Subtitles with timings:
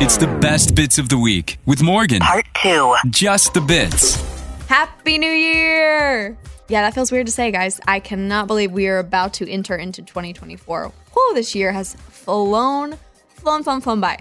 [0.00, 2.20] It's the best bits of the week with Morgan.
[2.20, 2.94] Part two.
[3.10, 4.14] Just the bits.
[4.68, 6.38] Happy New Year!
[6.68, 7.80] Yeah, that feels weird to say, guys.
[7.88, 10.92] I cannot believe we are about to enter into 2024.
[11.12, 12.96] Whoa, this year has flown,
[13.30, 14.20] flown, flown, flown by.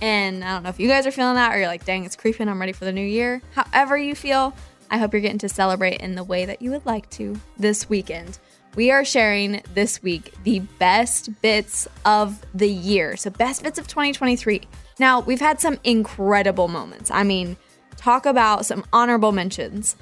[0.00, 2.14] And I don't know if you guys are feeling that or you're like, dang, it's
[2.14, 2.48] creeping.
[2.48, 3.42] I'm ready for the new year.
[3.56, 4.54] However, you feel,
[4.88, 7.88] I hope you're getting to celebrate in the way that you would like to this
[7.88, 8.38] weekend.
[8.76, 13.16] We are sharing this week the best bits of the year.
[13.16, 14.62] So, best bits of 2023.
[14.98, 17.10] Now, we've had some incredible moments.
[17.10, 17.56] I mean,
[17.96, 19.96] talk about some honorable mentions.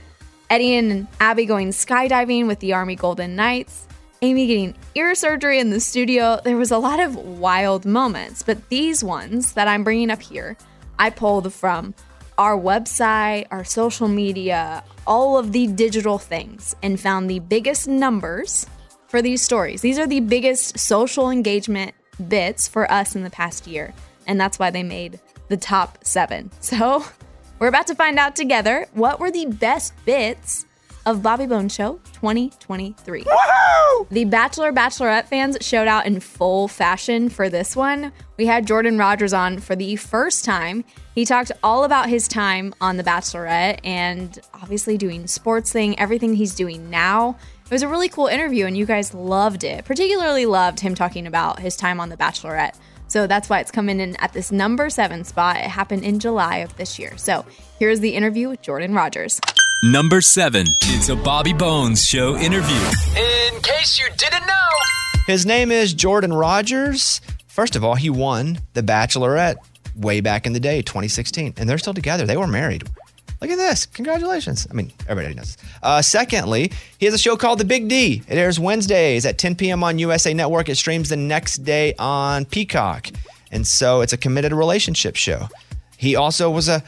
[0.48, 3.86] Eddie and Abby going skydiving with the Army Golden Knights,
[4.22, 6.40] Amy getting ear surgery in the studio.
[6.42, 10.56] There was a lot of wild moments, but these ones that I'm bringing up here,
[10.98, 11.94] I pulled from
[12.38, 18.66] our website, our social media, all of the digital things, and found the biggest numbers
[19.08, 19.80] for these stories.
[19.80, 21.94] These are the biggest social engagement
[22.28, 23.94] bits for us in the past year,
[24.26, 26.50] and that's why they made the top seven.
[26.60, 27.04] So,
[27.58, 30.66] we're about to find out together what were the best bits
[31.06, 33.22] of Bobby Bones Show 2023.
[33.22, 34.08] Woohoo!
[34.10, 38.12] The Bachelor Bachelorette fans showed out in full fashion for this one.
[38.36, 40.84] We had Jordan Rodgers on for the first time.
[41.14, 46.34] He talked all about his time on The Bachelorette and obviously doing sports thing, everything
[46.34, 47.38] he's doing now.
[47.64, 49.84] It was a really cool interview and you guys loved it.
[49.84, 52.74] Particularly loved him talking about his time on The Bachelorette.
[53.08, 55.56] So that's why it's coming in at this number seven spot.
[55.56, 57.16] It happened in July of this year.
[57.16, 57.44] So
[57.78, 59.40] here's the interview with Jordan Rodgers.
[59.84, 60.66] Number seven.
[60.82, 62.76] It's a Bobby Bones Show interview.
[63.16, 64.52] In case you didn't know,
[65.26, 67.20] His name is Jordan Rodgers.
[67.46, 69.56] First of all, he won The Bachelorette
[69.94, 72.26] way back in the day, 2016, and they're still together.
[72.26, 72.84] They were married.
[73.40, 73.86] Look at this.
[73.86, 74.66] Congratulations.
[74.70, 75.56] I mean, everybody knows.
[75.82, 78.22] Uh, secondly, he has a show called The Big D.
[78.28, 79.84] It airs Wednesdays at 10 p.m.
[79.84, 80.68] on USA Network.
[80.68, 83.08] It streams the next day on Peacock.
[83.52, 85.48] And so it's a committed relationship show.
[85.98, 86.82] He also was a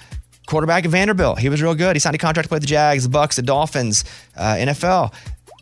[0.47, 1.39] quarterback at Vanderbilt.
[1.39, 1.95] He was real good.
[1.97, 4.05] He signed a contract to play with the Jags, the Bucs, the Dolphins,
[4.37, 5.13] uh, NFL.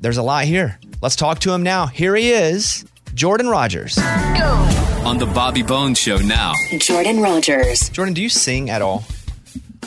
[0.01, 0.79] There's a lot here.
[1.03, 1.87] Let's talk to him now.
[1.87, 3.99] Here he is, Jordan Rodgers.
[3.99, 6.53] On the Bobby Bones Show now.
[6.79, 7.89] Jordan Rodgers.
[7.91, 9.05] Jordan, do you sing at all?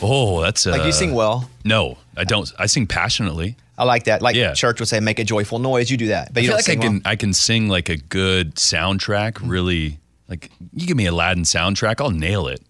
[0.01, 1.49] Oh, that's uh, Like, you sing well?
[1.65, 2.51] No, I don't.
[2.57, 3.55] I sing passionately.
[3.77, 4.21] I like that.
[4.21, 4.53] Like Yeah.
[4.53, 5.89] church would say, make a joyful noise.
[5.89, 7.01] You do that, but I you feel don't like I can well.
[7.05, 9.39] I can sing like a good soundtrack.
[9.41, 12.61] Really, like you give me a Aladdin soundtrack, I'll nail it.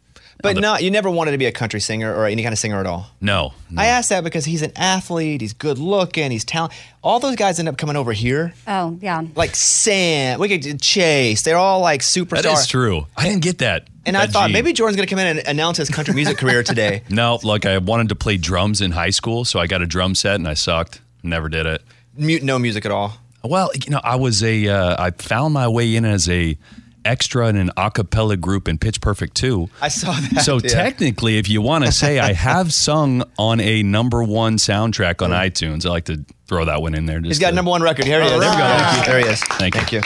[0.41, 2.79] But no, you never wanted to be a country singer or any kind of singer
[2.79, 3.07] at all.
[3.19, 6.77] No, I asked that because he's an athlete, he's good looking, he's talented.
[7.03, 8.53] All those guys end up coming over here.
[8.65, 9.21] Oh, yeah.
[9.35, 11.41] Like Sam, we could Chase.
[11.41, 12.43] They're all like superstars.
[12.43, 13.05] that is true.
[13.17, 13.87] I didn't get that.
[14.05, 14.53] And I thought gene.
[14.53, 17.03] maybe Jordan's gonna come in and announce his country music career today.
[17.09, 17.39] no.
[17.43, 20.35] Like I wanted to play drums in high school, so I got a drum set
[20.35, 21.01] and I sucked.
[21.21, 21.83] Never did it.
[22.15, 23.17] Mute, no music at all.
[23.43, 24.67] Well, you know, I was a.
[24.67, 26.57] Uh, I found my way in as a
[27.05, 29.69] extra in an a cappella group in Pitch Perfect 2.
[29.81, 30.43] I saw that.
[30.43, 30.69] So yeah.
[30.69, 35.31] technically, if you want to say I have sung on a number one soundtrack on
[35.31, 37.19] iTunes, I like to throw that one in there.
[37.21, 38.05] He's got to- number one record.
[38.05, 38.33] Here he is.
[38.33, 38.63] All There we go.
[38.63, 39.11] Thank you.
[39.11, 39.43] There he is.
[39.43, 39.81] Thank you.
[39.81, 40.01] Thank you.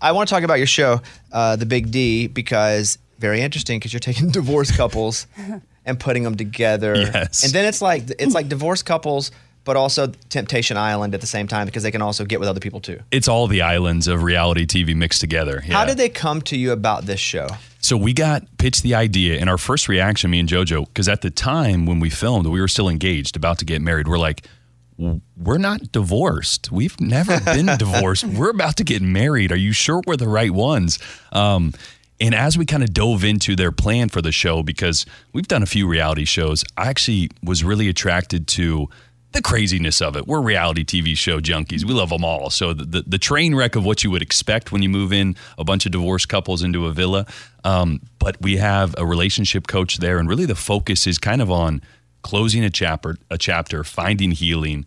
[0.00, 1.00] I want to talk about your show,
[1.32, 5.26] uh, The Big D, because very interesting because you're taking divorced couples
[5.84, 6.94] and putting them together.
[6.96, 7.44] Yes.
[7.44, 9.30] And then it's like it's like divorced couples,
[9.68, 12.58] but also Temptation Island at the same time because they can also get with other
[12.58, 13.00] people too.
[13.10, 15.60] It's all the islands of reality TV mixed together.
[15.60, 17.48] How did they come to you about this show?
[17.80, 21.20] So we got pitched the idea, and our first reaction, me and JoJo, because at
[21.20, 24.08] the time when we filmed, we were still engaged, about to get married.
[24.08, 24.46] We're like,
[24.96, 26.72] we're not divorced.
[26.72, 28.24] We've never been divorced.
[28.24, 29.52] We're about to get married.
[29.52, 30.98] Are you sure we're the right ones?
[31.30, 31.74] Um,
[32.20, 35.62] and as we kind of dove into their plan for the show, because we've done
[35.62, 38.88] a few reality shows, I actually was really attracted to
[39.32, 40.26] the craziness of it.
[40.26, 41.84] We're reality TV show junkies.
[41.84, 42.50] We love them all.
[42.50, 45.36] So the, the, the train wreck of what you would expect when you move in
[45.58, 47.26] a bunch of divorced couples into a villa.
[47.64, 51.50] Um, but we have a relationship coach there, and really the focus is kind of
[51.50, 51.82] on
[52.22, 54.86] closing a chapter, a chapter, finding healing,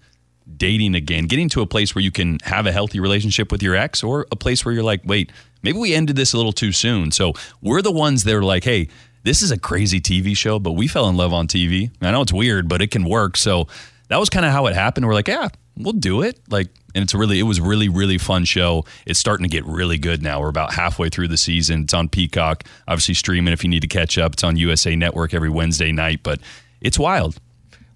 [0.58, 3.76] dating again, getting to a place where you can have a healthy relationship with your
[3.76, 6.72] ex, or a place where you're like, wait, maybe we ended this a little too
[6.72, 7.12] soon.
[7.12, 8.88] So we're the ones that are like, hey,
[9.24, 11.92] this is a crazy TV show, but we fell in love on TV.
[12.02, 13.38] I know it's weird, but it can work.
[13.38, 13.68] So
[14.12, 15.08] that was kind of how it happened.
[15.08, 15.48] We're like, yeah,
[15.78, 16.40] we'll do it.
[16.50, 18.84] Like, and it's really, it was really, really fun show.
[19.06, 20.42] It's starting to get really good now.
[20.42, 21.84] We're about halfway through the season.
[21.84, 24.34] It's on Peacock, obviously streaming if you need to catch up.
[24.34, 26.40] It's on USA Network every Wednesday night, but
[26.82, 27.38] it's wild.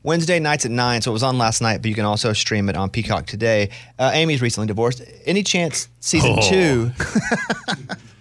[0.03, 2.69] Wednesday nights at nine, so it was on last night, but you can also stream
[2.69, 3.71] it on Peacock today.
[3.99, 5.01] Uh, Amy's recently divorced.
[5.25, 6.49] Any chance season Oh.
[6.49, 6.91] two?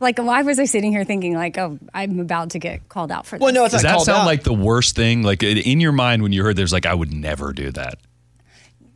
[0.00, 3.26] Like, why was I sitting here thinking, like, oh, I'm about to get called out
[3.26, 3.42] for this?
[3.42, 4.26] Well, no, it's Does not that called sound out.
[4.26, 5.22] like the worst thing?
[5.22, 7.98] Like in your mind when you heard there's like, I would never do that.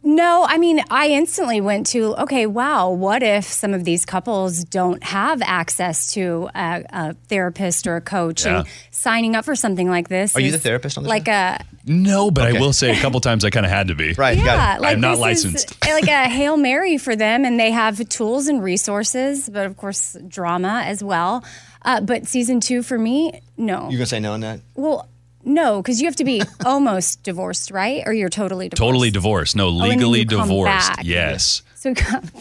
[0.05, 4.65] No, I mean, I instantly went to, okay, wow, what if some of these couples
[4.65, 8.59] don't have access to a, a therapist or a coach Yeah.
[8.61, 10.35] and signing up for something like this?
[10.35, 13.21] Are you the therapist on the Like a, No, but I will say a couple
[13.21, 14.13] times I kind of had to be.
[14.15, 15.71] Right, yeah, got like I'm not this licensed.
[15.87, 19.77] Is like a Hail Mary for them, and they have tools and resources, but of
[19.77, 21.45] course, drama as well.
[21.85, 23.83] Uh, but season two for me, no.
[23.89, 24.61] You're gonna say no on that?
[24.75, 25.09] well,
[25.45, 28.03] no, because you have to be almost divorced, right?
[28.07, 28.79] Or you're totally divorced.
[28.89, 29.57] Totally divorced.
[29.57, 30.93] No, Oh, and then legally you come divorced.
[31.05, 31.63] Yes.
[31.75, 31.95] So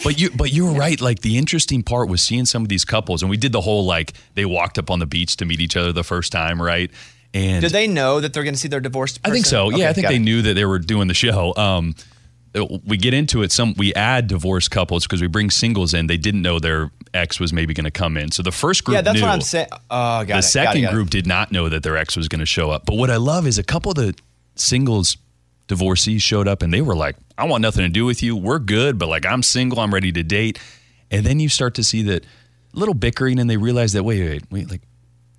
[0.03, 1.01] But you but you're right.
[1.01, 3.85] Like the interesting part was seeing some of these couples, and we did the whole
[3.85, 6.91] like they walked up on the beach to meet each other the first time, right?
[7.33, 9.19] And Did they know that they're gonna see their divorced?
[9.23, 9.57] I think person?
[9.57, 9.67] so.
[9.67, 10.19] Okay, yeah, I think they it.
[10.19, 11.55] knew that they were doing the show.
[11.55, 11.95] Um,
[12.53, 13.51] we get into it.
[13.51, 16.07] Some we add divorced couples because we bring singles in.
[16.07, 18.31] They didn't know their ex was maybe going to come in.
[18.31, 19.25] So the first group Yeah, that's knew.
[19.25, 19.67] what I'm saying.
[19.71, 20.25] Oh, got it.
[20.27, 20.93] the got it, second got it.
[20.95, 22.85] group did not know that their ex was going to show up.
[22.85, 24.13] But what I love is a couple of the
[24.55, 25.17] singles
[25.67, 28.35] divorcees showed up and they were like, I want nothing to do with you.
[28.35, 30.59] We're good, but like I'm single, I'm ready to date.
[31.09, 32.25] And then you start to see that
[32.73, 34.81] little bickering and they realize that wait, wait, wait, like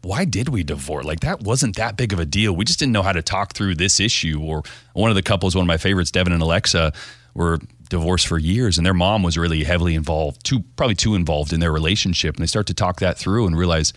[0.03, 1.05] why did we divorce?
[1.05, 2.55] Like that wasn't that big of a deal.
[2.55, 4.41] We just didn't know how to talk through this issue.
[4.43, 4.63] Or
[4.95, 6.93] one of the couples, one of my favorites, Devin and Alexa,
[7.35, 7.59] were
[7.89, 11.61] divorced for years, and their mom was really heavily involved, too probably too involved in
[11.61, 12.35] their relationship.
[12.37, 13.93] And they start to talk that through and realize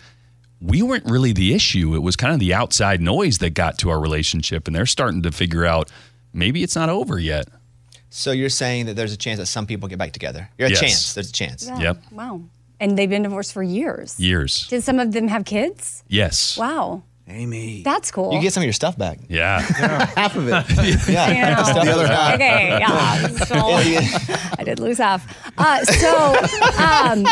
[0.60, 1.94] we weren't really the issue.
[1.94, 5.22] It was kind of the outside noise that got to our relationship, and they're starting
[5.22, 5.90] to figure out
[6.32, 7.48] maybe it's not over yet.
[8.08, 10.48] So you're saying that there's a chance that some people get back together?
[10.56, 10.80] You're a Yes.
[10.80, 11.14] chance.
[11.14, 11.66] There's a chance.
[11.66, 11.78] Yeah.
[11.78, 12.02] Yep.
[12.12, 12.40] Wow.
[12.80, 14.18] And they've been divorced for years.
[14.20, 14.66] Years.
[14.68, 16.04] Did some of them have kids?
[16.08, 16.56] Yes.
[16.58, 17.02] Wow.
[17.28, 17.82] Amy.
[17.82, 18.32] That's cool.
[18.32, 19.18] You get some of your stuff back.
[19.28, 19.60] Yeah.
[20.16, 20.52] Half of it.
[21.08, 21.24] yeah.
[21.24, 21.62] I know.
[21.64, 22.34] Stuff The other half.
[22.34, 23.26] Okay, yeah.
[23.28, 25.26] So Yeah, I did lose half.
[25.58, 26.36] Uh, so,
[26.80, 27.26] um,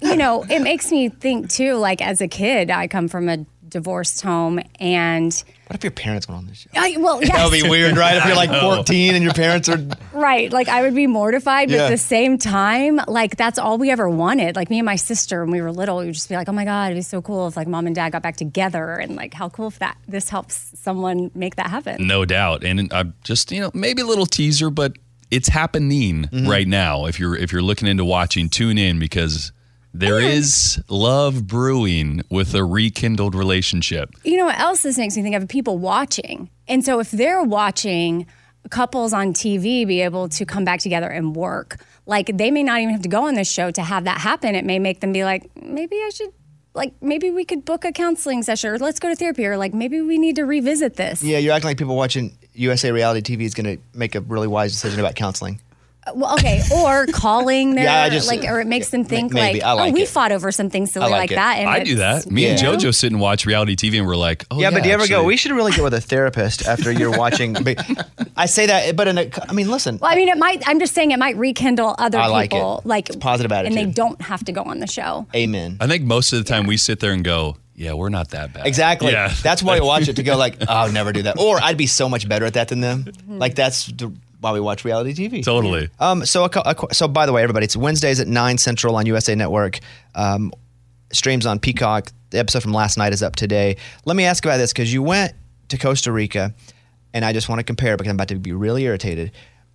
[0.00, 1.74] you know, it makes me think too.
[1.74, 3.38] Like as a kid, I come from a
[3.68, 6.70] divorced home, and What if your parents went on this show?
[6.74, 8.16] I, well, yes, That would be weird, right?
[8.16, 9.78] If you're like 14 and your parents are.
[10.14, 10.50] right.
[10.50, 11.84] Like I would be mortified, but Yeah.
[11.84, 14.56] at the same time, like that's all we ever wanted.
[14.56, 16.52] Like me and my sister, when we were little, we would just be like, "Oh
[16.52, 19.14] my god, it'd be so cool if like mom and dad got back together," and
[19.14, 22.06] like how cool if that this helps someone make that happen.
[22.06, 22.64] No doubt.
[22.64, 24.96] And I'm just, you know, maybe a little teaser, but
[25.30, 26.48] it's happening Mm-hmm.
[26.48, 27.04] right now.
[27.04, 29.52] If you're if you're looking into watching, tune in because
[29.94, 30.18] there oh.
[30.18, 34.10] is love brewing with a rekindled relationship.
[34.24, 35.48] You know what else this makes me think of?
[35.48, 36.50] People watching.
[36.66, 38.26] And so if they're watching
[38.70, 42.80] couples on TV be able to come back together and work, like they may not
[42.80, 44.54] even have to go on this show to have that happen.
[44.54, 46.32] It may make them be like, maybe I should
[46.74, 49.74] like maybe we could book a counseling session or let's go to therapy or like
[49.74, 51.22] maybe we need to revisit this.
[51.22, 54.46] Yeah, you're acting like people watching USA reality TV is going to make a really
[54.46, 55.60] wise decision about counseling.
[56.14, 59.60] Well, okay, or calling their Yeah, I just- like or it makes them think maybe.
[59.60, 61.58] like, oh, like oh, we fought over something silly I like like, that.
[61.58, 62.30] And I do that.
[62.30, 64.82] Me and JoJo sit and watch reality TV and we're like, oh, yeah, yeah, but
[64.82, 65.24] do you ever go?
[65.24, 67.56] We should really get with a therapist after you're watching.
[68.36, 69.98] I say that, but in a, I mean, listen.
[69.98, 70.62] Well, I mean, it might.
[70.66, 72.86] I'm just saying it might rekindle other I like people, it.
[72.86, 75.26] like It's positive and they don't have to go on the show.
[75.34, 75.76] Amen.
[75.80, 78.52] I think most of the time we sit there and go, yeah, we're not that
[78.52, 78.66] bad.
[78.66, 79.12] Exactly.
[79.12, 79.32] Yeah.
[79.42, 81.76] That's why I watch it to go like, oh, I'll never do that, or I'd
[81.76, 83.04] be so much better at that than them.
[83.04, 83.38] Mm-hmm.
[83.38, 85.44] Like that's the, why we watch reality TV.
[85.44, 85.88] Totally.
[85.98, 86.24] Um.
[86.24, 89.34] So, a, a, so by the way, everybody, it's Wednesdays at nine Central on USA
[89.34, 89.78] Network.
[90.14, 90.52] Um,
[91.12, 92.12] streams on Peacock.
[92.30, 93.76] The episode from last night is up today.
[94.04, 95.32] Let me ask about this because you went
[95.68, 96.54] to Costa Rica.
[97.14, 99.32] and I just want to compare because I'm about to be really irritated.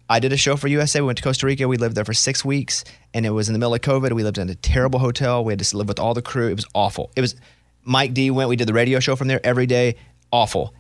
[0.10, 1.02] I did a show for USA.
[1.02, 1.68] We went to Costa Rica.
[1.68, 4.12] We lived there for six weeks, and it was in the middle of COVID.
[4.14, 5.44] We lived in a terrible hotel.
[5.44, 6.50] We had to live with all the crew.
[6.50, 7.12] It was awful.
[7.16, 7.36] It was
[7.84, 8.50] Mike D went.
[8.50, 9.96] We did the radio show from there every day.
[10.32, 10.74] Awful.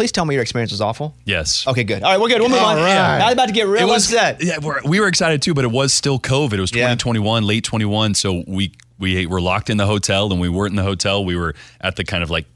[0.00, 1.14] Please tell me your experience was awful.
[1.26, 1.66] Yes.
[1.66, 2.02] Okay, good.
[2.02, 2.40] All right, we're good.
[2.40, 2.78] We'll move on.
[2.78, 4.42] I was about to get real it was, upset.
[4.42, 6.54] Yeah, we're, we were excited too, but it was still COVID.
[6.54, 6.84] It was Yeah.
[6.94, 8.14] 2021, late 21.
[8.14, 11.22] So we we were locked in the hotel, and we weren't in the hotel.
[11.22, 12.46] We were at the kind of like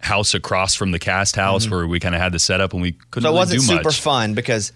[0.00, 2.92] house across from the cast house where we kind of had the setup, and we
[2.92, 3.20] couldn't Mm-hmm.
[3.20, 4.00] So it really wasn't do super much.
[4.00, 4.72] fun because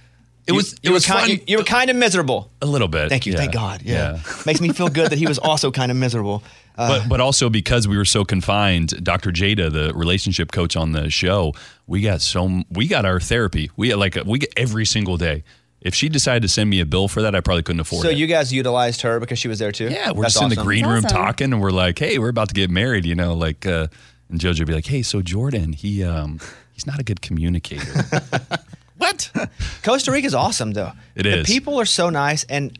[0.48, 1.30] It was- You it was kind, fun.
[1.30, 2.50] You, you were kind of miserable.
[2.62, 3.08] A little bit.
[3.10, 3.32] Thank you.
[3.34, 3.38] yeah.
[3.38, 3.82] Thank God.
[3.82, 4.18] Yeah.
[4.46, 6.42] Makes me feel good that he was also kind of miserable.
[6.78, 9.32] Uh, but but also because we were so confined, Dr.
[9.32, 11.52] Jada, the relationship coach on the show,
[11.88, 13.68] we got so we got our therapy.
[13.76, 15.42] We got like we get every single day.
[15.80, 18.08] If she decided to send me a bill for that, I probably couldn't afford so
[18.10, 18.12] it.
[18.12, 19.88] So you guys utilized her because she was there too.
[19.88, 21.16] yeah, we're That's just in the green room Awesome.
[21.16, 23.88] talking, and we're like, "Hey, we're about to get married," you know, like, uh,
[24.30, 26.38] and JoJo would be like, "Hey, so Jordan, he um,
[26.74, 28.04] he's not a good communicator."
[28.98, 29.30] what?
[29.82, 30.92] Costa Rica is awesome though.
[31.14, 31.46] It the is.
[31.46, 32.76] people are so nice, and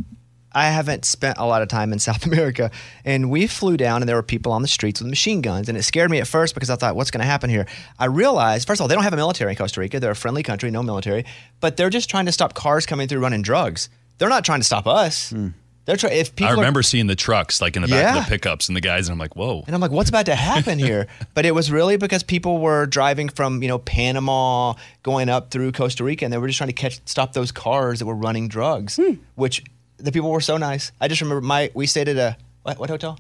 [0.53, 2.71] I haven't spent a lot of time in South America.
[3.05, 5.79] And we flew down, and there were people on the streets with machine guns, and
[5.79, 7.67] it scared me at first because I thought, what's going to happen here?
[7.99, 10.01] I realized, first of all, they don't have a military in Costa Rica.
[10.01, 11.25] They're a friendly country, no military,
[11.61, 13.89] but they're just trying to stop cars coming through running drugs.
[14.19, 15.31] They're not trying to stop us.
[15.31, 15.49] Hmm.
[15.88, 16.18] They're trying.
[16.18, 18.68] If people I are- remember seeing the trucks like in the back of the pickups
[18.68, 21.07] and the guys, and I'm like, "Whoa!" And I'm like, what's about to happen here?
[21.33, 25.73] but it was really because people were driving from, you know, Panama going up through
[25.73, 28.49] Costa Rica and they were just trying to catch stop those cars that were running
[28.49, 29.14] drugs, hmm.
[29.35, 29.64] which
[29.97, 30.92] the people were so nice.
[31.00, 33.18] I just remember my we stayed at a what, what hotel?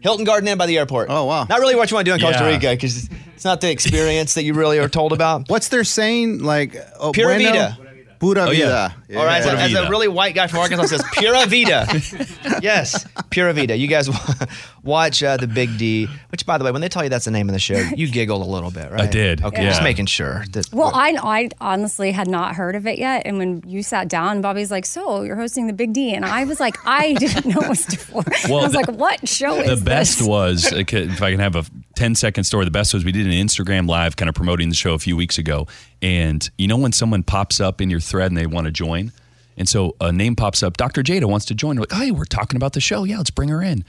[0.00, 1.10] Hilton Garden Inn by the airport.
[1.10, 1.44] Oh, wow.
[1.44, 2.50] Not really what you want to do in Costa Yeah.
[2.54, 5.48] Rica because it's not the experience that you really are told about.
[5.48, 6.40] What's their saying?
[6.42, 7.52] Like oh, Pura bueno?
[7.52, 7.89] vida.
[8.20, 8.88] Pura Oh, yeah.
[9.08, 9.18] vida.
[9.18, 11.86] All right, so Pura as a really white guy from Arkansas says, Pura Vida.
[12.62, 13.74] yes, Pura Vida.
[13.76, 14.08] You guys
[14.82, 17.30] watch uh, the Big D, which, by the way, when they tell you that's the
[17.30, 19.00] name of the show, you giggled a little bit, right?
[19.02, 19.70] I did, Okay, yeah.
[19.70, 20.44] just making sure.
[20.52, 23.22] That, Well, I, I honestly had not heard of it yet.
[23.26, 26.12] And when you sat down, Bobby's like, So you're hosting the Big D.
[26.14, 28.24] And I was like, I didn't know it was before.
[28.48, 30.28] Well, I was the- like, What show the is best this?
[30.28, 32.64] was if I can have a 10 second story.
[32.64, 35.16] The best was we did an Instagram live kind of promoting the show a few
[35.16, 35.66] weeks ago,
[36.02, 39.12] and you know when someone pops up in your thread and they want to join,
[39.56, 40.76] and so a name pops up.
[40.76, 41.02] Dr.
[41.02, 41.76] Jada wants to join.
[41.76, 43.04] We're like, hey, we're talking about the show.
[43.04, 43.84] Yeah, let's bring her in.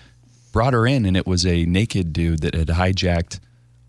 [0.52, 3.40] Brought her in, and it was a naked dude that had hijacked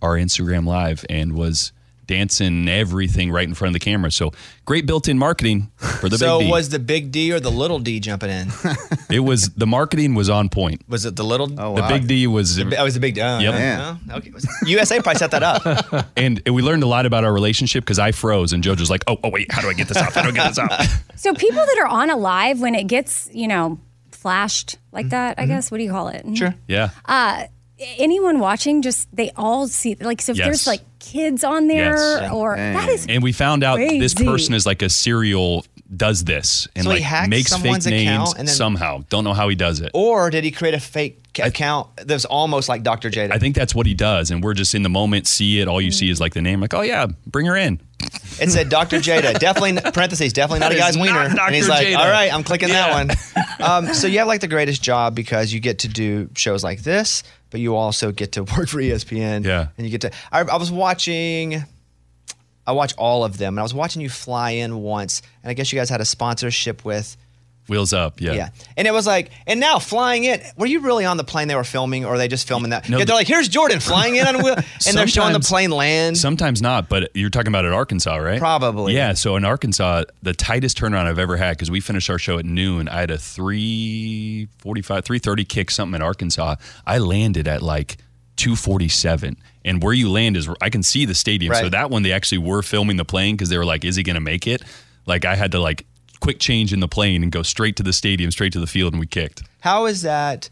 [0.00, 1.72] our Instagram live and was
[2.12, 4.10] dancing everything right in front of the camera.
[4.10, 4.32] So
[4.66, 6.50] great built-in marketing for the so big D.
[6.52, 8.48] was the Big D or the Little D jumping in?
[9.10, 10.82] it was the marketing was on point.
[10.88, 11.48] Was it the Little?
[11.58, 11.88] Oh, The wow.
[11.88, 13.22] big D was That was the Big D.
[13.22, 13.54] Oh, Yep.
[13.54, 13.96] yeah.
[14.10, 14.30] Oh, okay.
[14.66, 16.06] USA probably set that up.
[16.16, 19.16] And we learned a lot about our relationship because I froze and JoJo's like, oh,
[19.24, 20.14] oh, wait, how do I get this off?
[20.14, 21.04] How do I get this off?
[21.16, 23.78] So people that are on a live, when it gets, you know,
[24.10, 25.42] flashed like that, Mm-hmm.
[25.44, 26.24] I guess, what do you call it?
[26.36, 26.54] Sure.
[26.68, 26.90] Yeah.
[27.04, 27.44] Uh,
[27.98, 30.46] anyone watching, just they all see, like, so if Yes.
[30.46, 32.30] there's like kids on there Yes.
[32.32, 36.68] or that is And we found out this person is like a serial, does this
[36.76, 39.02] and So like hacked makes fake names and then- somehow.
[39.10, 39.90] Don't know how he does it.
[39.94, 43.10] Or did he create a fake ca- account that's almost like Dr.
[43.10, 43.32] Jada?
[43.32, 44.30] I think that's what he does.
[44.30, 45.68] And we're just in the moment, see it.
[45.68, 47.80] All you see is like the name, like, oh, yeah, bring her in.
[48.40, 48.98] It said Dr.
[48.98, 49.38] Jada.
[49.38, 51.28] Definitely, parentheses, definitely not a guy's not wiener.
[51.28, 51.40] Dr.
[51.46, 51.98] And he's like, Jada.
[51.98, 53.04] all right, I'm clicking Yeah.
[53.04, 53.86] that one.
[53.88, 56.82] Um, so you have like the greatest job because you get to do shows like
[56.82, 57.22] this,
[57.52, 59.44] but you also get to work for ESPN.
[59.44, 59.68] Yeah.
[59.78, 61.62] And you get to, I, I was watching,
[62.66, 65.54] I watch all of them, and I was watching you fly in once, and I
[65.54, 67.16] guess you guys had a sponsorship with,
[67.68, 68.20] Wheels up.
[68.20, 68.32] Yeah.
[68.32, 68.48] yeah.
[68.76, 71.54] And it was like, and now flying in, were you really on the plane they
[71.54, 72.88] were filming, or are they just filming that?
[72.88, 75.70] No, they're like, here's Jordan flying in on a wheel, and they're showing the plane
[75.70, 76.18] land.
[76.18, 78.40] Sometimes not, but you're talking about at Arkansas, right?
[78.40, 78.94] Probably.
[78.94, 79.12] Yeah.
[79.12, 82.44] So in Arkansas, the tightest turnaround I've ever had because we finished our show at
[82.44, 82.88] noon.
[82.88, 86.56] I had a three forty-five, three thirty kick something in Arkansas.
[86.84, 87.96] I landed at like
[88.34, 91.54] two forty-seven, and where you land is I can see the stadium.
[91.54, 94.02] So that one they actually were filming the plane because they were like, "Is he
[94.02, 94.62] going to make it?"
[95.06, 95.86] Like I had to like
[96.22, 98.92] quick change in the plane and go straight to the stadium, straight to the field,
[98.92, 99.42] and we kicked.
[99.60, 100.48] How is that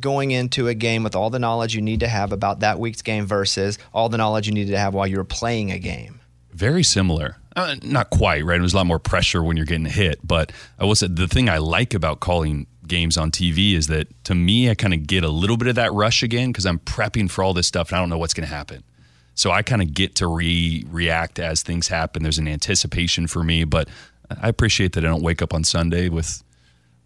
[0.00, 3.02] going into a game with all the knowledge you need to have about that week's
[3.02, 6.20] game versus all the knowledge you needed to have while you were playing a game?
[6.52, 7.36] Very similar.
[7.54, 8.58] Uh, not quite, right?
[8.58, 10.26] There's a lot more pressure when you're getting hit.
[10.26, 14.08] But I will say the thing I like about calling games on TV is that
[14.24, 16.78] to me, I kind of get a little bit of that rush again because I'm
[16.78, 18.82] prepping for all this stuff and I don't know what's going to happen.
[19.34, 22.22] So I kind of get to re react as things happen.
[22.22, 23.88] There's an anticipation for me, but
[24.42, 26.42] I appreciate that I don't wake up on Sunday with,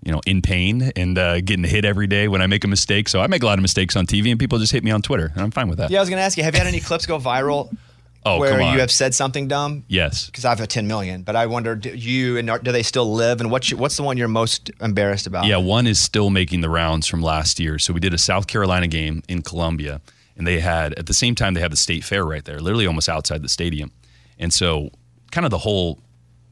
[0.04, 3.09] you know, in pain and uh, getting hit every day when I make a mistake.
[3.09, 5.02] So I make a lot of mistakes on TV and people just hit me on
[5.02, 5.90] Twitter and I'm fine with that.
[5.90, 7.75] Yeah, I was going to ask you, have you had any clips go viral
[8.28, 9.85] Oh, where you have said something dumb?
[9.87, 10.26] yes.
[10.26, 13.12] Because I've had 10 million, but I wonder, do you and are- do they still
[13.14, 13.40] live?
[13.40, 15.45] And what's, your, what's the one you're most embarrassed about?
[15.47, 17.78] Yeah, one is still making the rounds from last year.
[17.78, 20.00] So we did a South Carolina game in Columbia,
[20.37, 22.85] and they had at the same time they had the state fair right there, literally
[22.88, 23.92] almost outside the stadium.
[24.40, 24.90] And so
[25.30, 26.00] kind of the whole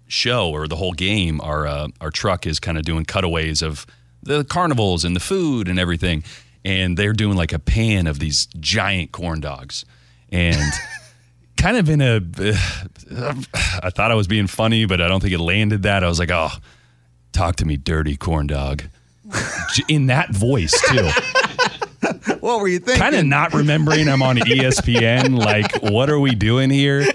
[0.08, 3.86] show or the whole game, our uh, our truck is kind of doing cutaways of
[4.22, 6.24] the carnivals and the food and everything,
[6.64, 9.84] and they're doing like a pan of these giant corn dogs,
[10.30, 10.72] and
[11.56, 12.20] kind of in a.
[13.82, 16.02] I thought I was being funny, but I don't think it landed that.
[16.02, 16.50] I was like, oh,
[17.32, 18.84] talk to me, dirty corn dog,
[19.88, 21.08] in that voice too.
[22.40, 23.00] What were you thinking?
[23.00, 25.38] kind of not remembering I'm on ESPN.
[25.38, 27.06] like, what are we doing here?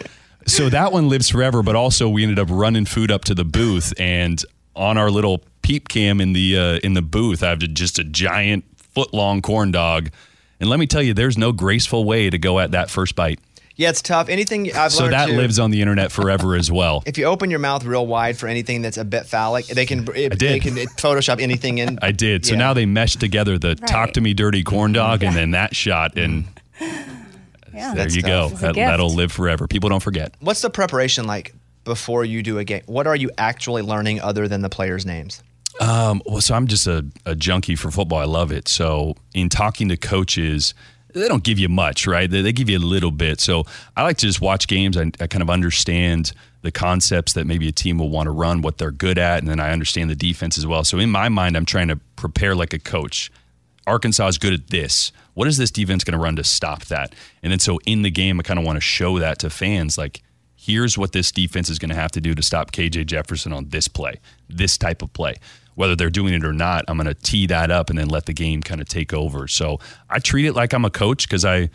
[0.46, 1.62] So that one lives forever.
[1.64, 4.42] But also, we ended up running food up to the booth, and
[4.76, 8.04] on our little peep cam in the uh, in the booth, I have just a
[8.04, 10.10] giant foot long corn dog.
[10.60, 13.40] And let me tell you, there's no graceful way to go at that first bite.
[13.76, 14.28] Yeah, it's tough.
[14.28, 17.02] Anything I've so learned that too, lives on the internet forever as well.
[17.06, 20.06] If you open your mouth real wide for anything that's a bit phallic, they can
[20.16, 20.40] it, did.
[20.40, 21.98] they can Photoshop anything in.
[22.02, 22.46] I did.
[22.46, 22.60] So Yeah.
[22.60, 26.18] now they meshed together the "talk to me, dirty corn dog" and then that shot,
[26.18, 26.44] and
[27.74, 27.94] Yeah.
[27.94, 28.44] there That's you go.
[28.44, 28.52] tough.
[28.54, 28.88] It's a That, gift.
[28.90, 29.68] that'll live forever.
[29.68, 30.34] People don't forget.
[30.40, 32.84] What's the preparation like before you do a game?
[32.86, 35.42] What are you actually learning other than the players' names?
[35.80, 38.20] Um, well, so I'm just a, a junkie for football.
[38.20, 38.68] I love it.
[38.68, 40.74] So in talking to coaches,
[41.14, 42.30] they don't give you much, right?
[42.30, 43.40] They, they give you a little bit.
[43.40, 43.64] So
[43.96, 44.98] I like to just watch games.
[44.98, 48.62] I, I kind of understand the concepts that maybe a team will want to run,
[48.62, 50.84] what they're good at, and then I understand the defense as well.
[50.84, 53.32] So in my mind, I'm trying to prepare like a coach.
[53.88, 55.12] Arkansas is good at this.
[55.34, 57.16] What is this defense going to run to stop that?
[57.42, 59.98] And then so in the game, I kind of want to show that to fans
[59.98, 60.22] like,
[60.56, 63.70] here's what this defense is going to have to do to stop KJ Jefferson on
[63.70, 64.20] this play,
[64.50, 65.36] this type of play.
[65.76, 68.26] Whether they're doing it or not, I'm going to tee that up and then let
[68.26, 69.48] the game kind of take over.
[69.48, 71.70] So I treat it like I'm a coach because I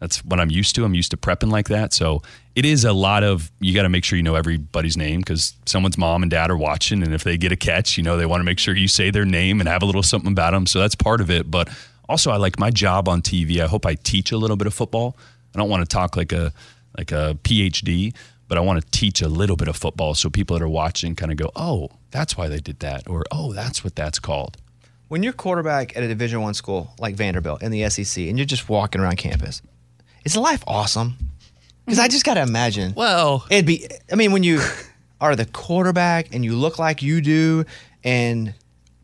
[0.00, 0.84] that's what I'm used to.
[0.84, 1.92] I'm used to prepping like that.
[1.92, 2.22] So
[2.54, 5.54] it is a lot of you got to make sure you know everybody's name because
[5.66, 8.26] someone's mom and dad are watching, and if they get a catch, you know they
[8.26, 10.66] want to make sure you say their name and have a little something about them.
[10.66, 11.50] So that's part of it.
[11.50, 11.68] But
[12.08, 13.60] also, I like my job on TV.
[13.60, 15.16] I hope I teach a little bit of football.
[15.54, 16.52] I don't want to talk like a
[16.98, 18.14] like a PhD,
[18.48, 21.14] but I want to teach a little bit of football so people that are watching
[21.14, 24.56] kind of go, "Oh, that's why they did that," or "Oh, that's what that's called."
[25.08, 28.46] When you're quarterback at a Division One school like Vanderbilt in the SEC, and you're
[28.46, 29.62] just walking around campus,
[30.24, 31.16] is life awesome?
[31.84, 32.94] Because I just got to imagine.
[32.94, 33.86] Well, it'd be.
[34.10, 34.60] I mean, when you
[35.20, 37.64] are the quarterback and you look like you do,
[38.02, 38.54] and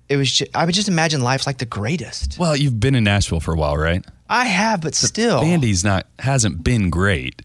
[0.09, 0.33] it was.
[0.33, 2.39] Just, I would just imagine life's like the greatest.
[2.39, 4.05] Well, you've been in Nashville for a while, right?
[4.29, 7.43] I have, but still, Vandy's not hasn't been great.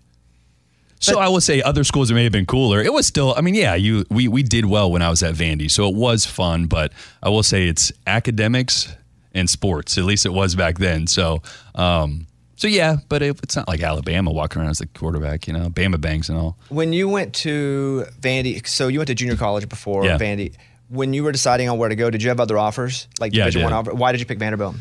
[1.00, 2.82] So I will say other schools may have been cooler.
[2.82, 5.36] It was still, I mean, yeah, you we we did well when I was at
[5.36, 6.66] Vandy, so it was fun.
[6.66, 8.92] But I will say it's academics
[9.34, 9.98] and sports.
[9.98, 11.08] At least it was back then.
[11.08, 11.42] So,
[11.76, 15.54] um, so yeah, but it, it's not like Alabama walking around as the quarterback, you
[15.54, 16.58] know, Bama bangs and all.
[16.70, 20.18] When you went to Vandy, so you went to junior college before Yeah.
[20.18, 20.54] Vandy.
[20.90, 23.44] When you were deciding on where to go, did you have other offers, like Yeah,
[23.44, 23.94] I Division One offer?
[23.96, 24.76] Why did you pick Vanderbilt?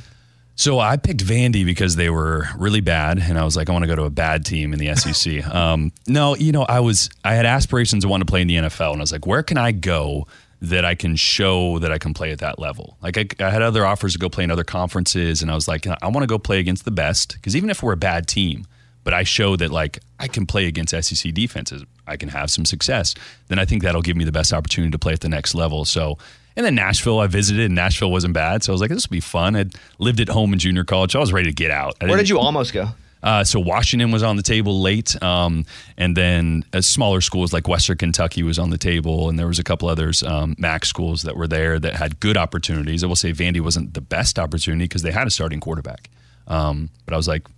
[0.57, 3.83] So I picked Vandy because they were really bad, and I was like, I want
[3.85, 5.45] to go to a bad team in the SEC.
[5.53, 8.57] um, no, you know, I was I had aspirations to want to play in the
[8.57, 10.29] NFL, and I was like, where can I go
[10.69, 12.97] that I can show that I can play at that level?
[13.03, 15.69] Like I, I had other offers to go play in other conferences, and I was
[15.69, 18.27] like, I want to go play against the best because even if we're a bad
[18.27, 18.67] team,
[19.03, 22.65] but I show that like I can play against SEC defenses, I can have some
[22.65, 23.15] success.
[23.49, 25.85] Then I think that'll give me the best opportunity to play at the next level.
[25.85, 26.19] So.
[26.57, 28.63] And then Nashville, I visited, and Nashville wasn't bad.
[28.63, 29.57] So I was like, this will be fun.
[29.57, 31.17] I'd lived at home in junior college.
[31.17, 31.97] I was ready to get out.
[32.01, 32.91] Where did you almost go?
[33.25, 35.65] Uh, so Washington was on the table late, um,
[35.97, 39.59] and then uh, smaller schools like Western Kentucky was on the table, and there was
[39.59, 43.03] a couple others, um, MAC schools that were there that had good opportunities.
[43.03, 46.11] I will say Vandy wasn't the best opportunity because they had a starting quarterback,
[46.47, 47.49] um, but I was like,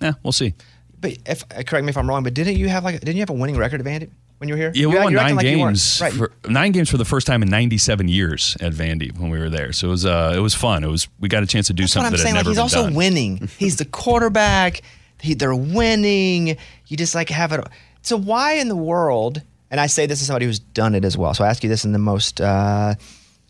[0.00, 0.54] yeah, we'll see.
[1.00, 3.22] But if uh, correct me if I'm wrong, but didn't you have like didn't you
[3.22, 4.08] have a winning record at Vandy
[4.42, 4.72] when you were here?
[4.74, 6.00] Yeah, we You're- won nine like games.
[6.02, 6.12] Right.
[6.12, 9.48] For, nine games for the first time in 97 years at Vandy when we were
[9.48, 9.72] there.
[9.72, 10.82] So it was uh, it was fun.
[10.82, 12.34] It was we got a chance to do That's what something I'm that saying.
[12.34, 12.94] had Like never he's also done.
[12.94, 13.48] winning.
[13.58, 14.82] He's the quarterback.
[15.20, 16.56] He, they're winning.
[16.88, 17.64] You just like have it.
[18.02, 19.40] So why in the world?
[19.70, 21.32] And I say this as somebody who's done it as well.
[21.34, 22.96] So I ask you this in the most uh,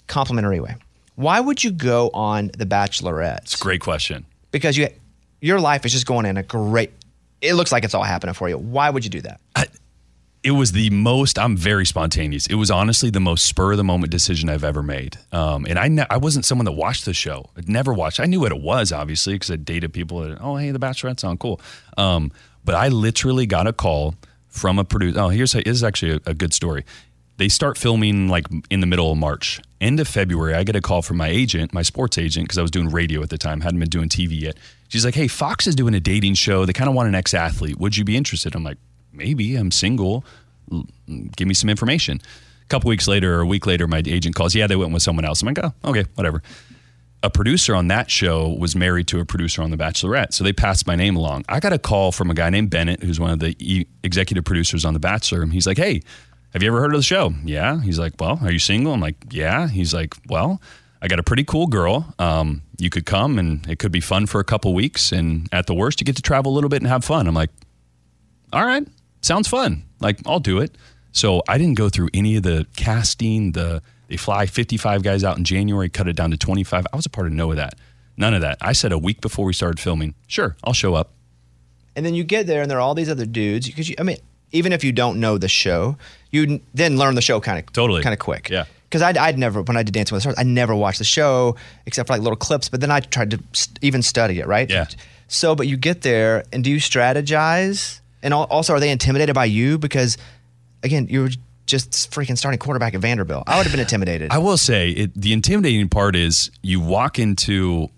[0.09, 0.77] complimentary way.
[1.17, 3.39] Why would you go on The Bachelorette?
[3.39, 4.27] It's a great question.
[4.51, 4.89] Because you,
[5.41, 6.93] your life is just going in a great.
[7.41, 8.57] It looks like it's all happening for you.
[8.59, 9.41] Why would you do that?
[10.45, 12.47] It was the most i'm very spontaneous.
[12.47, 15.19] It was honestly the most spur of the moment decision i've ever made.
[15.31, 17.51] Um, and I, ne- I wasn't someone that watched the show.
[17.57, 20.57] I'd never watched i knew what it was obviously because i dated people that oh
[20.57, 21.61] hey the bachelorette's on cool.
[21.97, 22.33] Um,
[22.65, 24.15] but i literally got a call
[24.49, 26.85] from a producer oh here's this is actually a, a good story.
[27.39, 29.61] They start filming like in the middle of march.
[29.81, 32.63] End of february i get a call from my agent my sports agent because i
[32.63, 34.57] was doing radio at the time hadn't been doing tv yet.
[34.89, 36.67] She's like hey fox is doing a dating show.
[36.67, 37.79] They kind of want an ex-athlete.
[37.79, 38.57] Would you be interested?
[38.57, 38.79] I'm like
[39.13, 40.25] maybe I'm single.
[41.37, 42.21] Give me some information.
[42.63, 44.55] A couple weeks later or a week later, my agent calls.
[44.55, 45.43] Yeah, they went with someone else.
[45.43, 46.43] I'm like, oh, okay, whatever.
[47.23, 50.33] a producer on that show was married to a producer on The Bachelorette.
[50.33, 51.45] So they passed my name along.
[51.49, 54.45] I got a call from a guy named Bennett, who's one of the e- executive
[54.45, 55.43] producers on The Bachelor.
[55.43, 56.01] And he's like, Hey,
[56.53, 57.33] have you ever heard of the show?
[57.45, 57.81] Yeah.
[57.81, 58.93] He's like, Well, are you single?
[58.93, 59.69] I'm like, Yeah.
[59.69, 60.61] He's like, Well,
[61.03, 62.13] I got a pretty cool girl.
[62.19, 65.13] Um, you could come and it could be fun for a couple weeks.
[65.13, 67.27] And at the worst, you get to travel a little bit and have fun.
[67.29, 67.51] I'm like,
[68.53, 68.87] All right,
[69.23, 69.85] sounds fun.
[70.01, 70.77] Like, I'll do it.
[71.13, 75.39] So I didn't go through any of the casting, the they fly 55 guys out
[75.39, 76.87] in January, cut it down to 25.
[76.93, 77.75] I was a part of no of that.
[78.19, 78.59] None of that.
[78.61, 81.13] I said a week before we started filming, sure, I'll show up.
[81.97, 83.67] And then you get there, and there are all these other dudes.
[83.67, 84.19] Because you, I mean,
[84.53, 85.97] even if you don't know the show,
[86.31, 88.03] you then learn the show kind of Totally.
[88.03, 88.51] kind of quick.
[88.51, 88.65] Yeah.
[88.85, 91.05] Because I'd, I'd never when I did Dancing with the Stars, I never watched the
[91.05, 91.57] show
[91.87, 92.69] except for like little clips.
[92.69, 94.69] But then I tried to st- even study it, right?
[94.69, 94.87] Yeah.
[95.29, 98.01] So, but you get there, and do you strategize?
[98.23, 99.79] And also, are they intimidated by you?
[99.79, 100.17] Because
[100.83, 101.31] again, you were
[101.67, 103.45] just freaking starting quarterback at Vanderbilt.
[103.47, 104.31] I would have been intimidated.
[104.33, 107.89] I will say it, the intimidating part is you walk into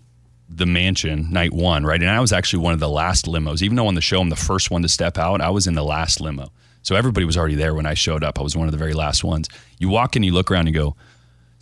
[0.47, 1.99] the mansion night one, right?
[1.99, 3.61] And I was actually one of the last limos.
[3.61, 5.73] Even though on the show I'm the first one to step out, I was in
[5.73, 6.51] the last limo.
[6.83, 8.39] So everybody was already there when I showed up.
[8.39, 9.49] I was one of the very last ones.
[9.79, 10.95] You walk in, you look around, and you go,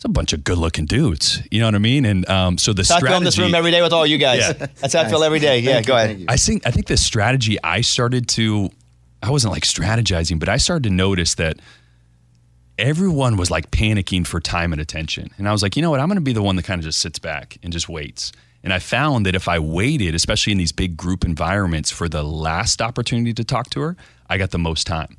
[0.04, 2.04] "It's a bunch of good-looking dudes." You know what I mean?
[2.04, 3.12] And um, so the That's how I strategy.
[3.12, 4.40] feel in this room every day with all you guys.
[4.40, 4.52] Yeah.
[4.80, 5.60] That's how I feel every day.
[5.60, 6.26] Yeah, go ahead.
[6.28, 8.70] I think I think the strategy I started to
[9.22, 11.58] I wasn't like strategizing, but I started to notice that
[12.78, 15.30] everyone was like panicking for time and attention.
[15.38, 16.00] And I was like, you know what?
[16.00, 18.32] I'm going to be the one that kind of just sits back and just waits.
[18.62, 22.22] And I found that if I waited, especially in these big group environments for the
[22.22, 23.96] last opportunity to talk to her,
[24.28, 25.16] I got the most time.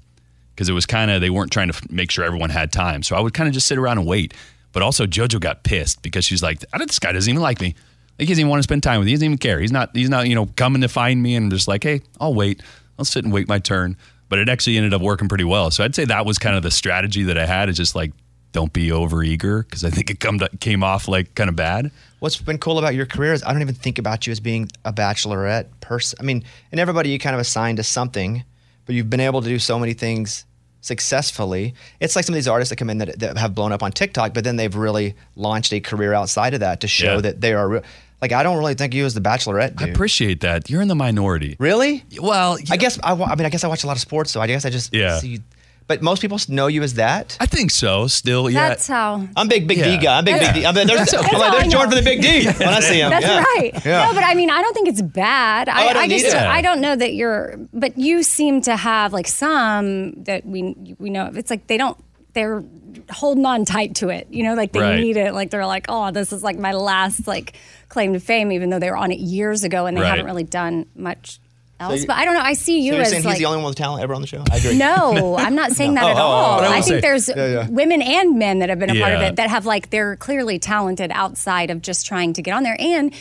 [0.54, 3.04] Because it was kind of, they weren't trying to f- make sure everyone had time.
[3.04, 4.34] So I would kind of just sit around and wait.
[4.76, 7.76] But also, JoJo got pissed because she's like, this guy doesn't even like me.
[8.20, 9.12] He doesn't even want to spend time with me.
[9.12, 9.62] He doesn't even care.
[9.62, 12.34] He's not, he's not, you know, coming to find me and just like, hey, I'll
[12.34, 12.62] wait.
[13.00, 13.96] I'll sit and wait my turn.
[14.28, 15.72] But it actually ended up working pretty well.
[15.72, 18.12] So I'd say that was kind of the strategy that I had is just like,
[18.52, 21.56] don't be over eager because I think it come to, came off like kind of
[21.56, 21.90] bad.
[22.20, 24.68] What's been cool about your career is I don't even think about you as being
[24.84, 26.18] a bachelorette person.
[26.20, 28.44] I mean, and everybody you kind of assigned to something,
[28.86, 30.44] but you've been able to do so many things
[30.86, 31.74] successfully.
[32.00, 33.92] It's like some of these artists that come in that, that have blown up on
[33.92, 37.22] TikTok, but then they've really launched a career outside of that to show Yeah.
[37.22, 37.84] that they are real.
[38.22, 39.76] Like I don't really think you as the bachelorette.
[39.76, 39.90] Dude.
[39.90, 40.70] I appreciate that.
[40.70, 41.56] You're in the minority.
[41.60, 42.04] Really?
[42.20, 44.40] Well, I guess I, I mean I guess I watch a lot of sports, so
[44.42, 45.20] I guess I just Yeah.
[45.20, 45.42] see.
[45.88, 47.38] But most people know you as that.
[47.40, 48.08] I think so.
[48.08, 48.70] Still, yeah.
[48.70, 49.28] That's how.
[49.36, 50.18] I'm big big D guy.
[50.18, 50.66] I'm big big D.
[50.66, 53.12] I'm, there's, I'm like, there's all Jordan for the big D when I see him.
[53.12, 53.44] That's yeah.
[53.44, 53.86] right.
[53.86, 54.06] Yeah.
[54.08, 55.70] No, but I mean, I don't think it's bad.
[55.70, 56.38] Oh, I, I don't I just, either.
[56.38, 61.12] I don't know that you're, but you seem to have like some that we we
[61.12, 61.32] know.
[61.36, 61.98] It's like they don't,
[62.34, 62.64] they're
[63.12, 64.28] holding on tight to it.
[64.32, 65.00] You know, like they Right.
[65.00, 65.36] need it.
[65.36, 67.54] Like they're like, oh, this is like my last like
[67.90, 70.10] claim to fame, even though they were on it years ago and they Right.
[70.10, 71.40] haven't really done much
[71.80, 72.02] else.
[72.02, 72.42] you- but I don't know.
[72.42, 73.34] I see you So you're as saying like.
[73.34, 74.44] he's the only one with talent ever on the show?
[74.52, 74.78] I agree.
[74.78, 76.60] No, I'm not saying that Oh, at oh, oh, all.
[76.60, 77.68] but I I think say- there's Yeah, yeah.
[77.70, 80.60] women and men that have been a part of it that have like they're clearly
[80.60, 82.78] talented outside of just trying to get on there.
[82.80, 83.14] And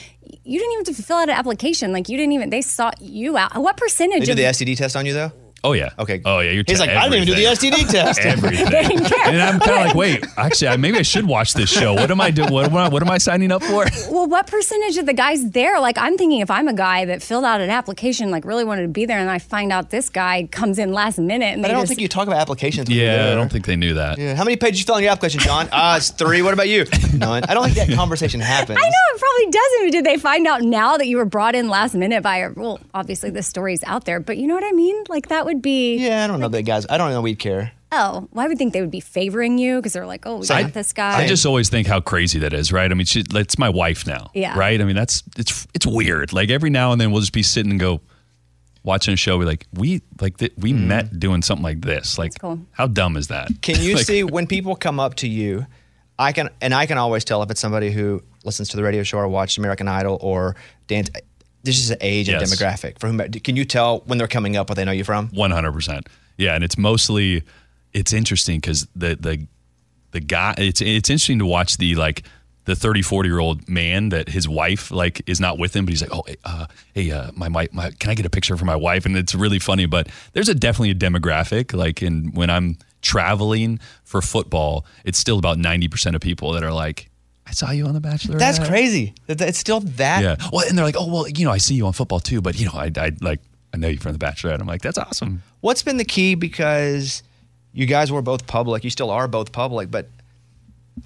[0.44, 1.92] you didn't even have to fill out an application.
[1.92, 3.54] Like you didn't even they sought you out.
[3.56, 5.32] What They percentage do of the STD test on you though.
[5.64, 5.90] Oh yeah.
[5.98, 6.20] Okay.
[6.24, 6.50] Oh yeah.
[6.52, 7.44] You're He's te- like, I didn't even do the.
[7.54, 8.20] STD test.
[8.24, 8.98] Everything.
[9.24, 11.94] and I'm kind of like, wait, actually, I, maybe I should watch this show.
[11.94, 12.52] What am I doing?
[12.52, 13.84] What am I, what am I signing up for?
[14.10, 15.80] well, what percentage of the guys there?
[15.80, 18.82] Like I'm thinking if I'm a guy that filled out an application, like really wanted
[18.82, 21.68] to be there, and I find out this guy comes in last minute and But
[21.68, 22.88] they I don't just think you talk about applications.
[22.88, 23.34] when you're Yeah, I there.
[23.36, 24.18] don't think they knew that.
[24.18, 24.34] Yeah.
[24.34, 25.68] How many pages you fill in your application, John?
[25.72, 26.42] Ah, it's three.
[26.42, 26.84] What about you?
[27.16, 27.44] None.
[27.48, 28.78] I don't think that conversation happens.
[28.78, 29.90] I know it probably doesn't.
[29.92, 32.80] Did they find out now that you were brought in last minute by a well,
[32.92, 35.04] obviously this story's out there, but you know what I mean?
[35.08, 36.86] Like that would be Yeah, I don't know that guys.
[36.88, 37.72] I don't know we'd care.
[37.92, 40.46] oh, well, I would think they would be favoring you because they're like, oh, we
[40.46, 41.18] got this guy.
[41.18, 42.90] I just always think how crazy that is, right?
[42.90, 44.58] I mean, she, it's my wife now, Yeah.
[44.58, 44.80] right?
[44.80, 46.32] I mean, that's it's it's weird.
[46.32, 48.00] Like every now and then we'll just be sitting and go
[48.82, 49.38] watching a show.
[49.38, 50.88] We're like, we like th- we mm-hmm.
[50.88, 52.18] met doing something like this.
[52.18, 52.60] Like, cool.
[52.72, 53.48] how dumb is that?
[53.62, 55.66] Can you Like, see when people come up to you?
[56.16, 59.02] I can, and I can always tell if it's somebody who listens to the radio
[59.02, 60.54] show or watched American Idol or
[60.86, 61.10] dance.
[61.64, 63.18] This is an age and demographic for whom.
[63.18, 65.28] Can you tell when they're coming up what they know you from?
[65.28, 66.08] One hundred percent.
[66.36, 67.42] Yeah, and it's mostly
[67.92, 69.46] it's interesting because the the
[70.10, 72.22] the guy it's it's interesting to watch the like
[72.66, 75.92] the 30 40 year old man that his wife like is not with him but
[75.92, 78.56] he's like oh hey, uh, hey uh, my, my my can I get a picture
[78.56, 82.32] for my wife and it's really funny but there's a definitely a demographic like in
[82.32, 87.10] when I'm traveling for football it's still about 90% of people that are like
[87.46, 89.14] I saw you on the bachelor That's crazy.
[89.28, 90.22] It's still that.
[90.22, 92.40] yeah well and they're like oh well you know I see you on football too
[92.40, 93.40] but you know I I like
[93.72, 96.34] I know you from the bachelorette I'm like that's awesome What's been the key?
[96.34, 97.22] Because
[97.72, 98.84] you guys were both public.
[98.84, 100.08] You still are both public, but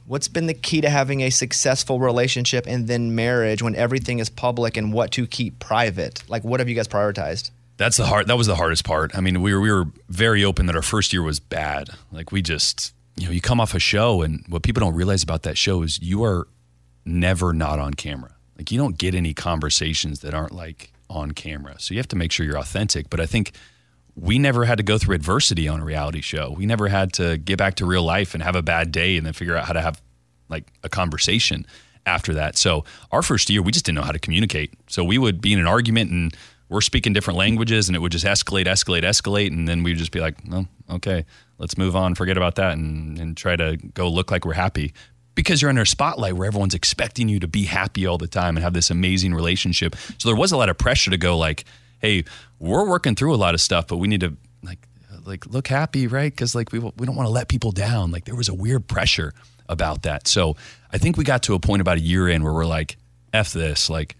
[0.07, 4.29] what's been the key to having a successful relationship and then marriage when everything is
[4.29, 6.29] public and what to keep private?
[6.29, 7.53] Like, what have you guys prioritized?
[7.77, 8.27] That's the hard.
[8.27, 9.17] That was the hardest part.
[9.17, 11.91] I mean, we were we were very open that our first year was bad.
[12.11, 15.23] Like we just, you know, you come off a show, and what people don't realize
[15.23, 16.47] about that show is you are
[17.05, 18.35] never not on camera.
[18.57, 21.77] Like you don't get any conversations that aren't like on camera.
[21.79, 23.09] So you have to make sure you're authentic.
[23.11, 23.53] But I think
[24.15, 26.55] we never had to go through adversity on a reality show.
[26.57, 29.25] We never had to get back to real life and have a bad day and
[29.25, 30.03] then figure out how to have
[30.49, 31.67] like a conversation
[32.05, 32.57] after that.
[32.57, 34.75] So our first year, we just didn't know how to communicate.
[34.89, 36.37] So we would be in an argument and
[36.69, 39.49] we're speaking different languages and it would just escalate, escalate, escalate.
[39.49, 41.25] And then we'd just be like, oh, okay,
[41.59, 44.93] let's move on, forget about that and, and try to go look like we're happy.
[45.35, 48.57] Because you're under a spotlight where everyone's expecting you to be happy all the time
[48.57, 49.95] and have this amazing relationship.
[50.19, 51.65] So there was a lot of pressure to go like,
[52.01, 52.25] hey,
[52.59, 54.81] we're working through a lot of stuff, but we need to like
[55.25, 56.33] like look happy, right?
[56.33, 58.11] Because like we we don't want to let people down.
[58.11, 59.33] Like there was a weird pressure
[59.69, 60.27] about that.
[60.27, 60.57] So
[60.93, 62.97] I think we got to a point about a year in where we're like,
[63.33, 64.17] f this, like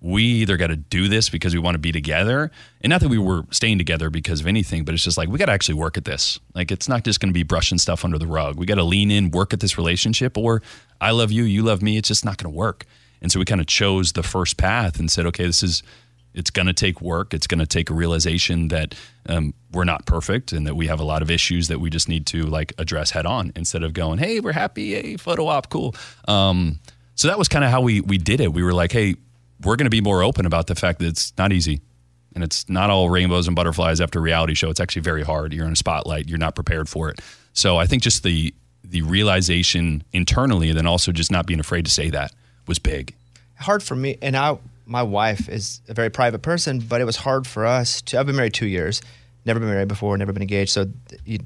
[0.00, 3.08] we either got to do this because we want to be together and not that
[3.08, 5.74] we were staying together because of anything but it's just like we got to actually
[5.74, 6.38] work at this.
[6.54, 8.56] Like it's not just going to be brushing stuff under the rug.
[8.56, 10.62] We got to lean in work at this relationship or
[11.00, 12.86] i love you you love me it's just not going to work.
[13.22, 15.82] And so we kind of chose the first path and said okay this is
[16.32, 18.94] it's going to take work it's going to take a realization that
[19.28, 22.08] um, we're not perfect and that we have a lot of issues that we just
[22.08, 25.68] need to like address head on instead of going hey we're happy hey photo op
[25.68, 25.94] cool.
[26.26, 26.78] Um,
[27.16, 28.54] so that was kind of how we we did it.
[28.54, 29.16] We were like hey
[29.64, 31.80] we're going to be more open about the fact that it's not easy
[32.34, 34.70] and it's not all rainbows and butterflies after a reality show.
[34.70, 35.52] It's actually very hard.
[35.52, 36.28] You're in a spotlight.
[36.28, 37.20] You're not prepared for it.
[37.52, 41.84] So I think just the the realization internally, and then also just not being afraid
[41.84, 42.32] to say that
[42.66, 43.14] was big.
[43.56, 47.16] hard for me and i my wife is a very private person but it was
[47.16, 49.02] hard for us to i've been married two years
[49.44, 50.86] never been married before never been engaged so
[51.24, 51.38] you,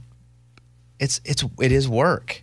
[1.01, 2.43] it's it's it is work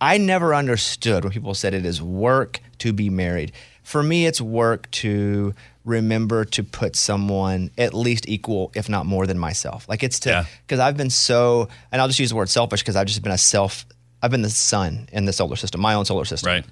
[0.00, 3.52] i never understood when people said it is work to be married
[3.92, 9.26] for me it's work to remember to put someone at least equal if not more
[9.26, 12.48] than myself like it's to because i've been so and i'll just use the word
[12.48, 13.84] selfish because i've just been a self
[14.22, 16.64] i've been the sun in the solar system my own solar system right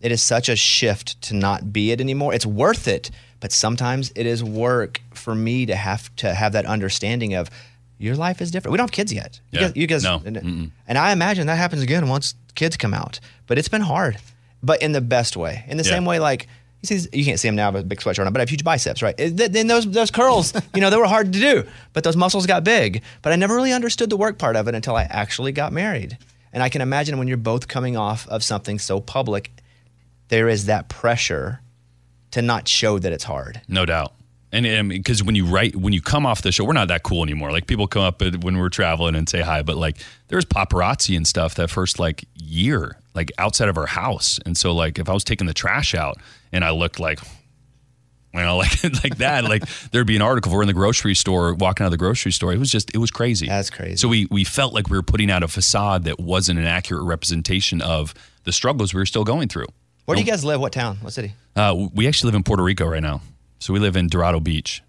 [0.00, 2.32] it is such a shift to not be it anymore.
[2.32, 6.66] It's worth it, but sometimes it is work for me to have to have that
[6.66, 7.50] understanding of
[7.98, 8.70] your life is different.
[8.70, 9.40] We don't have kids yet.
[9.50, 9.66] You Yeah.
[9.66, 10.22] guys, you guys No.
[10.24, 13.18] and, and I imagine that happens again once kids come out.
[13.48, 14.18] But it's been hard,
[14.62, 15.64] but in the best way.
[15.66, 15.90] In the Yeah.
[15.94, 16.46] same way, like
[16.82, 18.32] see, you can't see him now, but big sweatshirt on.
[18.32, 19.14] But I have huge biceps, right?
[19.16, 22.64] Then those those curls, you know, they were hard to do, but those muscles got
[22.64, 23.02] big.
[23.22, 26.18] But I never really understood the work part of it until I actually got married.
[26.52, 29.52] And I can imagine when you're both coming off of something so public,
[30.28, 31.60] there is that pressure
[32.30, 33.60] to not show that it's hard.
[33.68, 34.14] No doubt.
[34.50, 37.22] And because when you write, when you come off the show, we're not that cool
[37.22, 37.52] anymore.
[37.52, 41.26] Like people come up when we're traveling and say hi, but like there's paparazzi and
[41.26, 44.38] stuff that first like year, like outside of our house.
[44.46, 46.16] And so like if I was taking the trash out
[46.52, 47.18] and I looked like,
[48.34, 50.52] you know, like like that, like there'd be an article.
[50.52, 52.52] If we're in the grocery store, walking out of the grocery store.
[52.52, 53.46] It was just, it was crazy.
[53.48, 53.96] That's crazy.
[53.96, 57.04] So we we felt like we were putting out a facade that wasn't an accurate
[57.04, 59.66] representation of the struggles we were still going through.
[60.04, 60.60] Where do you guys live?
[60.60, 60.96] What town?
[61.02, 61.32] What city?
[61.56, 63.20] Uh, we actually live in Puerto Rico right now.
[63.58, 64.82] So we live in Dorado Beach.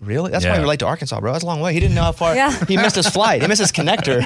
[0.00, 0.30] Really?
[0.30, 0.58] That's why Yeah.
[0.58, 1.32] you're late to Arkansas, bro.
[1.32, 1.72] That's a long way.
[1.72, 2.34] He didn't know how far.
[2.34, 2.52] Yeah.
[2.66, 3.40] He missed his flight.
[3.40, 4.20] He missed his connector.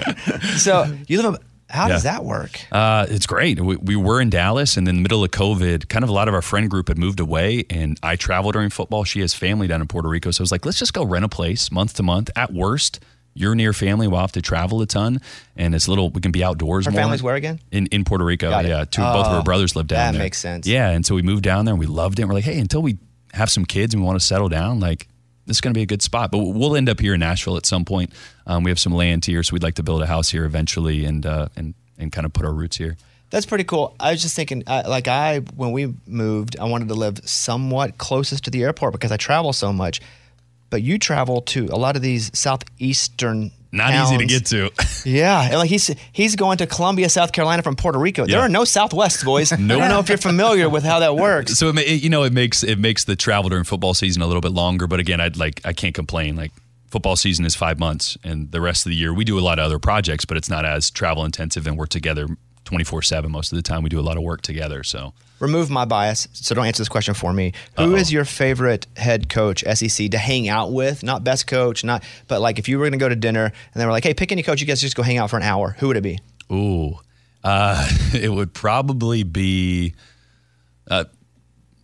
[0.58, 1.36] So you live.
[1.68, 2.58] How does that work?
[2.72, 3.60] Uh, it's great.
[3.60, 6.26] We, we were in Dallas, and in the middle of COVID, kind of a lot
[6.28, 9.04] of our friend group had moved away, and I travel during football.
[9.04, 11.24] She has family down in Puerto Rico, so I was like, let's just go rent
[11.24, 12.30] a place month to month.
[12.36, 13.00] At worst,
[13.34, 14.08] you're near family.
[14.08, 15.20] We'll have to travel a ton,
[15.56, 16.08] and it's little.
[16.10, 16.86] We can be outdoors.
[16.86, 17.02] Her more.
[17.02, 17.60] family's where again?
[17.70, 18.48] In in Puerto Rico.
[18.50, 20.22] Yeah, two both of Oh, her brothers live down that there.
[20.26, 20.66] makes sense.
[20.66, 22.24] Yeah, and so we moved down there, and we loved it.
[22.24, 22.96] We're like, hey, until we
[23.34, 25.06] have some kids and we want to settle down, like
[25.48, 26.30] this is going to be a good spot.
[26.30, 28.12] But we'll end up here in Nashville at some point.
[28.46, 31.04] Um, we have some land here, so we'd like to build a house here eventually,
[31.04, 32.96] and uh, and and kind of put our roots here.
[33.30, 33.94] That's pretty cool.
[34.00, 37.98] I was just thinking, uh, like I, when we moved, I wanted to live somewhat
[37.98, 40.00] closest to the airport because I travel so much.
[40.70, 43.50] But you travel to a lot of these southeastern.
[43.70, 44.70] Not easy to get to.
[45.04, 48.26] Yeah, and like he's he's going to Columbia, South Carolina from Puerto Rico.
[48.26, 48.44] There Yeah.
[48.46, 49.52] are no Southwests, boys.
[49.58, 49.76] Nope.
[49.76, 51.52] I don't know if you're familiar with how that works.
[51.58, 54.26] So it, it, you know, it makes it makes the travel during football season a
[54.26, 54.86] little bit longer.
[54.86, 56.34] But again, I'd like I can't complain.
[56.36, 56.52] Like
[56.90, 59.58] football season is five months, and the rest of the year we do a lot
[59.58, 62.26] of other projects, but it's not as travel intensive, and we're together
[62.68, 63.82] twenty four seven most of the time.
[63.82, 64.84] We do a lot of work together.
[64.84, 67.52] So Remove my bias, so don't answer this question for me.
[67.76, 71.04] Who is your favorite head coach, SEC, to hang out with?
[71.04, 73.80] Not best coach, not, but like if you were going to go to dinner and
[73.80, 75.44] they were like, "Hey, pick any coach, you guys just go hang out for an
[75.44, 76.18] hour." Who would it be?
[76.50, 76.98] Ooh,
[77.44, 79.94] uh, it would probably be.
[80.90, 81.04] Uh,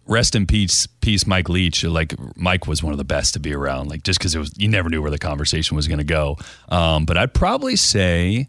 [0.07, 1.85] rest in peace, peace, Mike Leach.
[1.85, 3.89] Like Mike was one of the best to be around.
[3.89, 6.37] Like just because it was, you never knew where the conversation was going to go.
[6.69, 8.49] Um, but I'd probably say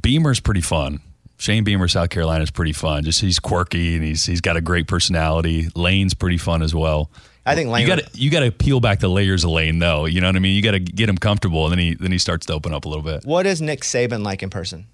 [0.00, 1.00] Beamer's pretty fun.
[1.36, 3.04] Shane Beamer, South Carolina is pretty fun.
[3.04, 5.68] Just he's quirky and he's he's got a great personality.
[5.74, 7.10] Lane's pretty fun as well.
[7.46, 9.78] I think Lane you got to you got to peel back the layers of Lane
[9.78, 10.06] though.
[10.06, 10.56] You know what I mean?
[10.56, 12.84] You got to get him comfortable, and then he then he starts to open up
[12.84, 13.24] a little bit.
[13.24, 14.86] What is Nick Saban like in person?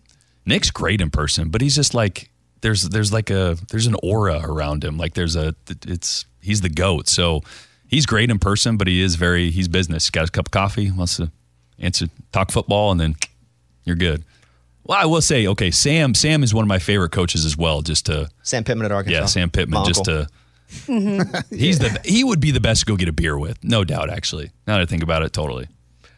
[0.47, 2.31] Nick's great in person, but he's just like
[2.63, 4.97] there's there's like a there's an aura around him.
[4.97, 5.55] Like there's a
[5.87, 7.09] it's he's the goat.
[7.09, 7.43] So
[7.87, 10.11] he's great in person, but he is very he's business.
[10.11, 11.31] Got a cup of coffee, wants to
[11.79, 13.15] answer talk football, and then
[13.85, 14.25] you're good.
[14.85, 17.83] Well, I will say, okay, Sam Sam is one of my favorite coaches as well.
[17.83, 19.21] Just to Sam Pittman at Arkansas.
[19.21, 19.81] yeah, Sam Pittman.
[19.81, 20.27] My Just uncle.
[20.27, 20.31] to
[20.93, 21.55] mm-hmm.
[21.55, 24.11] he's the he would be the best to go get a beer with, no doubt.
[24.11, 25.69] Actually, now that I think about it, totally.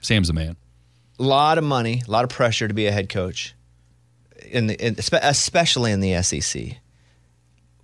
[0.01, 0.57] Sam's the man.
[1.19, 3.55] A lot of money, a lot of pressure to be a head coach,
[4.51, 6.79] in the in, especially in the SEC.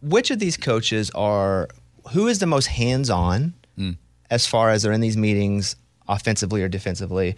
[0.01, 1.69] Which of these coaches are
[2.13, 3.93] who is the most hands on hmm.
[4.31, 5.77] as far as they're in these meetings,
[6.09, 7.37] offensively or defensively,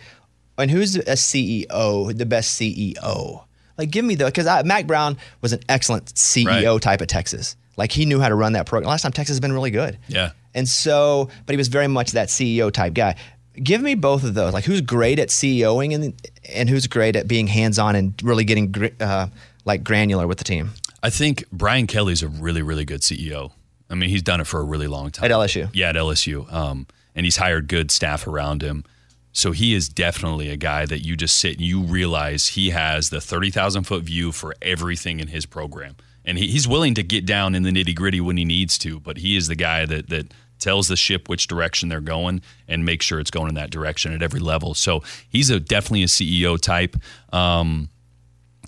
[0.60, 3.44] and who's a CEO, the best CEO?
[3.76, 7.56] Like, give me the because Mack Brown was an excellent CEO type of Texas.
[7.76, 8.90] Like he knew how to run that program.
[8.90, 9.98] Last time Texas has been really good.
[10.08, 10.32] Yeah.
[10.54, 13.16] And so, but he was very much that CEO type guy.
[13.54, 14.52] Give me both of those.
[14.52, 18.44] Like, who's great at CEOing and and who's great at being hands on and really
[18.44, 19.28] getting uh,
[19.64, 23.52] like granular with the team I think Brian Kelly's a really, really good CEO.
[23.88, 25.24] I mean, he's done it for a really long time.
[25.24, 25.70] at LSU.
[25.72, 26.52] Yeah, at LSU.
[26.52, 28.84] Um, and he's hired good staff around him.
[29.32, 33.10] So he is definitely a guy that you just sit and you realize he has
[33.10, 35.96] the 30,000 foot view for everything in his program.
[36.24, 38.98] And he, he's willing to get down in the nitty gritty when he needs to,
[39.00, 42.84] but he is the guy that, that tells the ship which direction they're going and
[42.84, 44.74] make sure it's going in that direction at every level.
[44.74, 46.96] So he's a definitely a CEO type.
[47.32, 47.88] Um,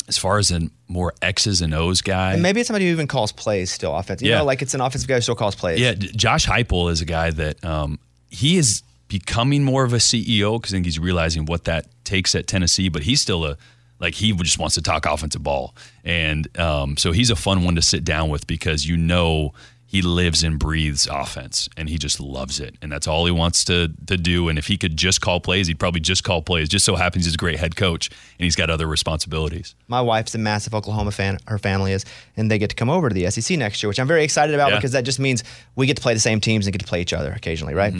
[0.08, 3.06] as far as a more X's and O's guy, And maybe it's somebody who even
[3.06, 4.26] calls plays still offensive.
[4.26, 4.38] You Yeah.
[4.38, 5.78] know, like it's an offensive guy who still calls plays.
[5.80, 7.98] Yeah, Josh Heupel is a guy that um,
[8.28, 12.34] he is becoming more of a CEO because I think he's realizing what that takes
[12.34, 12.88] at Tennessee.
[12.88, 13.56] But he's still a
[14.00, 17.76] like he just wants to talk offensive ball, and um, so he's a fun one
[17.76, 19.52] to sit down with because you know
[19.86, 23.62] he lives and breathes offense, and he just loves it, and that's all he wants
[23.66, 24.48] to to do.
[24.48, 26.68] And if he could just call plays, he'd probably just call plays.
[26.68, 29.74] Just so happens he's a great head coach, and he's got other responsibilities.
[29.86, 31.38] My wife's a massive Oklahoma fan.
[31.46, 32.04] Her family is,
[32.36, 34.54] and they get to come over to the SEC next year, which I'm very excited
[34.54, 34.76] about Yeah.
[34.78, 35.44] because that just means
[35.76, 37.94] we get to play the same teams and get to play each other occasionally, right?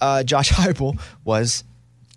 [0.00, 1.64] Uh, Josh Heupel was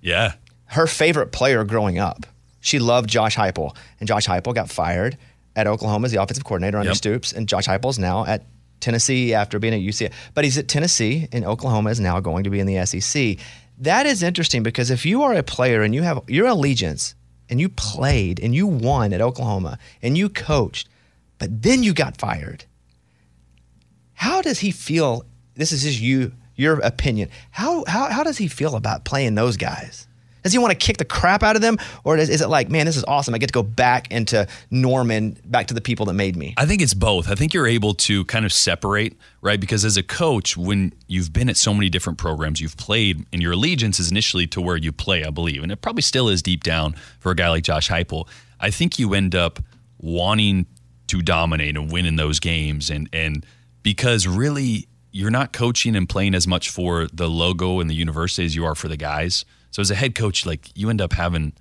[0.01, 0.33] Yeah,
[0.65, 2.25] her favorite player growing up.
[2.61, 5.17] She loved Josh Heupel, and Josh Heupel got fired
[5.55, 6.97] at Oklahoma as the offensive coordinator under Yep.
[6.97, 8.45] Stoops, and Josh Heupel's now at
[8.81, 10.11] Tennessee after being at UCLA.
[10.33, 13.37] But he's at Tennessee, and Oklahoma is now going to be in the SEC.
[13.77, 17.15] That is interesting because if you are a player and you have your allegiance,
[17.49, 20.87] and you played and you won at Oklahoma, and you coached,
[21.39, 22.65] but then you got fired.
[24.13, 25.23] How does he feel?
[25.55, 27.29] This is just you, your opinion.
[27.51, 30.07] How how how does he feel about playing those guys?
[30.43, 32.69] Does he want to kick the crap out of them, or is, is it like,
[32.69, 33.33] man, this is awesome?
[33.35, 36.53] I get to go back into Norman, back to the people that made me.
[36.57, 37.29] I think it's both.
[37.29, 39.59] I think you're able to kind of separate, right?
[39.59, 43.41] Because as a coach, when you've been at so many different programs, you've played, and
[43.41, 45.61] your allegiance is initially to where you play, I believe.
[45.61, 48.27] And it probably still is deep down for a guy like Josh Heupel.
[48.61, 49.59] I think you end up
[49.97, 50.67] wanting
[51.07, 52.89] to dominate and win in those games.
[52.89, 53.45] And, and
[53.83, 58.45] because really, you're not coaching and playing as much for the logo and the university
[58.45, 59.45] as you are for the guys.
[59.71, 61.53] So as a head coach, like you end up having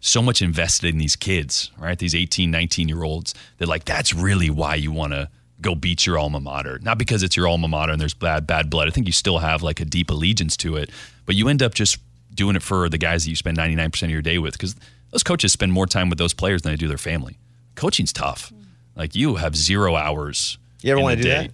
[0.00, 1.98] so much invested in these kids, right?
[1.98, 6.06] These 18, 19 year olds that like that's really why you want to go beat
[6.06, 6.78] your alma mater.
[6.82, 8.88] Not because it's your alma mater and there's bad bad blood.
[8.88, 10.90] I think you still have like a deep allegiance to it,
[11.26, 11.98] but you end up just
[12.34, 14.76] doing it for the guys that you spend 99% of your day with because
[15.10, 17.38] those coaches spend more time with those players than they do their family.
[17.76, 18.52] Coaching's tough.
[18.52, 18.64] Mm.
[18.96, 20.58] Like you have zero hours.
[20.82, 21.28] You ever in wanna do day.
[21.46, 21.50] that?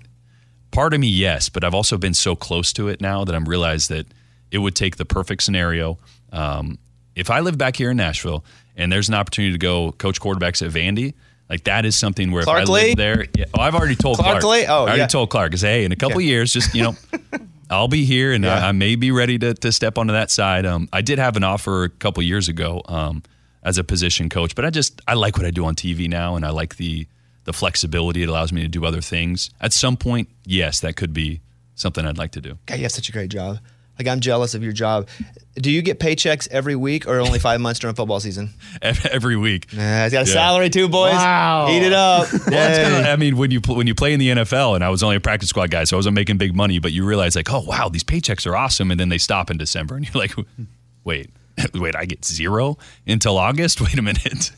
[0.71, 3.45] Part of me, yes, but I've also been so close to it now that I'm
[3.45, 4.07] realized that
[4.51, 5.99] it would take the perfect scenario.
[6.33, 6.79] Um,
[7.17, 8.45] if I live back here in Nashville
[8.77, 11.15] and there's an opportunity to go coach quarterbacks at Vandy,
[11.49, 12.83] like that is something where Clark if I Lee?
[12.91, 14.61] live there, yeah, oh, I've already told Clark Clark.
[14.61, 14.67] Lee?
[14.67, 15.07] Oh, I already yeah.
[15.09, 16.27] told Clark, because hey, in a couple Okay.
[16.27, 16.97] years, just you know,
[17.71, 18.65] I'll be here and Yeah.
[18.65, 20.67] I, I may be ready to, to step onto that side.
[20.67, 23.23] Um, I did have an offer a couple years ago um,
[23.65, 26.37] as a position coach, but I just I like what I do on TV now,
[26.37, 27.09] and I like the
[27.45, 29.51] the flexibility it allows me to do other things.
[29.61, 31.41] At some point, yes, that could be
[31.75, 32.59] something I'd like to do.
[32.67, 33.59] God, you have such a great job.
[33.99, 35.09] Like I'm jealous of your job.
[35.57, 38.49] Do you get paychecks every week or only five months during football season?
[38.83, 39.71] Every, every week.
[39.75, 40.33] Nah, he's got a Yeah.
[40.35, 41.13] salary too, boys.
[41.13, 41.69] Wow.
[41.71, 42.27] Eat it up.
[42.33, 42.85] Well, that's Yay.
[42.95, 45.17] kinda, I mean, when you when you play in the NFL, and I was only
[45.17, 47.61] a practice squad guy, so I wasn't making big money, but you realize like, oh
[47.61, 50.35] wow, these paychecks are awesome, and then they stop in December, and you're like,
[51.05, 51.29] wait,
[51.75, 53.83] wait, I get zero until August.
[53.83, 54.51] Wait a minute.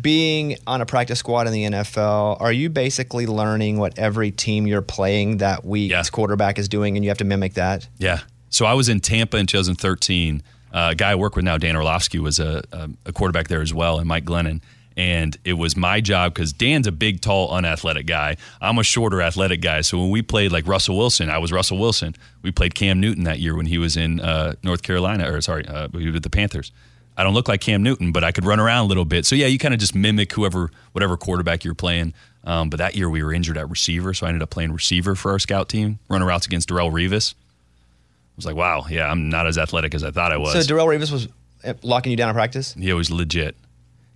[0.00, 4.66] Being on a practice squad in the NFL, are you basically learning what every team
[4.66, 7.88] you're playing that week's quarterback is doing, and you have to mimic that?
[7.98, 8.20] Yeah.
[8.50, 10.42] So I was in Tampa in 2013.
[10.72, 13.62] Uh, a guy I work with now, Dan Orlovsky, was a, a, a quarterback there
[13.62, 14.60] as well, and Mike Glennon.
[14.96, 18.36] And it was my job because Dan's a big, tall, unathletic guy.
[18.60, 19.80] I'm a shorter, athletic guy.
[19.80, 22.14] So when we played like Russell Wilson, I was Russell Wilson.
[22.42, 25.66] We played Cam Newton that year when he was in uh, North Carolina, or sorry,
[25.66, 26.70] uh, he was with the Panthers.
[27.16, 29.24] I don't look like Cam Newton, but I could run around a little bit.
[29.24, 32.12] So yeah, you kind of just mimic whoever, whatever quarterback you're playing.
[32.44, 35.14] Um, but that year we were injured at receiver, so I ended up playing receiver
[35.14, 37.34] for our scout team, running routes against Darrelle Revis.
[37.34, 40.52] I was like, wow, yeah, I'm not as athletic as I thought I was.
[40.52, 41.28] So Darrelle Revis was
[41.64, 42.74] uh, locking you down in practice.
[42.76, 43.56] yeah, it was legit.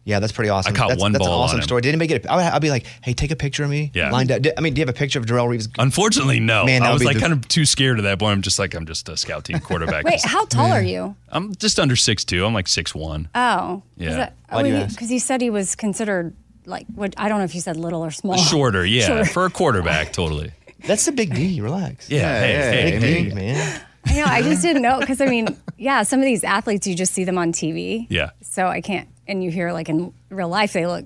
[0.08, 0.72] Yeah, that's pretty awesome.
[0.72, 1.64] I caught that's, one that's ball an on awesome him.
[1.64, 1.82] story.
[1.82, 2.30] Did anybody make it?
[2.30, 3.90] I would, I'd be like, hey, take a picture of me.
[3.92, 4.10] Yeah.
[4.10, 4.40] Lined up.
[4.56, 5.68] I mean, do you have a picture of Darrelle Revis?
[5.78, 6.64] Unfortunately, no.
[6.64, 8.32] Man, I was like the- kind of too scared at that point.
[8.32, 10.04] I'm just like, I'm just a scout team quarterback.
[10.06, 11.14] Wait, how tall are you?
[11.28, 12.46] I'm just under six two.
[12.46, 13.28] I'm like six one.
[13.34, 13.82] Oh.
[13.98, 14.30] Yeah.
[14.48, 14.96] Why oh, do you ask?
[14.96, 16.34] Because you said he was considered
[16.64, 18.38] like what I don't know if you said little or small.
[18.38, 19.24] Shorter, yeah, Shorter.
[19.26, 20.52] for a quarterback, totally.
[20.86, 21.60] That's the big D.
[21.60, 22.08] Relax.
[22.08, 23.28] Yeah, hey, hey, big hey.
[23.28, 23.80] D, man.
[24.06, 24.24] I know.
[24.24, 27.24] I just didn't know because I mean, yeah, some of these athletes you just see
[27.24, 28.06] them on TV.
[28.08, 28.30] Yeah.
[28.40, 31.04] So I can't, and you hear like in real life they look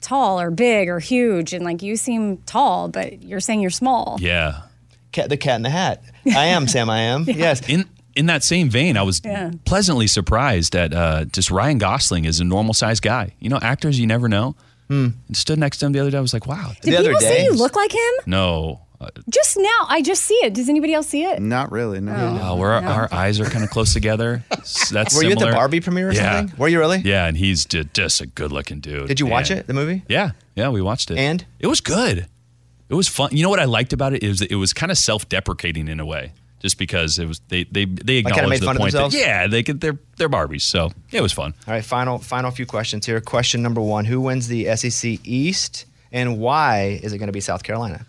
[0.00, 4.16] tall or big or huge, and like you seem tall, but you're saying you're small.
[4.20, 4.62] Yeah.
[5.12, 6.02] Cat, the cat in the hat.
[6.26, 6.88] I am Sam.
[6.90, 7.24] I am.
[7.26, 7.68] Yes.
[7.68, 7.84] In
[8.14, 9.50] in that same vein, I was Yeah.
[9.64, 13.34] pleasantly surprised that uh, just Ryan Gosling is a normal sized guy.
[13.38, 14.54] You know, actors you never know.
[14.88, 15.08] Hmm.
[15.32, 16.18] Stood next to him the other day.
[16.18, 16.72] I was like, wow.
[16.82, 18.12] Did people say you look like him?
[18.26, 18.80] No.
[19.30, 20.54] Just now, I just see it.
[20.54, 21.40] Does anybody else see it?
[21.40, 22.00] Not really.
[22.00, 22.12] No.
[22.12, 24.42] uh, where our, our eyes are kind of close together.
[24.50, 25.52] S- That's Were you at the.
[25.52, 26.38] Barbie premiere or yeah.
[26.40, 26.58] something?
[26.58, 26.98] Were you really?
[26.98, 29.06] Yeah, and he's just, just a good looking dude.
[29.06, 30.02] Did you watch And- it, the movie?
[30.08, 31.18] Yeah, yeah, we watched it.
[31.18, 31.44] And?
[31.60, 32.26] It was good.
[32.88, 33.30] It was fun.
[33.32, 35.86] You know what I liked about it is that it was kind of self deprecating
[35.88, 36.32] in a way.
[36.60, 39.12] Just because it was they they they Like acknowledged made the fun of point that
[39.12, 41.54] yeah they could they're they're Barbies so it was fun.
[41.68, 43.20] All right, final final few questions here.
[43.20, 47.40] Question number one: Who wins the SEC East, and why is it going to be
[47.40, 48.04] South Carolina?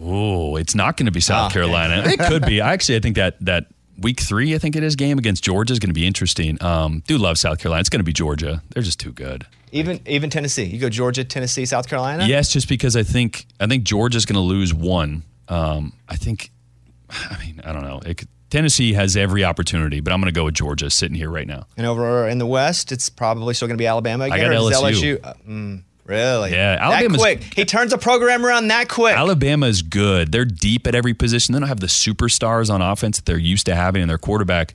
[0.00, 2.02] Oh, it's not going to be South Ah, Carolina.
[2.06, 2.60] It could be.
[2.60, 3.66] I actually, I think that that
[3.98, 6.62] week three, I think it is game against Georgia is going to be interesting.
[6.62, 7.80] Um, do love South Carolina.
[7.80, 8.62] It's going to be Georgia.
[8.74, 9.46] They're just too good.
[9.72, 10.64] Even even Tennessee.
[10.64, 12.26] You go Georgia, Tennessee, South Carolina.
[12.26, 15.22] Yes, just because I think I think Georgia's going to lose one.
[15.48, 16.50] Um, I think.
[17.10, 18.00] I mean, I don't know.
[18.04, 21.30] It could, Tennessee has every opportunity, but I'm going to go with Georgia sitting here
[21.30, 21.66] right now.
[21.76, 24.38] And over in the West, it's probably still going to be Alabama again.
[24.52, 25.20] got or does LSU.
[25.22, 26.52] Uh, mm, really?
[26.52, 27.54] Yeah, That quick.
[27.54, 29.16] He turns the program around that quick.
[29.16, 30.32] Alabama is good.
[30.32, 31.52] They're deep at every position.
[31.52, 34.74] They don't have the superstars on offense that they're used to having, and their quarterback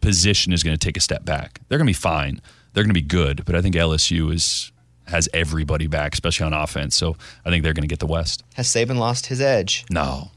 [0.00, 1.60] position is going to take a step back.
[1.68, 2.40] They're going to be fine.
[2.72, 4.70] They're going to be good, but I think LSU is
[5.06, 6.96] has everybody back, especially on offense.
[6.96, 8.42] So I think they're going to get the West.
[8.54, 9.84] Has Saban lost his edge?
[9.88, 10.30] No.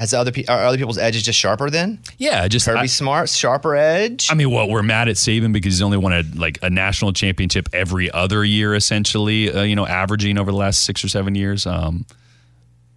[0.00, 1.98] Has other pe- are other people's edges just sharper then?
[2.16, 4.28] Yeah, just Kirby I- Smart, sharper edge.
[4.30, 7.12] I mean, what we're mad at Saban because he's only won a like a national
[7.12, 9.52] championship every other year, essentially.
[9.52, 11.66] Uh, you know, averaging over the last six or seven years.
[11.66, 12.06] Um,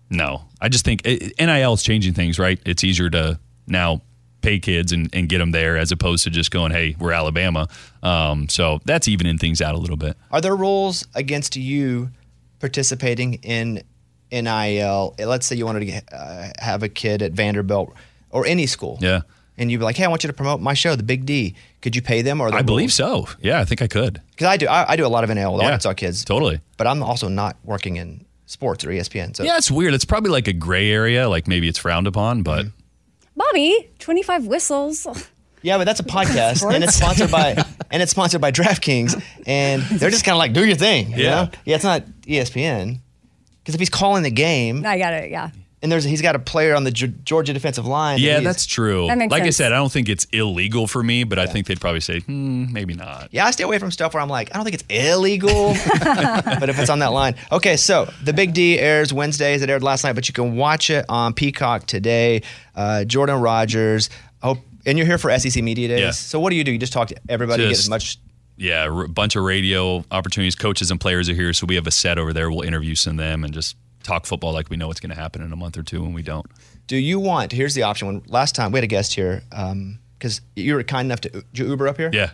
[0.09, 2.39] no, I just think it, NIL is changing things.
[2.39, 2.57] Right?
[2.65, 3.37] It's easier to
[3.67, 4.01] now
[4.41, 7.67] pay kids and, and get them there as opposed to just going, "Hey, we're Alabama."
[8.01, 10.15] Um, so that's evening things out a little bit.
[10.31, 12.11] Are there rules against you
[12.61, 13.83] participating in
[14.41, 15.15] NIL?
[15.19, 17.93] Let's say you wanted to get, uh, have a kid at Vanderbilt
[18.31, 18.97] or any school.
[19.01, 19.21] Yeah.
[19.57, 21.53] And you'd be like, hey, I want you to promote my show, The Big D.
[21.81, 22.41] Could you pay them?
[22.41, 23.27] Or I believe so.
[23.39, 24.19] Yeah, I think I could.
[24.31, 24.67] Because I do.
[24.67, 25.67] I, I do a lot of NIL with Yeah.
[25.67, 26.25] Arkansas kids.
[26.25, 26.59] Totally.
[26.77, 29.35] But I'm also not working in sports or ESPN.
[29.37, 29.93] So Yeah, it's weird.
[29.93, 31.29] It's probably like a gray area.
[31.29, 32.65] Like maybe it's frowned upon, but
[33.35, 35.07] Bobby, 25 whistles.
[35.65, 37.51] Yeah, but that's a podcast, and it's sponsored by
[37.89, 41.11] and it's sponsored by DraftKings, and they're just kind of like, do your thing.
[41.11, 41.29] you Yeah.
[41.45, 41.49] know?
[41.63, 41.75] yeah.
[41.75, 42.99] It's not ESPN
[43.63, 45.31] because if he's calling the game, I got it.
[45.31, 45.49] Yeah.
[45.81, 48.19] and there's he's got a player on the Ge- Georgia defensive line.
[48.19, 49.07] yeah, that's true.
[49.07, 49.55] That makes like sense.
[49.59, 52.19] I said, I don't think it's illegal for me, but I think they'd probably say,
[52.21, 53.29] hmm, maybe not.
[53.31, 56.69] Yeah, I stay away from stuff where I'm like, I don't think it's illegal, but
[56.69, 57.35] if it's on that line.
[57.51, 59.61] Okay, so the Big D airs Wednesdays.
[59.61, 62.41] It aired last night, but you can watch it on Peacock today.
[62.75, 64.09] Uh, Jordan Rodgers.
[64.41, 65.99] Oh, and you're here for SEC Media Days.
[66.01, 66.11] Yeah.
[66.11, 66.71] So what do you do?
[66.71, 68.17] You just talk to everybody, get Just- as much.
[68.57, 70.55] Yeah, a bunch of radio opportunities.
[70.55, 72.49] Coaches and players are here, so we have a set over there.
[72.51, 75.19] We'll interview some of them and just talk football like we know what's going to
[75.19, 76.45] happen in a month or two when we don't.
[76.87, 77.51] Do you want?
[77.51, 78.07] Here's the option.
[78.07, 81.29] When last time we had a guest here, um, because you were kind enough to
[81.29, 82.09] did you Uber up here.
[82.13, 82.31] Yeah.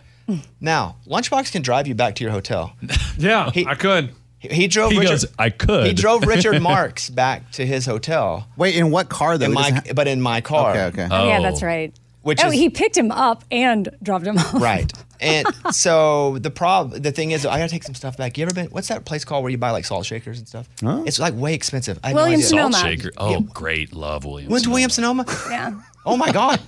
[0.60, 2.76] Now, Lunchbox can drive you back to your hotel.
[3.18, 4.14] Yeah, He- I could.
[4.38, 4.92] He, he drove.
[4.92, 5.86] He Richard, goes, I could.
[5.86, 8.48] He drove Richard Marks back to his hotel.
[8.56, 9.44] Wait, in what car though?
[9.46, 10.70] In my, ha- but in my car.
[10.70, 11.08] okay, okay.
[11.10, 11.94] Oh, yeah, that's right.
[12.22, 14.54] Which oh, is- he picked him up and dropped him off.
[14.54, 14.92] Right.
[15.20, 18.38] And so the problem, the thing is, I gotta take some stuff back.
[18.38, 18.66] You ever been?
[18.66, 20.68] What's that place called where you buy like salt shakers and stuff?
[20.82, 21.98] It's like way expensive.
[22.02, 22.72] I had no Sonoma.
[22.74, 23.10] Salt shaker.
[23.16, 23.92] Oh, great.
[23.92, 24.50] Love William.
[24.50, 25.24] Went to Williams Sonoma.
[25.50, 25.80] Yeah.
[26.06, 26.58] Oh my god!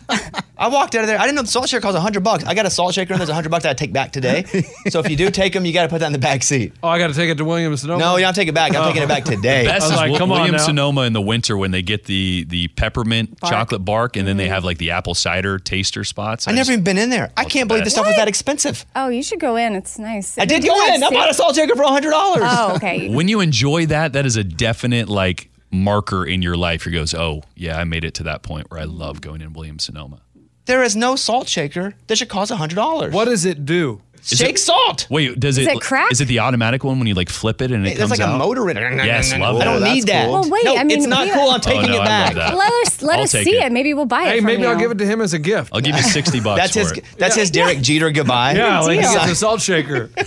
[0.59, 1.19] I walked out of there.
[1.19, 2.45] I didn't know the salt shaker costs hundred bucks.
[2.45, 4.45] I got a salt shaker and there's hundred bucks that I take back today.
[4.91, 6.75] So if you do take them, you got to put that in the back seat.
[6.83, 7.99] Oh, I got to take it to Williams Sonoma.
[8.03, 8.75] No, you don't take it back.
[8.75, 9.65] I'm taking it back today.
[9.65, 10.67] Best I was is like, Wi- come on Williams now.
[10.67, 13.53] Sonoma in the winter when they get the the peppermint Bark.
[13.53, 14.39] chocolate bark, and then Mm-hmm.
[14.39, 16.47] they have like the apple cider taster spots.
[16.47, 17.33] I never just- even been in there.
[17.37, 18.85] I can't believe this stuff was that expensive.
[18.95, 19.75] Oh, you should go in.
[19.77, 20.37] It's nice.
[20.39, 21.03] I did go in.
[21.03, 22.43] I bought a salt shaker for hundred dollars.
[22.45, 23.09] Oh, okay.
[23.09, 26.87] when you enjoy that, that is a definite like marker in your life.
[26.87, 29.53] Your goes, oh yeah, I made it to that point where I love going in
[29.53, 30.21] Williams Sonoma.
[30.67, 33.13] There is no salt shaker that should cost hundred dollars.
[33.13, 34.01] What does it do?
[34.31, 35.07] Is Shake it- salt.
[35.11, 35.75] Wait, does Is it?
[35.77, 36.13] it crack?
[36.13, 38.21] Is it the automatic one when you like flip it and it Hey, There's comes
[38.21, 38.39] like a out?
[38.39, 39.05] motor in it.
[39.05, 40.27] Yes, love I don't that's need that.
[40.27, 40.41] cool.
[40.43, 41.51] Well, wait, no, I mean, it's not cool.
[41.51, 42.37] I'm taking no, it back.
[42.37, 43.65] Let us let I'll us see it.
[43.65, 43.73] it.
[43.73, 44.27] Maybe we'll buy it.
[44.29, 44.69] Hey, from maybe you.
[44.69, 45.71] I'll give it to him as a gift.
[45.75, 46.93] I'll give you sixty bucks That's for his.
[46.93, 47.05] it.
[47.19, 48.53] That's his Derek Jeter goodbye.
[48.57, 50.11] yeah, like he gets a salt shaker.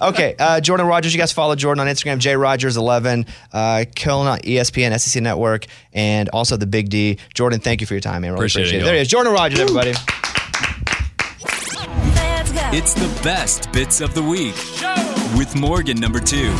[0.00, 1.14] Okay, uh, Jordan Rodgers.
[1.14, 3.24] You guys follow Jordan on Instagram, J Rodgers eleven.
[3.52, 7.18] uh, killing on ESPN, SEC Network, and also the Big D.
[7.34, 8.32] Jordan, thank you for your time, man.
[8.32, 8.84] Really Appreciate appreciate, it, it.
[8.86, 9.92] There he is, Jordan Rodgers, everybody.
[12.74, 14.54] It's the best bits of the week
[15.36, 16.56] with Morgan number two.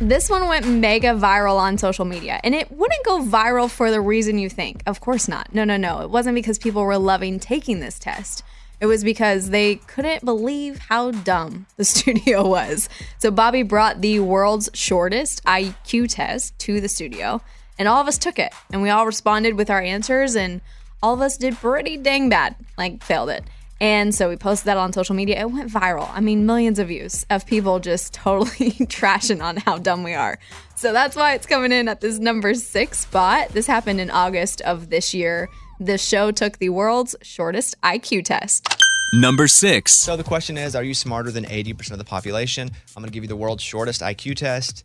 [0.00, 4.00] This one went mega viral on social media, and it wouldn't go viral for the
[4.00, 4.82] reason you think.
[4.86, 5.54] Of course not.
[5.54, 6.00] No, no, no.
[6.00, 8.44] It wasn't because people were loving taking this test.
[8.80, 12.88] It was because they couldn't believe how dumb the studio was.
[13.18, 17.42] So Bobby brought the world's shortest IQ test to the studio,
[17.78, 20.62] and all of us took it, and we all responded with our answers, and
[21.02, 23.44] all of us did pretty dang bad, like failed it.
[23.80, 25.40] And so we posted that on social media.
[25.40, 26.08] It went viral.
[26.12, 30.38] I mean, millions of views of people just totally trashing on how dumb we are.
[30.76, 33.50] So that's why it's coming in at this number six spot.
[33.50, 35.48] This happened in August of this year.
[35.80, 38.68] The show took the world's shortest IQ test.
[39.12, 39.92] Number six.
[39.92, 42.70] So the question is, are you smarter than 80% of the population?
[42.96, 44.84] I'm going to give you the world's shortest IQ test.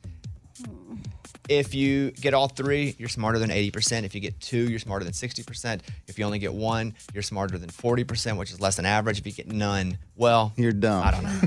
[1.49, 4.03] If you get all three, you're smarter than 80%.
[4.03, 5.81] If you get two, you're smarter than 60%.
[6.07, 9.17] If you only get one, you're smarter than 40%, which is less than average.
[9.17, 11.03] If you get none, well, You're dumb.
[11.03, 11.39] I don't know.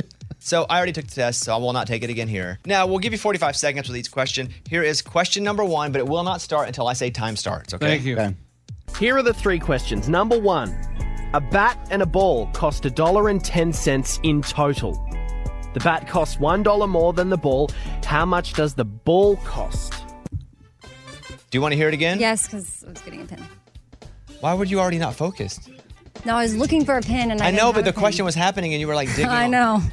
[0.40, 2.58] so I already took the test, so I will not take it again here.
[2.66, 4.48] Now, we'll give you 45 seconds with each question.
[4.68, 7.72] Here is question number one, but it will not start until I say time starts,
[7.74, 7.86] okay?
[7.86, 8.14] Thank you.
[8.14, 8.34] Okay.
[8.98, 10.08] Here are the three questions.
[10.08, 10.76] Number one
[11.32, 15.07] A bat and a ball cost $1.10 in total.
[15.78, 17.70] The bat costs $1 more than the ball.
[18.04, 19.94] How much does the ball cost?
[20.82, 20.88] Do
[21.52, 22.18] you want to hear it again?
[22.18, 23.44] Yes, because I was getting a pin.
[24.40, 25.70] Why were you already not focused?
[26.24, 27.84] No, I was looking for a pin, and I, I didn't know, have but a
[27.84, 28.00] the pin.
[28.00, 29.26] question was happening and you were like digging.
[29.28, 29.80] I know.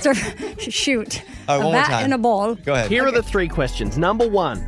[0.00, 1.22] So, Shoot.
[1.48, 2.04] All right, a one more bat time.
[2.04, 2.54] and a ball.
[2.54, 2.90] Go ahead.
[2.90, 3.98] Here are the three questions.
[3.98, 4.58] Number one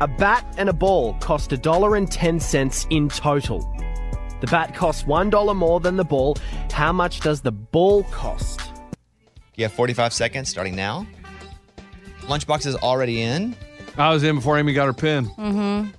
[0.00, 3.60] A bat and a ball cost $1.10 in total.
[4.40, 6.36] The bat costs $1 more than the ball.
[6.70, 8.60] How much does the ball cost?
[9.56, 11.06] You have 45 seconds starting now.
[12.22, 13.54] Lunchbox is already in.
[13.96, 15.26] I was in before Amy got her pin.
[15.26, 15.90] Mm-hmm.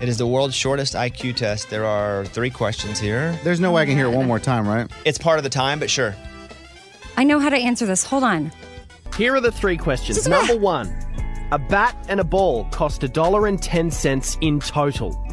[0.00, 1.70] It is the world's shortest IQ test.
[1.70, 3.38] There are three questions here.
[3.44, 4.90] There's no way I can hear it one more time, right?
[5.04, 6.14] It's part of the time, but sure.
[7.16, 8.02] I know how to answer this.
[8.04, 8.50] Hold on.
[9.16, 10.26] Here are the three questions.
[10.26, 10.88] Number one
[11.52, 15.29] A bat and a ball cost $1.10 in total.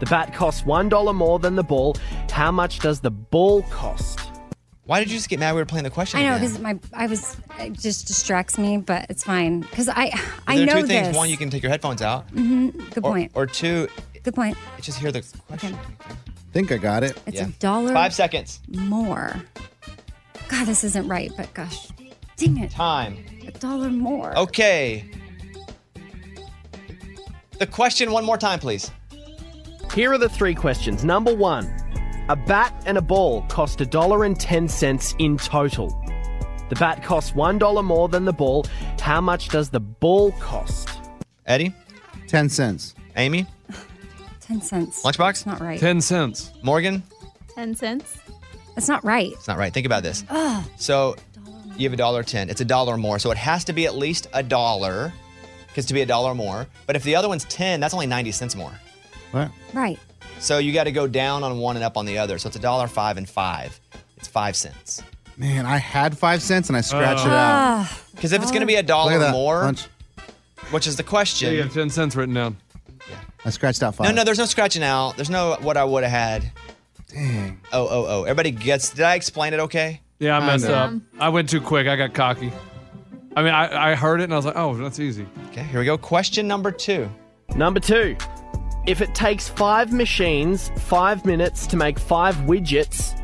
[0.00, 1.96] The bat costs $1 more than the ball.
[2.30, 4.20] How much does the ball cost?
[4.84, 6.78] Why did you just get mad we were playing the question I know because my
[6.94, 10.80] I was it just distracts me, but it's fine because I I there are know
[10.80, 11.08] two things.
[11.08, 11.16] this.
[11.16, 12.26] One, you can take your headphones out.
[12.28, 12.70] Mm-hmm.
[12.90, 13.32] Good Or, point.
[13.34, 13.88] or two,
[14.22, 14.56] Good point.
[14.80, 15.76] just hear the question.
[16.54, 17.20] think I got it.
[17.26, 17.48] It's Yeah.
[17.48, 18.60] a dollar Five seconds.
[18.68, 19.36] more.
[20.48, 21.88] God, this isn't right, but gosh,
[22.38, 23.18] dang it, Time.
[23.46, 24.34] a dollar more.
[24.38, 25.04] Okay.
[27.58, 28.90] The question one more time, please.
[29.94, 31.04] Here are the three questions.
[31.04, 31.66] Number one
[32.28, 36.04] A bat and a ball cost $1.10 in total.
[36.68, 38.66] The bat costs $1 more than the ball.
[39.00, 40.90] How much does the ball cost?
[41.46, 41.74] Eddie?
[42.26, 42.94] 10 cents.
[43.16, 43.46] Amy?
[44.40, 45.02] Ten cents.
[45.02, 45.30] Lunchbox?
[45.30, 45.80] It's not right.
[45.80, 46.52] 10 cents.
[46.62, 47.02] Morgan?
[47.54, 48.18] 10 cents.
[48.76, 49.32] It's not right.
[49.32, 49.72] It's not right.
[49.72, 50.24] Think about this.
[50.28, 50.64] Ugh.
[50.76, 51.16] So
[51.76, 52.48] you have a dollar ten.
[52.50, 53.18] It's a dollar more.
[53.18, 55.12] So it has to be at least a dollar,
[55.66, 56.66] because to be a dollar more.
[56.86, 58.72] But if the other one's ten, that's only ninety cents more.
[59.32, 59.50] What?
[59.74, 59.98] Right.
[60.38, 62.38] So you got to go down on one and up on the other.
[62.38, 63.78] So it's a dollar five and five.
[64.16, 65.02] It's five cents.
[65.36, 67.32] Man, I had five cents and I scratched it out.
[67.32, 69.32] Ah, Because if it's going to be a Look at dollar that.
[69.32, 69.86] more, Lunch.
[70.70, 71.52] which is the question.
[71.54, 71.78] Yeah, question.
[71.78, 72.56] you have 10 cents written down.
[73.08, 73.16] Yeah.
[73.44, 74.08] I scratched out five.
[74.08, 75.14] no, no, there's no scratching out.
[75.16, 76.50] There's no what I would have had.
[77.08, 77.60] Dang.
[77.72, 78.22] Oh, oh, oh.
[78.24, 78.90] Everybody gets.
[78.90, 80.00] Did I explain it okay?
[80.18, 80.78] Yeah, I messed Kinda.
[80.78, 81.02] up.
[81.20, 81.86] I went too quick.
[81.86, 82.52] I got cocky.
[83.36, 85.24] I mean, I, I heard it and I was like, oh, that's easy.
[85.50, 85.96] Okay, here we go.
[85.96, 87.08] Question number two.
[87.54, 88.16] Number two
[88.88, 93.20] If it takes five machines five minutes to make five widgets,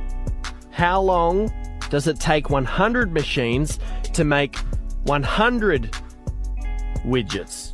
[0.72, 1.50] how long
[1.88, 3.78] does it take 100 machines
[4.12, 4.58] to make
[5.04, 5.90] 100
[7.06, 7.72] widgets?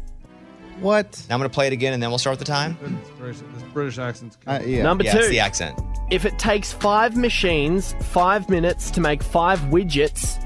[0.79, 1.21] What?
[1.29, 2.79] Now I'm going to play it again and then we'll start with the time.
[2.81, 4.85] This British, this British accent's Uh, yeah.
[4.85, 5.77] Number yeah, two it's the accent.
[6.13, 10.41] If it takes five machines five minutes to make five widgets,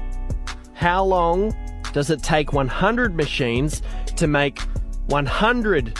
[0.73, 1.55] how long
[1.93, 3.83] does it take 100 machines
[4.15, 4.61] to make
[5.09, 5.95] 100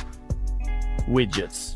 [1.10, 1.76] widgets?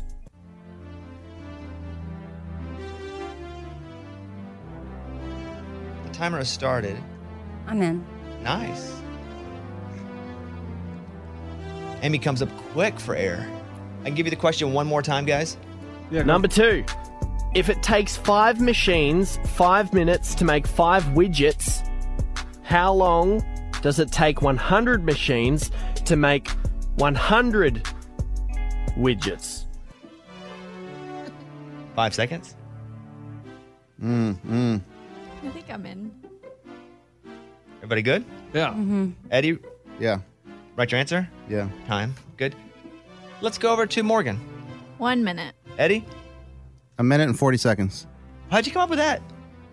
[6.06, 6.96] The timer has started.
[7.66, 8.04] I'm in.
[8.42, 8.96] Nice.
[12.02, 13.46] Amy comes up quick for air.
[14.00, 15.58] I can give you the question one more time, guys.
[16.10, 16.22] Yeah.
[16.22, 16.84] Number two,
[17.54, 21.86] If it takes five machines five minutes to make five widgets,
[22.62, 23.44] how long
[23.82, 25.70] does it take 100 machines
[26.04, 26.48] to make
[26.96, 27.82] 100
[28.96, 29.64] widgets?
[31.94, 32.56] Five seconds.
[34.02, 34.80] Mm, mm.
[35.44, 36.10] I think I'm in.
[37.78, 38.24] Everybody good?
[38.54, 38.68] Yeah.
[38.68, 39.10] Mm-hmm.
[39.30, 39.58] Eddie?
[39.98, 40.20] Yeah.
[40.76, 41.28] Right your answer?
[41.48, 41.68] Yeah.
[41.86, 42.14] Time.
[42.36, 42.54] Good.
[43.40, 44.36] Let's go over to Morgan.
[44.98, 45.54] One minute.
[45.78, 46.04] Eddie?
[46.98, 48.06] A minute and 40 seconds.
[48.50, 49.22] How'd you come up with that?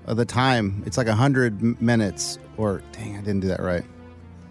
[0.05, 3.83] Uh, the time, it's like 100 m- minutes, or dang, I didn't do that right.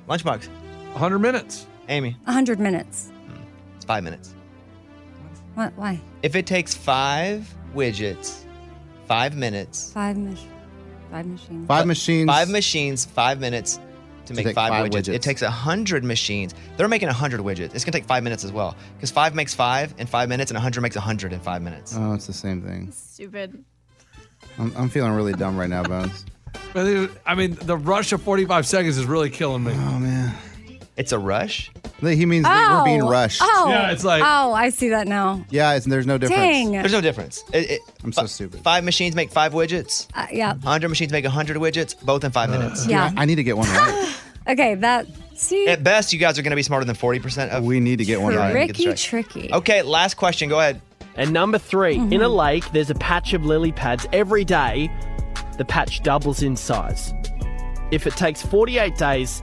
[0.09, 0.49] Lunchbox.
[0.93, 1.67] 100 minutes.
[1.89, 2.17] Amy?
[2.25, 3.11] 100 minutes.
[3.77, 4.35] It's five minutes.
[5.57, 5.73] What?
[5.77, 6.01] Why?
[6.23, 8.45] If it takes five widgets,
[9.07, 10.37] five minutes, Five mach-
[11.11, 11.67] Five machines.
[11.67, 12.27] Five machines.
[12.27, 13.81] five machines, five minutes
[14.27, 15.05] to, make five, five widgets.
[15.09, 15.15] widgets.
[15.15, 16.53] It takes a hundred machines.
[16.77, 17.75] They're making a hundred widgets.
[17.75, 20.59] It's gonna take five minutes as well because five makes five in five minutes, and
[20.59, 21.95] a hundred makes a hundred in five minutes.
[21.97, 22.91] Oh, it's the same thing.
[22.93, 23.65] Stupid.
[24.59, 26.27] I'm, I'm feeling really dumb right now, Bones.
[26.75, 29.73] I mean, the rush of 45 seconds is really killing me.
[29.75, 30.35] Oh, man.
[30.97, 31.71] It's a rush.
[32.01, 33.41] He means that we're being rushed.
[33.45, 33.67] Oh.
[33.69, 35.45] Yeah, it's like- Oh, I see that now.
[35.51, 36.41] Yeah, it's, there's no difference.
[36.41, 36.73] Dang.
[36.73, 37.45] There's no difference.
[37.53, 38.61] It- it- I'm so fi- stupid.
[38.61, 40.07] Five machines make five widgets.
[40.15, 40.55] Uh, yeah.
[40.65, 42.87] Hundred machines make hundred widgets, both in five minutes.
[42.87, 43.13] Yeah.
[43.17, 44.15] I, I need to get one right.
[44.49, 45.07] Okay, that.
[45.35, 45.67] See?
[45.67, 47.65] At best, you guys are gonna be smarter than forty percent of.
[47.65, 48.53] we need to get one right.
[48.53, 49.53] tricky, Get tricky.
[49.53, 50.49] Okay, last question.
[50.49, 50.81] Go ahead.
[51.17, 54.07] And number 3 in a lake, there's a patch of lily pads.
[54.13, 54.89] Every day,
[55.59, 57.13] the patch doubles in size.
[57.91, 59.43] If it takes 48 days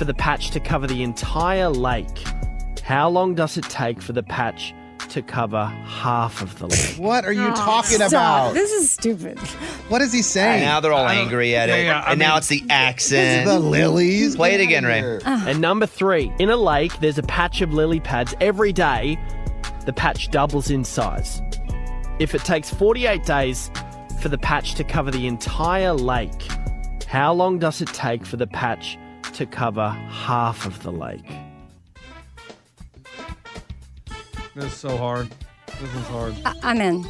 [0.00, 2.24] for the patch to cover the entire lake,
[2.82, 4.74] how long does it take for the patch
[5.10, 6.94] to cover half of the lake?
[6.96, 8.08] What are you talking Stop.
[8.08, 8.54] about?
[8.54, 9.38] This is stupid.
[9.90, 10.62] What is he saying?
[10.62, 13.46] Now they're all I angry at it, yeah, yeah, I and now it's the accent.
[13.46, 14.36] the lilies.
[14.36, 15.00] Play it again, Ray.
[15.00, 15.20] here.
[15.26, 18.34] And number three, in a lake, there's a patch of lily pads.
[18.40, 19.18] Every day,
[19.84, 21.42] the patch doubles in size.
[22.18, 23.70] If it takes 48 days
[24.22, 26.48] for the patch to cover the entire lake,
[27.06, 28.96] how long does it take for the patch
[29.34, 31.24] to cover half of the lake?
[34.54, 35.28] This is so hard.
[35.80, 36.34] This is hard.
[36.44, 37.06] I- I'm in.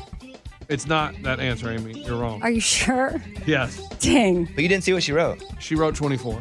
[0.68, 2.00] It's not that answer, Amy.
[2.04, 2.42] You're wrong.
[2.42, 3.20] Are you sure?
[3.46, 3.80] Yes.
[3.98, 4.44] Dang.
[4.44, 5.42] But you didn't see what she wrote.
[5.58, 6.40] She wrote 24.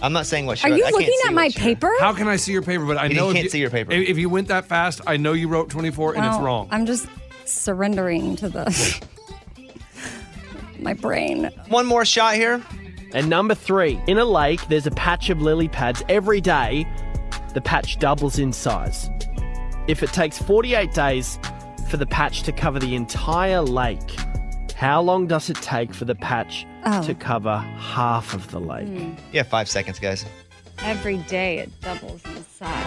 [0.00, 0.76] I'm not saying what she Are wrote.
[0.78, 1.64] you I can't looking see at my what she wrote.
[1.64, 1.92] paper?
[2.00, 2.84] How can I see your paper?
[2.86, 3.92] But I You know if can't see your paper.
[3.92, 6.68] If, if you went that fast, I know you wrote 24 and it's Well, wrong.
[6.70, 7.06] I'm just
[7.44, 9.04] surrendering to the
[10.78, 11.50] my brain.
[11.68, 12.62] One more shot here.
[13.14, 16.02] And number three, in a lake, there's a patch of lily pads.
[16.08, 16.86] Every day,
[17.54, 19.08] the patch doubles in size.
[19.86, 21.38] If it takes 48 days
[21.88, 24.16] for the patch to cover the entire lake,
[24.74, 27.02] how long does it take for the patch Oh.
[27.06, 28.88] to cover half of the lake?
[28.88, 29.12] Hmm.
[29.32, 30.24] Yeah, five seconds, guys.
[30.82, 32.84] Every day it doubles in size.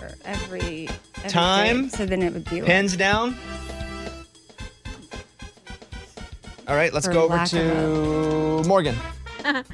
[0.00, 0.88] Or every,
[1.18, 1.82] every Time.
[1.82, 1.88] day.
[1.88, 3.36] So then it would be like, Pens down.
[6.68, 8.96] All right, let's For go over lack of to Morgan.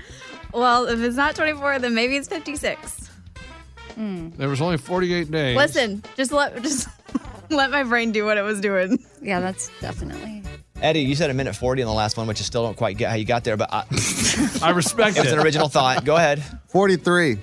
[0.52, 3.10] well, if it's not 24, then maybe it's 56.
[3.94, 4.30] Hmm.
[4.36, 5.56] there was only 48 days.
[5.56, 6.88] Listen, just let just
[7.50, 9.04] let my brain do what it was doing.
[9.20, 10.42] Yeah, that's definitely.
[10.80, 12.96] Eddie, you said a minute 40 in the last one, which I still don't quite
[12.96, 13.84] get how you got there, but I,
[14.62, 16.04] I respect it was an original thought.
[16.04, 16.42] Go ahead.
[16.68, 17.38] 43.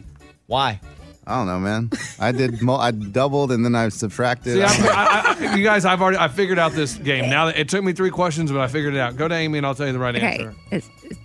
[0.47, 0.79] Why?
[1.27, 1.89] I don't know, man.
[2.19, 2.61] I did.
[2.61, 4.55] Mo- I doubled and then I subtracted.
[4.55, 7.29] See, I, I, I, you guys, I've already I figured out this game.
[7.29, 9.17] Now that it took me three questions, but I figured it out.
[9.17, 10.25] Go to Amy and I'll tell you the right Okay.
[10.27, 10.55] answer.
[10.71, 11.24] It's, it's doubles in size.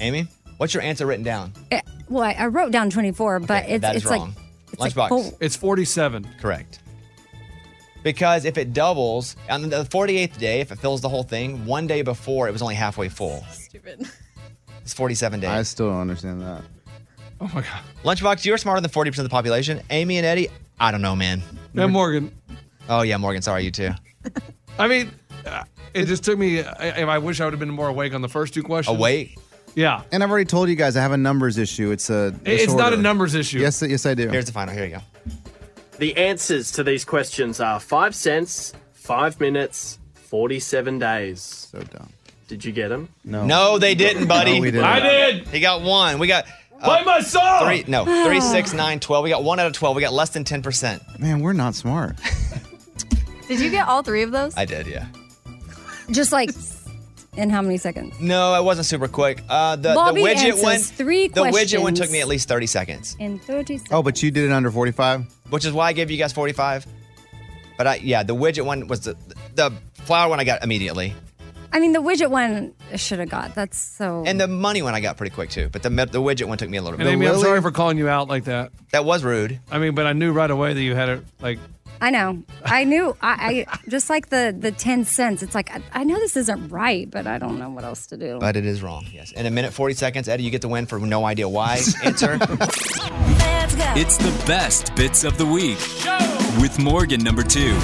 [0.00, 0.26] Amy,
[0.58, 1.52] what's your answer written down?
[1.70, 4.28] Eh, well, I, I wrote down 24, but it's that is it's wrong.
[4.28, 4.36] like
[4.72, 5.08] it's like Lunchbox.
[5.08, 6.26] full- It's 47.
[6.40, 6.80] Correct.
[8.02, 11.86] Because if it doubles on the 48th day, if it fills the whole thing, one
[11.86, 13.44] day before it was only halfway full.
[13.50, 14.08] Stupid.
[14.82, 15.50] It's 47 days.
[15.50, 16.62] I still don't understand that.
[17.42, 17.82] Oh my God.
[18.02, 19.80] Lunchbox, you're smarter than 40% of the population.
[19.90, 21.42] Amy and Eddie, I don't know, man.
[21.74, 22.34] And Morgan.
[22.88, 23.42] Oh, yeah, Morgan.
[23.42, 23.90] Sorry, you too.
[24.78, 25.10] I mean,
[25.46, 25.64] uh,
[25.94, 26.62] it just took me.
[26.62, 28.96] I, I wish I would have been more awake on the first two questions.
[28.98, 29.38] Awake?
[29.74, 30.02] Yeah.
[30.12, 31.90] And I've already told you guys I have a numbers issue.
[31.90, 32.28] It's a.
[32.44, 33.58] It- It's not a numbers issue.
[33.60, 34.28] Yes, yes, I do.
[34.28, 34.74] Here's the final.
[34.74, 35.00] Here you go.
[35.98, 41.68] The answers to these questions are 5 cents, 5 minutes, 47 days.
[41.70, 42.08] So dumb.
[42.48, 43.08] Did you get them?
[43.24, 43.44] No.
[43.46, 44.54] No, they didn't, buddy.
[44.56, 44.84] No, we didn't.
[44.86, 45.48] I did.
[45.48, 46.18] He got one.
[46.18, 46.46] We got
[46.80, 47.64] uh, Play my song.
[47.64, 47.84] three.
[47.86, 49.22] No, three, six, nine, twelve.
[49.24, 49.94] We got one out of twelve.
[49.94, 51.02] We got less than ten percent.
[51.20, 52.16] Man, we're not smart.
[53.46, 54.56] Did you get all three of those?
[54.56, 55.06] I did, yeah.
[56.10, 56.50] just like
[57.36, 58.18] in how many seconds?
[58.20, 59.42] No, it wasn't super quick.
[59.48, 60.78] Uh, the Bobby the widget answers one.
[60.78, 63.92] three the widget one took me at least thirty seconds, In 30 seconds.
[63.92, 65.26] Oh, but you did it under 45?
[65.50, 66.86] which is why I gave you guys forty-five.
[67.76, 69.16] But I, yeah, the widget one was the
[69.54, 71.14] the flower one I got immediately,
[71.72, 73.54] I mean, the widget one I should have got.
[73.54, 74.24] That's so.
[74.26, 75.68] and the money one I got pretty quick too.
[75.70, 77.12] But the the widget one took me a little And bit.
[77.12, 78.72] Amy, I'm sorry for calling you out like that.
[78.92, 79.60] That was rude.
[79.70, 81.58] I mean, but I knew right away that you had it like
[82.02, 82.42] I know.
[82.64, 83.14] I knew.
[83.20, 85.42] I, I just like the the ten cents.
[85.42, 88.16] It's like I, I know this isn't right, but I don't know what else to
[88.16, 88.38] do.
[88.38, 89.32] But it is wrong, yes.
[89.32, 91.74] In a minute, 40 seconds, Eddie, you get the win for no idea why.
[92.04, 92.38] Answer.
[93.92, 95.78] It's the best bits of the week
[96.60, 97.76] with Morgan number two.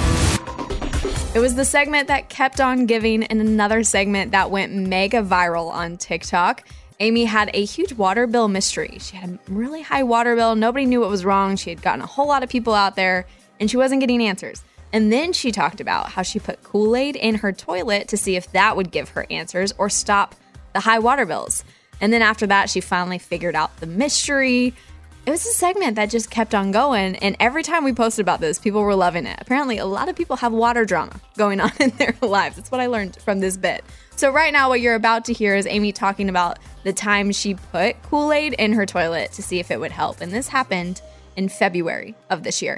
[1.35, 5.69] It was the segment that kept on giving and another segment that went mega viral
[5.69, 6.63] on TikTok.
[6.99, 8.97] Amy had a huge water bill mystery.
[8.99, 10.55] She had a really high water bill.
[10.55, 11.55] Nobody knew what was wrong.
[11.55, 13.27] She had gotten a whole lot of people out there
[13.59, 14.63] and she wasn't getting answers.
[14.93, 18.35] And then she talked about how she put Kool Aid in her toilet to see
[18.35, 20.35] if that would give her answers or stop
[20.73, 21.63] the high water bills.
[21.99, 24.73] And then after that, she finally figured out the mystery.
[25.25, 27.15] It was a segment that just kept on going.
[27.17, 29.37] And every time we posted about this, people were loving it.
[29.41, 32.55] Apparently, a lot of people have water drama going on in their lives.
[32.55, 33.83] That's what I learned from this bit.
[34.15, 37.55] So, right now, what you're about to hear is Amy talking about the time she
[37.55, 40.21] put Kool Aid in her toilet to see if it would help.
[40.21, 41.01] And this happened
[41.35, 42.77] in February of this year.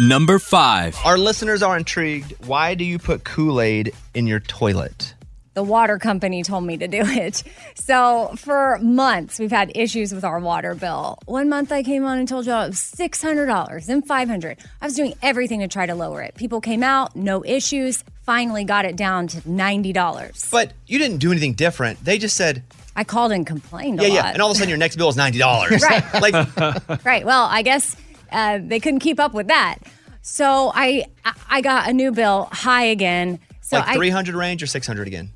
[0.00, 0.96] Number five.
[1.04, 2.32] Our listeners are intrigued.
[2.46, 5.14] Why do you put Kool Aid in your toilet?
[5.58, 7.42] the water company told me to do it.
[7.74, 11.18] So for months, we've had issues with our water bill.
[11.26, 14.58] One month I came on and told you all it was $600, then 500.
[14.80, 16.36] I was doing everything to try to lower it.
[16.36, 20.50] People came out, no issues, finally got it down to $90.
[20.52, 22.04] But you didn't do anything different.
[22.04, 22.62] They just said,
[22.94, 24.32] I called and complained yeah, a yeah.
[24.32, 25.40] And all of a sudden, your next bill is $90.
[25.82, 26.22] Right.
[26.22, 27.26] like, right.
[27.26, 27.96] Well, I guess
[28.30, 29.78] uh, they couldn't keep up with that.
[30.22, 31.06] So I
[31.48, 33.40] I got a new bill high again.
[33.60, 35.30] So like I 300 range or 600 again?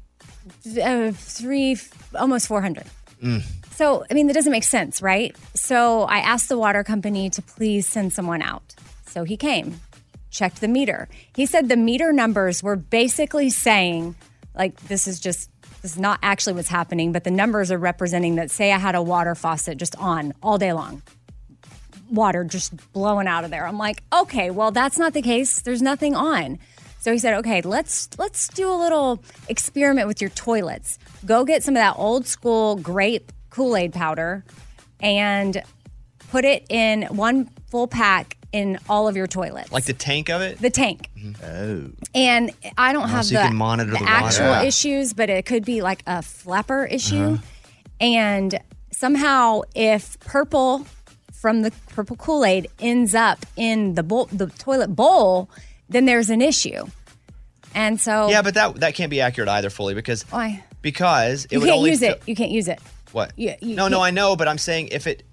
[0.82, 1.76] uh, three,
[2.14, 2.84] almost 400.
[3.22, 3.43] Mm.
[3.72, 5.36] So, I mean, that doesn't make sense, right?
[5.55, 8.74] So, I asked the water company to please send someone out.
[9.07, 9.80] So, he came,
[10.30, 11.09] checked the meter.
[11.34, 14.14] He said the meter numbers were basically saying,
[14.55, 15.51] like, this is just,
[15.82, 18.95] this is not actually what's happening, but the numbers are representing that, say, I had
[18.95, 21.03] a water faucet just on all day long,
[22.13, 23.67] water just blowing out of there.
[23.67, 25.61] I'm like, okay, well, that's not the case.
[25.63, 26.59] There's nothing on.
[27.01, 31.01] So he said, "Okay, let's let's do a little experiment with your toilets.
[31.27, 34.45] Go get some of that old school grape Kool-Aid powder
[35.01, 35.61] and
[36.31, 39.73] put it in one full pack in all of your toilets.
[39.73, 40.59] like the tank of it?
[40.61, 41.09] the tank.
[41.43, 41.91] Oh.
[42.15, 44.07] And I don't Oh, have so you the, can monitor the water.
[44.09, 44.63] actual Yeah.
[44.63, 47.33] issues, but it could be like a flapper issue.
[47.33, 47.43] Uh-huh.
[48.01, 48.61] And
[48.93, 50.87] somehow, if purple
[51.43, 55.51] from the purple Kool Aid ends up in the bowl, the toilet bowl,
[55.88, 56.86] then there's an issue.
[57.74, 60.62] And so, Yeah, but that that can't be accurate either fully because why?
[60.82, 62.22] because it You would can't only use fill- it.
[62.26, 62.78] You can't use it.
[63.11, 63.32] What?
[63.36, 65.24] You- you no, no, can't- I know, but I'm saying if it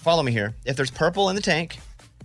[0.00, 0.54] follow me here.
[0.64, 1.78] If there's purple in the tank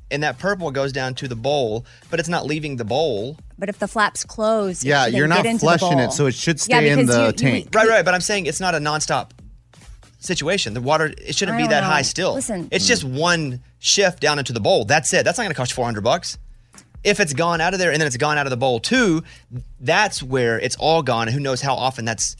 [0.10, 3.38] and that purple goes down to the bowl, but it's not leaving the bowl.
[3.60, 6.34] But if the flaps close, Yeah, you're not get into the flushing it, so it
[6.36, 7.70] should Yeah, stay in the you- you- tank.
[7.74, 9.32] Right, right, but I'm saying it's not a nonstop
[10.26, 10.74] situation.
[10.74, 11.88] The water it shouldn't I be that know.
[11.88, 12.34] high still.
[12.34, 12.68] Listen.
[12.72, 14.86] It's just one shift down into the bowl.
[14.86, 15.24] That's it.
[15.26, 16.38] That's not going to cost you 400 bucks.
[17.04, 19.24] If it's gone out of there and then it's gone out of the bowl too,
[19.80, 21.28] that's where it's all gone.
[21.28, 22.36] And who knows how often that's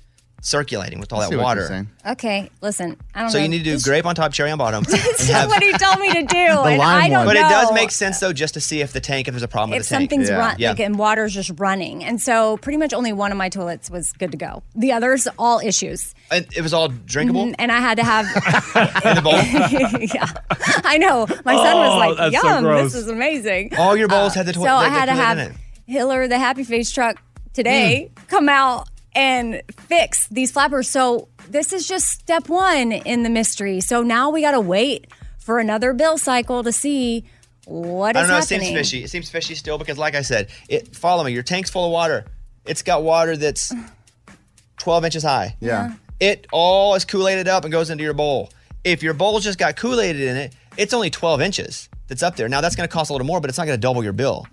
[0.46, 1.88] circulating with all I see that water.
[2.06, 2.98] Okay, listen.
[3.16, 3.44] I don't So know.
[3.44, 4.84] you need to do This- grape on top, cherry on bottom.
[4.84, 7.40] This and is have- what he told me to do, and I don't but know.
[7.48, 9.74] it does make sense though, just to see if the tank, if there's a problem
[9.74, 10.12] if with the tank.
[10.12, 10.70] something's run, yeah.
[10.70, 14.14] like and water's just running, and so pretty much only one of my toilets was
[14.14, 14.62] good to go.
[14.76, 18.26] The others all issues, and it was all drinkable and I had to have.
[19.06, 19.34] in the bowl.
[20.14, 20.26] yeah,
[20.84, 21.26] I know.
[21.44, 22.94] My son was Oh, like, that's so "Yum, gross.
[22.94, 24.68] this is amazing." All your bowls had the, toilet.
[24.68, 25.54] So toi- I had to have it.
[25.88, 27.22] Hiller, the Happy Face truck,
[27.54, 28.28] today Mm.
[28.28, 30.90] come out and fix these flappers.
[30.90, 33.80] So this is just step one in the mystery.
[33.80, 35.08] So now we got to wait
[35.40, 37.26] for another bill cycle to see
[37.66, 38.36] what I don't know.
[38.36, 38.62] happening.
[38.62, 39.04] It seems fishy.
[39.04, 40.96] It seems fishy still because, like I said, it.
[40.96, 41.32] Follow me.
[41.32, 42.26] Your tank's full of water.
[42.66, 43.74] It's got water that's
[44.78, 45.56] 12 inches high.
[45.60, 45.94] Yeah.
[46.20, 48.52] It all is Kool-Aided up and goes into your bowl.
[48.84, 52.48] If your bowl's just got Kool-Aided in it, it's only 12 inches that's up there.
[52.48, 54.14] Now that's going to cost a little more, but it's not going to double your
[54.14, 54.48] bill.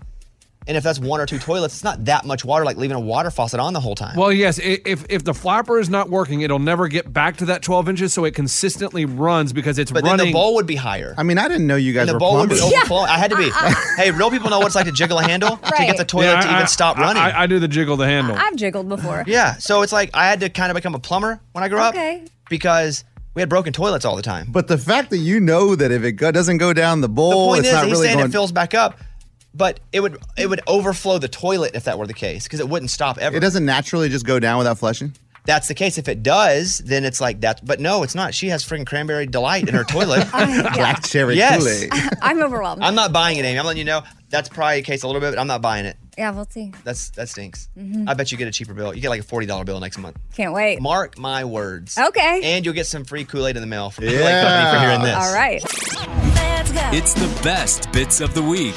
[0.67, 3.01] And if that's one or two toilets, it's not that much water like leaving a
[3.01, 4.17] water faucet on the whole time.
[4.17, 4.59] Well, yes.
[4.61, 7.89] i- If if the flapper is not working, it'll never get back to that 12
[7.89, 11.15] inches, so it consistently runs because it's But then the bowl would be higher.
[11.19, 12.77] I mean, I didn't know you guys and the were bowl would be plumbers.
[12.77, 13.11] overflowing.
[13.11, 13.47] I had to be.
[13.51, 13.75] Uh, uh.
[13.97, 16.27] hey, real people know what it's like to jiggle a handle to get the toilet
[16.27, 17.23] Yeah, to I- even stop I- running.
[17.23, 18.37] I, I do the jiggle the handle.
[18.39, 19.25] I've jiggled before.
[19.33, 21.79] Yeah, so it's like I had to kind of become a plumber when I grew
[21.79, 22.23] up Okay.
[22.51, 23.05] because
[23.35, 24.47] we had broken toilets all the time.
[24.51, 27.13] But the fact that you know that if it go, doesn't go down the The
[27.15, 28.29] bowl, point it's is, not he's really saying going.
[28.29, 28.99] it fills back up,
[29.55, 32.69] but it would it would overflow the toilet if that were the case because it
[32.69, 33.37] wouldn't stop ever.
[33.37, 35.15] it doesn't naturally just go down without flushing.
[35.45, 35.99] That's the case.
[35.99, 37.67] If it does, then it's like that.
[37.67, 38.33] But no, it's not.
[38.33, 40.31] She has freaking cranberry delight in her toilet.
[40.31, 41.65] Black cherry Yes.
[41.89, 41.91] Kool-Aid.
[42.23, 42.81] I'm overwhelmed.
[42.81, 43.59] I'm not buying it, Amy.
[43.59, 44.03] I'm letting you know.
[44.31, 45.97] That's probably the case a little bit, but I'm not buying it.
[46.17, 46.73] yeah, we'll see.
[46.85, 47.69] That's that stinks.
[47.77, 48.09] Mhm.
[48.09, 48.95] I bet you get a cheaper bill.
[48.95, 50.17] You get like a forty dollar bill next month.
[50.33, 50.81] Can't wait.
[50.81, 51.99] Mark my words.
[51.99, 52.41] Okay.
[52.45, 54.79] And you'll get some free Kool Aid in the mail from the Kool Aid Company
[54.79, 55.17] for hearing this.
[55.17, 55.61] All right.
[56.95, 58.77] It's the best bits of the week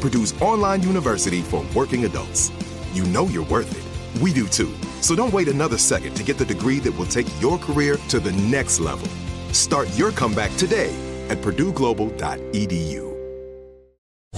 [0.00, 2.50] Purdue's online university for working adults.
[2.92, 4.22] You know you're worth it.
[4.22, 4.72] We do too.
[5.00, 8.18] So don't wait another second to get the degree that will take your career to
[8.18, 9.08] the next level.
[9.52, 10.94] Start your comeback today
[11.28, 13.06] at purdueglobal.edu.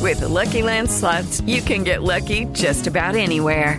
[0.00, 3.78] With the Lucky Land slots, you can get lucky just about anywhere.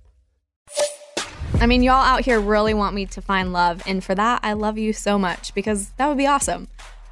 [1.61, 4.53] I mean, y'all out here really want me to find love, and for that, I
[4.53, 6.67] love you so much because that would be awesome.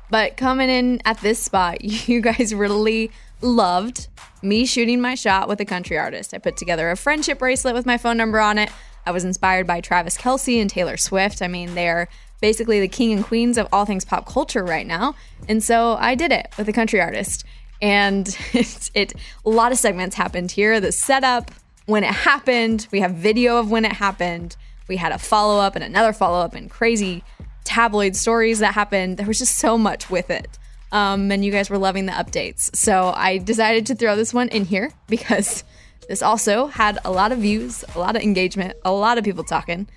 [0.10, 4.08] But coming in at this spot, you guys really loved
[4.42, 6.34] me shooting my shot with a country artist.
[6.34, 8.72] I put together a friendship bracelet with my phone number on it.
[9.06, 11.44] I was inspired by Travis Kelce and Taylor Swift.
[11.44, 12.08] I mean, they're
[12.42, 15.14] basically the king and queens of all things pop culture right now.
[15.48, 17.46] And so I did it with a country artist.
[17.84, 19.14] And it, it
[19.46, 20.80] a lot of segments happened here.
[20.80, 21.52] The setup,
[21.90, 24.56] when it happened, we have video of when it happened.
[24.88, 27.24] We had a follow up and another follow up and crazy
[27.64, 29.18] tabloid stories that happened.
[29.18, 30.60] There was just so much with it.
[30.92, 32.76] Um, and you guys were loving the updates.
[32.76, 35.64] So I decided to throw this one in here because
[36.08, 39.44] this also had a lot of views, a lot of engagement, a lot of people
[39.44, 39.88] talking.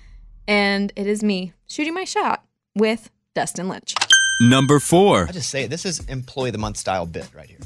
[0.47, 2.43] And it is me shooting my shot
[2.75, 3.93] with Dustin Lynch.
[4.41, 5.27] Number four.
[5.27, 5.69] I just say it.
[5.69, 7.59] This is employee of the month style bit right here.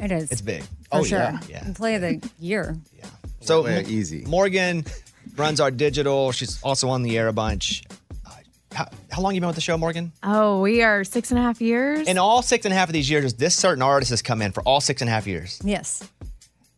[0.00, 0.30] It is.
[0.32, 0.62] It's big.
[0.62, 1.18] For oh sure.
[1.18, 1.72] yeah, yeah.
[1.74, 2.76] Play of the year.
[3.40, 4.24] So Way easy.
[4.26, 4.84] Morgan
[5.36, 6.32] runs our digital.
[6.32, 7.82] She's also on the air a bunch.
[8.26, 8.30] Uh,
[8.72, 10.12] How, how long you been with the show, Morgan?
[10.22, 12.06] Oh, we are six and a half years.
[12.06, 14.52] In all six and a half of these years, this certain artist has come in
[14.52, 15.60] for all six and a half years.
[15.64, 16.08] Yes.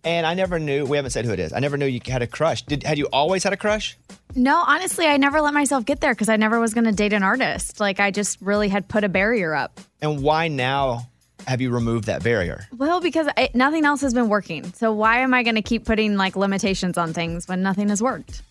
[0.04, 0.84] And I never knew.
[0.84, 1.52] We haven't said who it is.
[1.52, 2.62] I never knew you had a crush.
[2.62, 3.96] Did had you always had a crush?
[4.34, 7.12] No, honestly, I never let myself get there because I never was going to date
[7.12, 7.78] an artist.
[7.78, 9.78] Like, I just really had put a barrier up.
[10.00, 11.08] And why now
[11.46, 12.66] have you removed that barrier?
[12.76, 14.72] Well, because I, nothing else has been working.
[14.74, 18.02] So, why am I going to keep putting like limitations on things when nothing has
[18.02, 18.42] worked?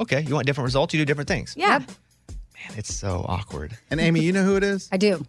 [0.00, 1.54] Okay, you want different results, you do different things.
[1.56, 1.78] Yeah.
[1.78, 3.76] Man, it's so awkward.
[3.90, 4.88] And Amy, you know who it is?
[4.92, 5.24] I do.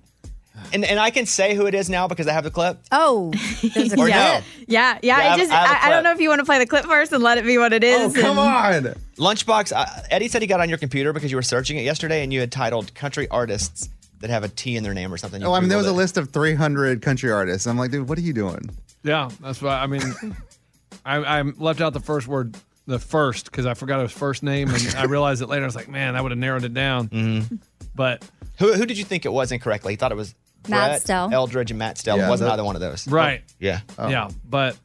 [0.73, 2.77] And and I can say who it is now because I have the clip.
[2.91, 3.31] Oh,
[3.73, 4.09] there's a Or clip.
[4.09, 4.13] no.
[4.15, 4.97] Yeah, yeah.
[5.01, 5.91] Yeah, I I have- just, I have a I, I clip.
[5.91, 7.71] don't know if you want to play the clip first and let it be what
[7.71, 8.13] it is.
[8.17, 8.93] Oh and- on.
[9.17, 9.71] Lunchbox.
[9.73, 12.33] Uh, Eddie said he got on your computer because you were searching it yesterday, and
[12.33, 13.89] you had titled "country artists
[14.19, 15.41] that have a T in their name" or something.
[15.41, 17.67] You Oh, I mean, there Googled was a list of 300 country artists.
[17.67, 18.69] I'm like, dude, what are you doing?
[19.03, 19.81] Yeah, that's why.
[19.81, 20.01] I mean,
[21.05, 24.69] I, I left out the first word, the first, because I forgot his first name,
[24.69, 25.63] and I realized it later.
[25.63, 27.07] I was like, man, that would have narrowed it down.
[27.09, 27.55] Mm-hmm.
[27.95, 28.25] But
[28.59, 29.93] Who who did you think it was incorrectly?
[29.93, 30.35] He thought it was
[30.67, 31.29] Matt Brett, Stell.
[31.29, 32.17] Eldredge, and Matt Stell.
[32.17, 33.07] Yeah, it wasn't that- either one of those.
[33.07, 33.79] right, Yeah.
[33.97, 34.77] yeah, but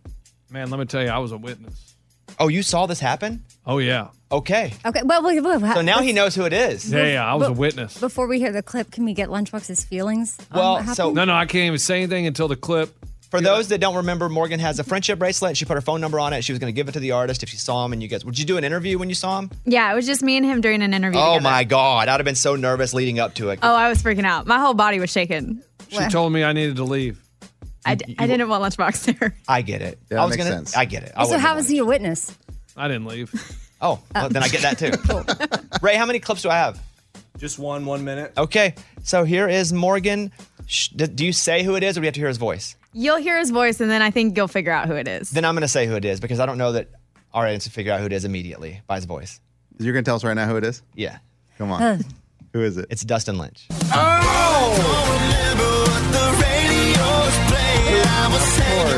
[0.51, 1.93] man, let me tell you, I was a witness.
[2.39, 3.45] Oh, you saw this happen?
[3.66, 4.72] Oh yeah, Okay.
[4.85, 5.03] Okay.
[5.05, 6.91] Well, wait, wait, wait, So now he knows who it is.
[6.93, 7.24] yeah, yeah.
[7.26, 7.99] I was a witness.
[7.99, 10.37] Before we hear the clip, can we get Lunchbox's feelings?
[10.51, 11.14] on Well, what so- happened?
[11.16, 12.93] No, no, I can't even say anything until the clip
[13.30, 15.57] For those that don't remember, Morgan has a friendship bracelet.
[15.57, 16.43] She put her phone number on it.
[16.43, 17.93] She was going to give it to the artist if she saw him.
[17.93, 19.51] And you guys, would you do an interview when you saw him?
[19.64, 21.18] Yeah, it was just me and him during an interview.
[21.20, 21.43] Oh together.
[21.43, 22.09] my God.
[22.09, 23.59] I'd have been so nervous leading up to it.
[23.62, 24.47] Oh, I was freaking out.
[24.47, 25.62] My whole body was shaking.
[25.89, 27.20] She told me I needed to leave.
[27.87, 29.37] I, d- I didn't want lunchbox there.
[29.49, 29.99] I get it.
[30.11, 30.57] Yeah, I was makes gonna.
[30.57, 30.76] sense.
[30.76, 31.12] I get it.
[31.16, 32.37] I so how was he a witness?
[32.76, 33.32] I didn't leave.
[33.80, 35.78] Oh, well, then I get that too.
[35.82, 36.80] Ray, how many clips do I have?
[37.39, 38.32] Just one, one minute.
[38.39, 40.32] Okay, so here is Morgan.
[40.66, 42.39] Sh- d- Do you say who it is, or do we have to hear his
[42.39, 42.76] voice?
[42.93, 45.30] You'll hear his voice, and then I think you'll figure out who it is.
[45.30, 46.89] Then I'm going to say who it is because I don't know that
[47.35, 49.41] our audience will figure out who it is immediately by his voice.
[49.78, 50.82] You're gonna tell us right now who it is?
[50.95, 51.18] Yeah.
[51.59, 51.82] Come on.
[51.82, 51.99] Uh.
[52.53, 52.87] who is it?
[52.91, 53.66] It's Dustin Lynch.
[53.70, 55.63] Of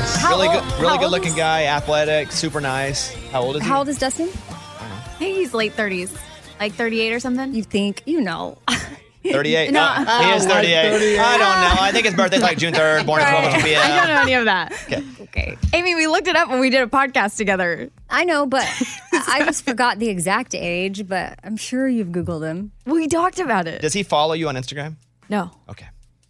[0.06, 0.16] course.
[0.22, 3.12] How really old- good, really good looking is- guy, athletic, super nice.
[3.30, 3.68] How old is he?
[3.68, 4.28] How old is Dustin?
[4.28, 6.14] I think he's late 30s,
[6.60, 7.54] like 38 or something.
[7.54, 8.02] You think?
[8.06, 8.58] You know.
[9.24, 9.72] 38.
[9.72, 9.92] No.
[10.06, 10.78] Oh, he is 38.
[11.18, 11.82] I don't know.
[11.82, 13.82] I think his birthday's like June 3rd, born at 12 p.m.
[13.82, 14.72] I don't know any of that.
[14.84, 15.02] Okay.
[15.22, 15.56] Okay.
[15.74, 17.90] Amy, we looked it up when we did a podcast together.
[18.08, 18.62] I know, but
[19.12, 22.70] I just forgot the exact age, but I'm sure you've Googled him.
[22.84, 23.82] We talked about it.
[23.82, 24.94] Does he follow you on Instagram?
[25.28, 25.50] No.
[25.68, 25.86] Okay.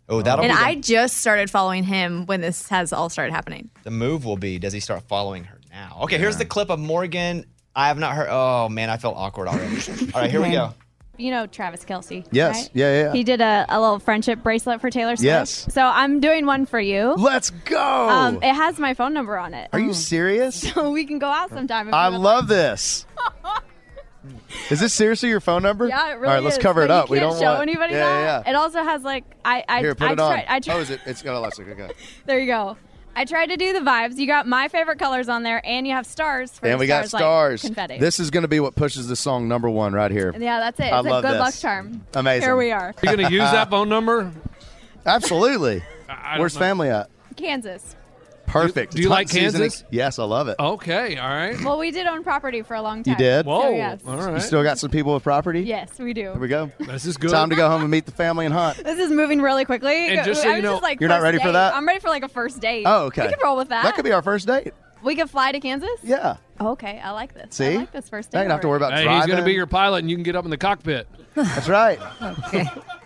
[0.08, 3.32] Oh, that'll and be the, I just started following him when this has all started
[3.32, 3.70] happening.
[3.82, 5.98] the move will be does he start following her now?
[6.02, 7.44] Okay, here's the clip of Morgan.
[7.74, 8.28] I have not heard.
[8.30, 9.76] Oh, man, I felt awkward already.
[10.14, 10.72] All right, here we go.
[11.18, 12.26] You know Travis Kelce.
[12.30, 12.54] Yes.
[12.54, 12.70] right?
[12.74, 13.12] Yeah, yeah, yeah.
[13.12, 15.24] He did a, a little friendship bracelet for Taylor Swift.
[15.24, 15.66] Yes.
[15.72, 17.14] So I'm doing one for you.
[17.16, 18.08] Let's go.
[18.08, 19.70] Um, it has my phone number on it.
[19.72, 20.64] Are you serious?
[20.76, 21.88] So we can go out sometime.
[21.88, 23.06] If I you would love this.
[24.70, 25.88] Is this seriously your phone number?
[25.88, 27.08] Yeah, it really All right, let's is, cover it up.
[27.10, 28.20] we don't show want anybody yeah, that.
[28.20, 28.50] Yeah, yeah.
[28.50, 30.32] It also has like I I Here, put I it on.
[30.32, 31.00] tried, I tried, oh, is it?
[31.06, 31.68] It's got elastic.
[31.68, 31.90] Okay.
[32.24, 32.76] There you go.
[33.18, 34.16] I tried to do the vibes.
[34.18, 36.52] You got my favorite colors on there, and you have stars.
[36.52, 37.64] For And we got stars, stars.
[37.64, 37.98] Like confetti.
[37.98, 40.34] This is going to be what pushes the song number one right here.
[40.38, 40.92] yeah, that's it.
[40.92, 41.40] I It's a love good this.
[41.40, 42.04] luck charm.
[42.12, 42.42] Amazing.
[42.42, 42.88] Here we are.
[42.88, 44.30] Are you going to use that phone number?
[45.06, 45.82] Absolutely.
[46.36, 46.60] Where's know.
[46.60, 47.08] family at?
[47.36, 47.96] Kansas.
[48.62, 48.92] Perfect.
[48.92, 49.60] Do you It's hunt like season.
[49.60, 49.84] Kansas?
[49.90, 50.56] Yes, I love it.
[50.58, 51.60] Okay, all right.
[51.62, 53.12] Well, we did own property for a long time.
[53.12, 53.44] You did?
[53.46, 54.00] So, yes.
[54.06, 54.34] all right.
[54.34, 55.60] You still got some people with property?
[55.62, 56.32] Yes, we do.
[56.32, 56.70] Here we go.
[56.78, 57.30] This is good.
[57.30, 58.78] Time to go home and meet the family and hunt.
[58.78, 60.08] This is moving really quickly.
[60.08, 61.74] And just so you know, just like you're not first ready for that?
[61.74, 62.84] I'm ready for like a first date.
[62.86, 63.26] Oh, okay.
[63.26, 63.84] We can roll with that.
[63.84, 64.72] That could be our first date.
[65.02, 65.88] We could fly to Kansas.
[66.02, 66.38] Yeah.
[66.60, 67.54] Okay, I like this.
[67.54, 67.74] See?
[67.74, 68.38] I like this first date.
[68.38, 69.20] Now you don't have to worry about Hey, driving.
[69.20, 71.06] he's going to be your pilot, and you can get up in the cockpit.
[71.34, 72.00] That's right.
[72.46, 72.64] Okay.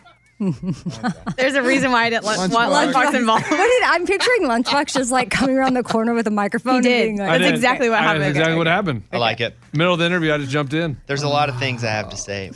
[1.36, 2.92] There's a reason why I didn't want Lunchbox.
[2.92, 3.44] lunchbox involved.
[3.50, 6.76] what did I'm picturing Lunchbox just like coming around the corner with a microphone.
[6.76, 7.04] and did.
[7.04, 7.54] being like, That's did.
[7.54, 8.22] exactly what I- happened.
[8.22, 9.02] That's exactly what happened.
[9.12, 9.56] I like it.
[9.74, 10.96] Middle of the interview, I just jumped in.
[11.06, 12.50] There's a lot of things I have to say.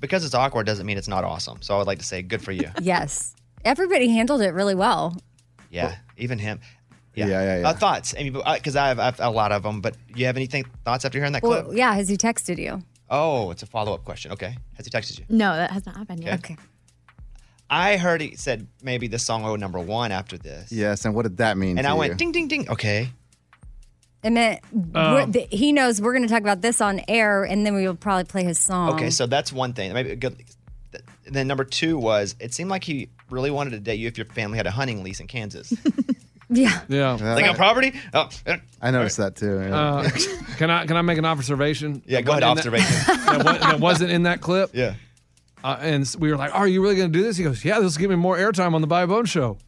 [0.00, 1.60] Because it's awkward doesn't mean it's not awesome.
[1.60, 2.70] So I would like to say good for you.
[2.80, 3.34] Yes.
[3.64, 5.14] Everybody handled it really well.
[5.70, 6.60] Yeah, even him.
[7.14, 7.68] Yeah, Yeah, yeah, yeah.
[7.68, 8.14] Uh, thoughts?
[8.18, 9.80] I mean, because I, have, I have a lot of them.
[9.82, 11.66] But you have anything thoughts after hearing that clip?
[11.66, 11.92] Well, yeah.
[11.92, 12.82] Has he texted you?
[13.10, 14.32] Oh, it's a follow up question.
[14.32, 15.24] Okay, has he texted you?
[15.28, 16.38] No, that has not happened yet.
[16.38, 16.56] Okay.
[17.68, 20.72] I heard he said maybe the song will go number one after this.
[20.72, 21.98] Yes, and what did that mean And to I you?
[21.98, 22.68] went ding ding ding.
[22.68, 23.10] Okay.
[24.22, 27.42] It meant we're- um, th- he knows we're going to talk about this on air,
[27.44, 28.90] and then we will probably play his song.
[28.94, 29.92] Okay, so that's one thing.
[29.92, 30.36] Maybe a good.
[31.26, 34.18] And then number two was it seemed like he really wanted to date you if
[34.18, 35.72] your family had a hunting lease in Kansas.
[36.50, 36.80] yeah.
[36.88, 37.12] Yeah.
[37.14, 37.94] like on property?
[38.12, 39.60] Oh, uh, I noticed that too.
[39.60, 39.74] yeah.
[39.78, 40.10] Uh,
[40.58, 42.02] can I can I make an observation?
[42.06, 42.42] yeah, go ahead.
[42.42, 42.88] Observation.
[43.06, 44.70] That, that, wa- that wasn't in that clip.
[44.74, 44.94] yeah.
[45.62, 47.64] Uh, and s- we were like, "Are you really going to do this?" He goes,
[47.64, 49.58] "Yeah, this will give me more airtime on the Bobby Bone show."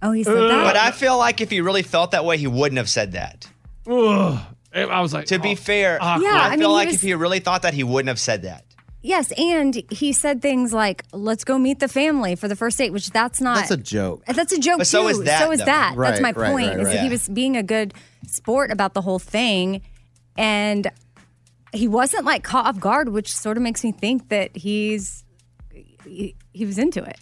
[0.00, 0.64] Oh, he said that.
[0.64, 3.48] But I feel like if he really felt that way, he wouldn't have said that.
[3.88, 4.38] Ugh.
[4.72, 5.98] And I was like, To be oh, fair.
[6.00, 8.08] Yeah, I I feel mean, he like was- if he really thought that, he wouldn't
[8.08, 8.64] have said that.
[9.04, 12.92] Yes, and he said things like, "Let's go meet the family for the first date,"
[12.92, 13.56] which that's not.
[13.56, 14.24] That's a joke.
[14.26, 14.90] That's a joke But too.
[14.90, 15.64] so is that, So is though.
[15.64, 15.96] that.
[15.96, 16.68] Right, That's my right, point.
[16.68, 16.92] right, is right.
[16.94, 17.94] that he was being a good
[18.28, 19.82] sport about the whole thing,
[20.36, 20.88] and
[21.72, 25.24] he wasn't like caught off guard, which sort of makes me think that he's
[26.04, 27.18] he, he was into it.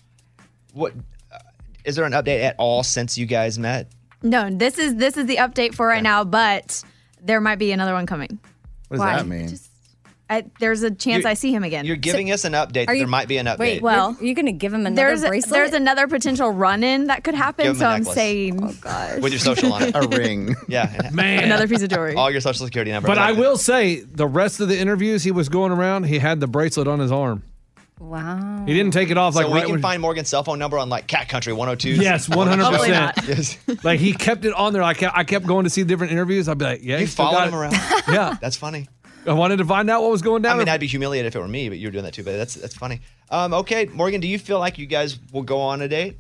[0.74, 0.92] What
[1.32, 1.38] uh,
[1.84, 3.90] is there an update at all since you guys met?
[4.22, 6.82] No, this is this is the update for right now, but
[7.22, 8.38] there might be another one coming.
[8.88, 9.16] what does why?
[9.16, 9.58] that mean?
[10.30, 11.84] I, there's a chance You're- I see him again.
[11.84, 12.86] You're giving us an update.
[12.86, 13.58] that you- there might be an update.
[13.58, 15.50] Wait, Well, are you going to give him another there's bracelet?
[15.52, 17.64] there's another potential run-in that could happen.
[17.66, 18.14] Give him So a I'm necklace.
[18.14, 19.94] saying oh, with your social on it.
[19.96, 20.54] a ring.
[20.68, 21.42] yeah, man.
[21.44, 22.14] another piece of jewelry.
[22.14, 23.08] all your social security number.
[23.08, 26.38] But I will say, the rest of the interviews he was going around, he had
[26.38, 27.42] the bracelet on his arm.
[27.98, 28.64] wow.
[28.66, 30.58] He didn't take it off So like we right can when- find Morgan's cell phone
[30.58, 32.00] number on like Cat Country 102.
[32.02, 32.58] Yes, 100%.
[32.62, 33.16] Hopefully not.
[33.28, 33.58] Yes.
[33.82, 34.82] Like he kept it on there.
[34.82, 36.48] I kept, I kept going to see different interviews.
[36.48, 37.56] I'd be like, yeah, You still followed him it.
[37.56, 37.72] around.
[38.08, 38.88] Yeah, That's funny.
[39.26, 40.56] I wanted to find out what was going down.
[40.56, 42.24] I mean, I'd be humiliated if it were me, but you're doing that too.
[42.24, 43.00] But that's that's funny.
[43.30, 46.18] Um, okay, Morgan, do you feel like you guys will go on a date?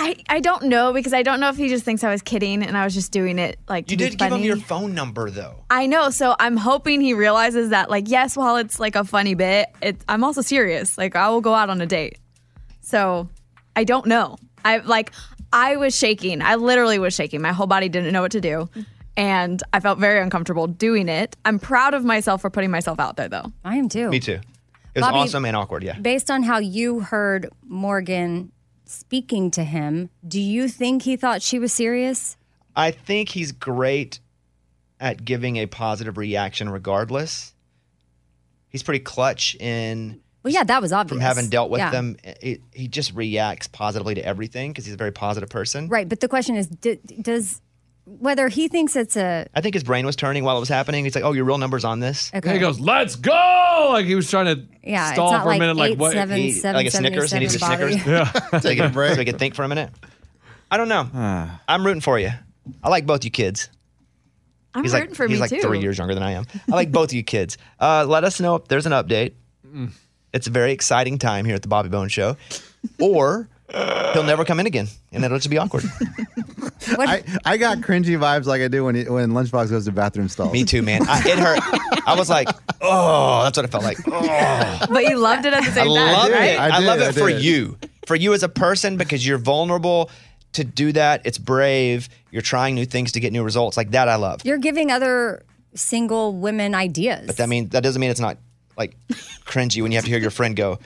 [0.00, 2.62] I, I don't know because I don't know if he just thinks I was kidding
[2.62, 4.94] and I was just doing it like to You be did give him your phone
[4.94, 5.64] number though.
[5.70, 9.34] I know, so I'm hoping he realizes that like yes, while it's like a funny
[9.34, 10.96] bit, it, I'm also serious.
[10.98, 12.18] Like I will go out on a date.
[12.80, 13.28] So
[13.74, 14.36] I don't know.
[14.64, 15.12] I like
[15.52, 16.42] I was shaking.
[16.42, 17.40] I literally was shaking.
[17.42, 18.68] My whole body didn't know what to do.
[19.18, 21.36] And I felt very uncomfortable doing it.
[21.44, 23.52] I'm proud of myself for putting myself out there, though.
[23.64, 24.08] I am too.
[24.10, 24.34] Me too.
[24.94, 25.82] It was Bobby- awesome and awkward.
[25.82, 25.98] Yeah.
[25.98, 28.52] Based on how you heard Morgan
[28.86, 32.36] speaking to him, do you think he thought she was serious?
[32.76, 34.20] I think he's great
[35.00, 37.54] at giving a positive reaction regardless.
[38.68, 41.10] He's pretty clutch in Well, yeah, that was obvious.
[41.16, 41.90] from having dealt with Yeah.
[41.90, 42.16] them.
[42.40, 45.88] He, he just reacts positively to everything because he's a very positive person.
[45.88, 47.60] Right, but the question is, d- does
[48.18, 51.04] whether he thinks it's a I think his brain was turning while it was happening.
[51.04, 52.54] He's like, "Oh, your real number's on this." Okay.
[52.54, 55.50] He goes, "Let's go!" Like he was trying to Yeah, it's stall not for a
[55.52, 55.76] like minute.
[55.76, 56.12] Like eight, what?
[56.12, 57.32] seven, He- seven, like a Snickers.
[57.32, 58.06] He needs a Snickers.
[58.06, 58.32] Yeah.
[58.60, 59.90] so, he can, so he can think for a minute.
[60.70, 61.08] I don't know.
[61.68, 62.30] I'm rooting for you.
[62.82, 63.68] I like both you kids.
[64.74, 65.60] I'm he's rooting like, for he's me like too.
[65.62, 66.44] three years younger than I am.
[66.70, 67.56] I like both of you kids.
[67.80, 69.32] Uh, let us know if there's an update.
[69.66, 69.90] Mm.
[70.34, 72.36] It's a very exciting time here at the Bobby Bone Show.
[73.00, 75.84] Or he'll never come in again and it'll just be awkward.
[76.86, 80.28] I, I got cringy vibes like I do when he, when Lunchbox goes to bathroom
[80.28, 80.52] stalls.
[80.52, 81.02] Me too, man.
[81.06, 81.60] I, it hurt.
[82.06, 82.48] I was like,
[82.80, 83.98] oh, that's what it felt like.
[84.06, 84.86] Oh.
[84.90, 86.52] But you loved it at the I same time, love right?
[86.52, 86.58] it.
[86.58, 90.10] I, love it for you, for you as a person, because you're vulnerable
[90.52, 91.22] to do that.
[91.26, 92.08] It's brave.
[92.30, 93.76] You're trying new things to get new results.
[93.76, 94.40] Like that, I love.
[94.44, 95.42] You're giving other
[95.74, 97.26] single women ideas.
[97.26, 98.38] But that mean that doesn't mean it's not
[98.78, 98.96] like
[99.44, 100.78] cringy when you have to hear your friend go,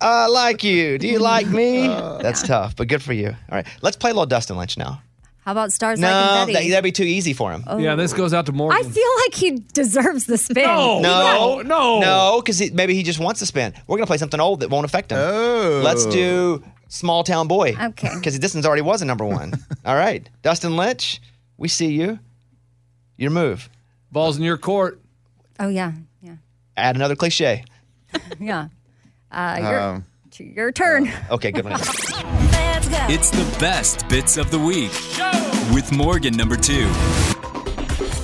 [0.00, 0.98] "I like you.
[0.98, 3.28] Do you like me?" Uh, That's tough, but good for you.
[3.28, 5.02] All right, let's play a little Dustin Lynch now.
[5.44, 6.70] How about stars No, like that, confetti?
[6.70, 7.64] that'd be too easy for him.
[7.66, 7.78] Oh.
[7.78, 8.78] Yeah, this goes out to Morgan.
[8.78, 10.64] I feel like he deserves the spin.
[10.64, 13.72] no, no, no, because maybe he just wants to spin.
[13.86, 15.18] We're gonna play something old that won't affect him.
[15.18, 15.80] Oh.
[15.82, 17.74] Let's do Small Town Boy.
[17.80, 18.10] Okay.
[18.14, 19.54] Because Dustin's already was a number one.
[19.84, 21.20] All right, Dustin Lynch,
[21.56, 22.18] we see you.
[23.16, 23.68] Your move.
[24.12, 25.00] Balls in your court.
[25.58, 25.96] Oh yeah, yeah,
[26.80, 27.64] Add another cliche.
[28.40, 28.68] yeah.
[29.30, 30.04] Uh, your, Um,
[30.38, 31.10] your turn.
[31.30, 31.80] Okay, good one.
[33.12, 34.90] It's the best bits of the week
[35.72, 36.86] with Morgan number two.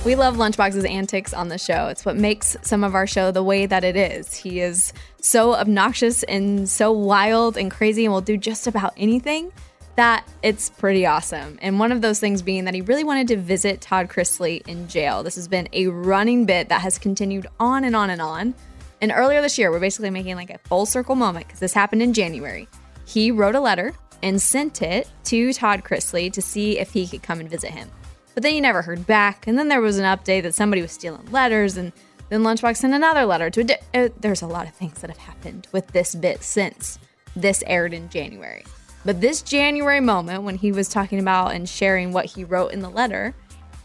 [0.04, 1.86] We love Lunchbox's antics on the show.
[1.88, 4.34] It's what makes some of our show the way that it is.
[4.34, 9.52] He is so obnoxious and so wild and crazy and will do just about anything
[9.97, 11.59] that it's pretty awesome.
[11.61, 14.88] And one of those things being that he really wanted to visit Todd Chrisley in
[14.88, 15.22] jail.
[15.22, 18.55] This has been a running bit that has continued on and on and on.
[19.01, 22.03] And earlier this year, we're basically making like a full circle moment because this happened
[22.03, 22.68] in January.
[23.07, 27.22] He wrote a letter and sent it to Todd Chrisley to see if he could
[27.22, 27.90] come and visit him.
[28.34, 29.47] But then he never heard back.
[29.47, 31.92] And then there was an update that somebody was stealing letters, and
[32.28, 33.64] then Lunchbox sent another letter to a.
[33.64, 36.99] Di- uh, there's a lot of things that have happened with this bit since
[37.34, 38.64] this aired in January.
[39.07, 42.80] But this January moment when he was talking about and sharing what he wrote in
[42.80, 43.36] the letter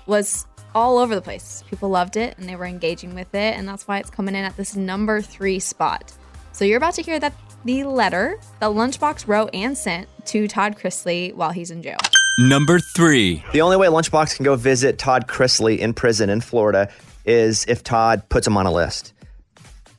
[0.07, 1.63] was all over the place.
[1.69, 4.43] People loved it and they were engaging with it, and that's why it's coming in
[4.43, 6.11] at this number three spot.
[6.53, 7.33] So you're about to hear that
[7.65, 11.99] the letter that Lunchbox wrote and sent to Todd Chrisley while he's in jail.
[12.39, 13.43] Number three.
[13.53, 16.91] The only way Lunchbox can go visit Todd Chrisley in prison in Florida
[17.25, 19.13] is if Todd puts him on a list.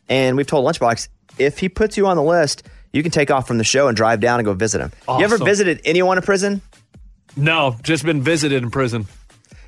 [0.09, 1.07] And we've told Lunchbox
[1.39, 3.97] if he puts you on the list, you can take off from the show and
[3.97, 4.93] drive down and go visit him.
[5.09, 6.61] You ever visited anyone in prison?
[7.37, 9.07] No, just been visited in prison.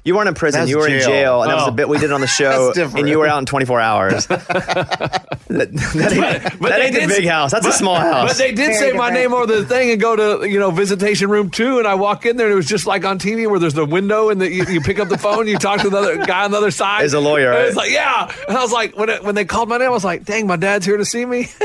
[0.05, 0.61] You weren't in prison.
[0.61, 1.09] That's you were in jail.
[1.09, 1.69] jail, and that was Oh.
[1.69, 2.99] a bit we did on the show, That's different.
[3.01, 4.27] and you were out in 24 hours.
[5.49, 7.51] that, that ain't, that they ain't the big house.
[7.53, 8.31] That's a but- small house.
[8.31, 11.29] But they did say my name over the thing and go to you know visitation
[11.31, 13.59] room two, and I walk in there and it was just like on TV where
[13.59, 15.97] there's the window and the, you, you pick up the phone, you talk to the
[15.99, 17.05] other guy on the other side.
[17.05, 17.67] Is a lawyer, And right?
[17.69, 19.91] It's like yeah, and I was like when it, when they called my name, I
[19.91, 21.49] was like, dang, my dad's here to see me.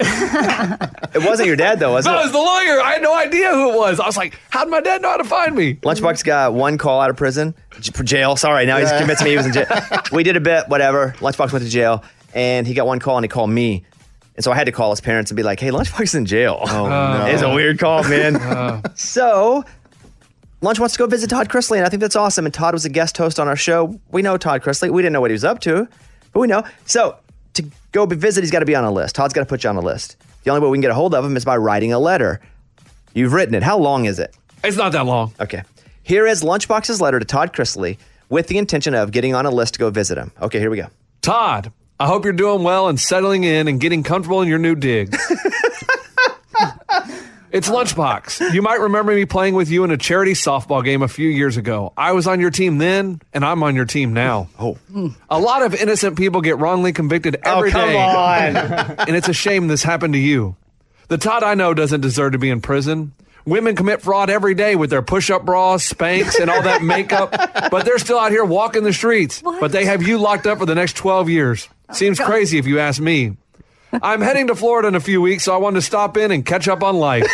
[0.00, 2.20] it wasn't your dad, though, was no, it?
[2.20, 2.80] it was the lawyer.
[2.80, 4.00] I had no idea who it was.
[4.00, 5.74] I was like, how'd my dad know how to find me?
[5.76, 8.36] Lunchbox got one call out of prison, j- jail.
[8.36, 8.98] Sorry, now he's Yeah.
[8.98, 9.66] convinced me he was in jail.
[10.12, 11.14] we did a bit, whatever.
[11.18, 12.02] Lunchbox went to jail,
[12.36, 13.84] and he got one call, and he called me.
[14.36, 16.26] And so I had to call his parents and be like, hey, Lunchbox is in
[16.26, 16.58] jail.
[16.60, 17.26] Oh, no.
[17.26, 18.36] It's a weird call, man.
[18.36, 18.82] Uh.
[18.94, 19.64] so
[20.60, 22.44] Lunch wants to go visit Todd Chrisley, and I think that's awesome.
[22.44, 23.98] And Todd was a guest host on our show.
[24.10, 24.90] We know Todd Chrisley.
[24.90, 25.88] We didn't know what he was up to,
[26.32, 26.62] but we know.
[26.84, 27.16] So
[27.54, 29.14] to go be- visit, he's got to be on a list.
[29.14, 30.16] Todd's got to put you on a list.
[30.44, 32.40] The only way we can get a hold of him is by writing a letter.
[33.14, 33.62] You've written it.
[33.62, 34.36] How long is it?
[34.62, 35.32] It's not that long.
[35.40, 35.62] Okay.
[36.02, 37.96] Here is Lunchbox's letter to Todd Chrisley
[38.28, 40.30] with the intention of getting on a list to go visit him.
[40.42, 40.88] Okay, here we go.
[41.22, 44.74] Todd, I hope you're doing well and settling in and getting comfortable in your new
[44.74, 45.16] dig.
[47.50, 48.52] it's Lunchbox.
[48.52, 51.56] You might remember me playing with you in a charity softball game a few years
[51.56, 51.94] ago.
[51.96, 54.48] I was on your team then, and I'm on your team now.
[54.58, 54.76] Oh.
[55.30, 58.56] A lot of innocent people get wrongly convicted Oh, every day, come on.
[59.08, 60.54] and it's a shame this happened to you.
[61.08, 63.12] The Todd I know doesn't deserve to be in prison.
[63.46, 67.30] Women commit fraud every day with their push up bras, Spanx, and all that makeup,
[67.70, 69.40] but they're still out here walking the streets.
[69.40, 71.68] But they have you locked up for the next 12 years.
[71.92, 73.36] Seems crazy if you ask me.
[73.92, 76.44] I'm heading to Florida in a few weeks, so I wanted to stop in and
[76.44, 77.24] catch up on life.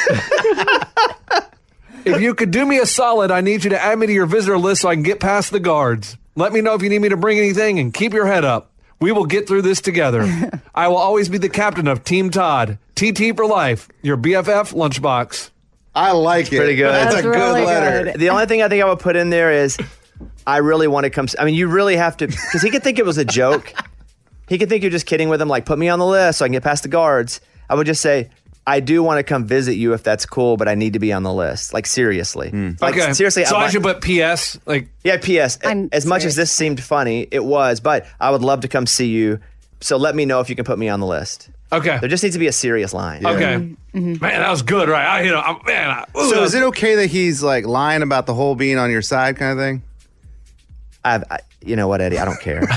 [2.04, 4.26] if you could do me a solid, I need you to add me to your
[4.26, 6.16] visitor list so I can get past the guards.
[6.36, 8.70] Let me know if you need me to bring anything and keep your head up.
[9.00, 10.50] We will get through this together.
[10.74, 12.78] I will always be the captain of Team Todd.
[12.94, 13.88] TT for life.
[14.02, 15.50] Your BFF lunchbox.
[15.94, 16.56] I like it.
[16.56, 16.92] Pretty good.
[16.92, 18.16] That's, a good letter.
[18.16, 19.76] The only thing I think I would put in there is,
[20.46, 21.26] I really want to come.
[21.38, 23.74] I mean, you really have to, because he could think it was a joke.
[24.48, 26.44] He could think you're just kidding with him, like put me on the list so
[26.44, 27.40] I can get past the guards.
[27.68, 28.30] I would just say,
[28.66, 31.12] I do want to come visit you if that's cool, but I need to be
[31.12, 31.72] on the list.
[31.74, 32.50] Like seriously,
[32.80, 33.12] like okay.
[33.12, 33.44] seriously.
[33.44, 34.58] So I might- should put PS.
[34.66, 35.58] Like yeah, P.S.
[35.64, 38.86] I'm as much as this seemed funny, it was, but I would love to come
[38.86, 39.40] see you.
[39.80, 41.50] So let me know if you can put me on the list.
[41.72, 41.98] Okay.
[41.98, 43.26] There just needs to be a serious line.
[43.26, 43.54] Okay.
[43.94, 44.22] Mm-hmm.
[44.22, 45.06] Man, that was good, right?
[45.06, 45.90] I, you know, I, man.
[45.90, 48.90] I, ooh, So is it okay that he's like lying about the whole being on
[48.90, 49.82] your side kind of thing?
[51.04, 52.18] I've, I, you know what, Eddie?
[52.18, 52.62] I don't care.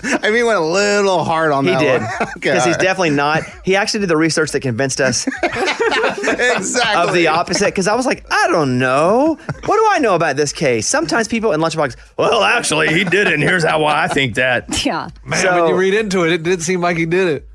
[0.22, 2.10] I mean, went a little hard on he that did one.
[2.22, 2.80] okay, because he's all right.
[2.80, 3.42] definitely not.
[3.64, 7.66] He actually did the research that convinced us exactly of the opposite.
[7.66, 9.36] Because I was like, I don't know.
[9.64, 10.86] What do I know about this case?
[10.86, 11.96] Sometimes people in lunchbox.
[12.16, 14.84] Well, actually, he did it, and here's how why I think that.
[14.84, 15.08] Yeah.
[15.24, 17.48] man, so- when you read into it, it did seem like he did it.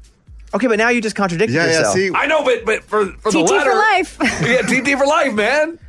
[0.53, 1.83] Okay, but now you just contradicted Yeah, yeah.
[1.93, 4.17] See, I know, but but for for the TT letter, for life.
[4.43, 5.79] yeah, TT for life, man.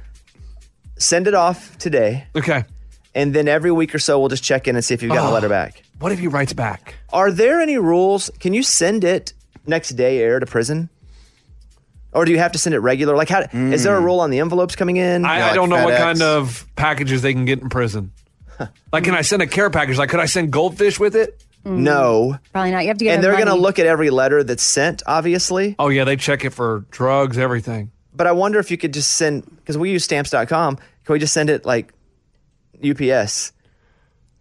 [0.96, 2.64] Send it off today, Okay.
[3.14, 5.28] and then every week or so, we'll just check in and see if you've got
[5.28, 5.32] Oh.
[5.32, 5.82] a letter back.
[5.98, 6.96] What if he writes back?
[7.12, 8.30] Are there any rules?
[8.40, 9.32] Can you send it
[9.66, 10.90] next day air to prison?
[12.12, 13.16] Or do you have to send it regular?
[13.16, 14.04] Like, how is there a hmm.
[14.04, 15.24] rule on the envelopes coming in?
[15.24, 18.12] I, Yeah, I don't know what kind of packages they can get in prison.
[18.92, 19.98] like, can I send a care package?
[19.98, 21.42] Like, could I send goldfish with it?
[21.64, 21.82] Hmm.
[21.82, 22.38] no.
[22.52, 22.82] Probably not.
[22.82, 25.74] You have to get And they're going to look at every letter that's sent, obviously.
[25.78, 27.90] Oh yeah, they check it for drugs, everything.
[28.14, 31.32] But I wonder if you could just send, because we use stamps.com, can we just
[31.32, 31.92] send it like
[32.88, 33.53] UPS?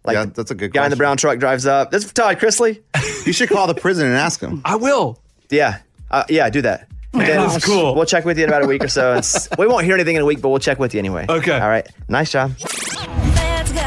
[0.04, 1.90] Like yeah, that's a good guy in the brown truck drives up.
[1.90, 2.82] This is Todd Chrisley.
[3.26, 4.60] You should call the prison and ask him.
[4.64, 5.18] I will.
[5.50, 5.78] Yeah.
[6.10, 6.88] Uh, yeah, do that.
[7.14, 7.94] Man, Then that's cool.
[7.94, 9.12] We'll check with you in about a week or so.
[9.12, 11.24] And s- we won't hear anything in a week, but we'll check with you anyway.
[11.28, 11.58] Okay.
[11.58, 11.88] All right.
[12.08, 12.52] Nice job.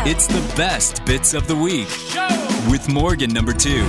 [0.10, 1.88] It's the best bits of the week
[2.72, 3.88] with Morgan number two.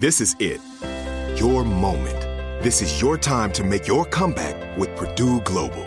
[0.00, 0.60] This is it.
[1.38, 2.20] Your moment.
[2.64, 5.86] This is your time to make your comeback with Purdue Global.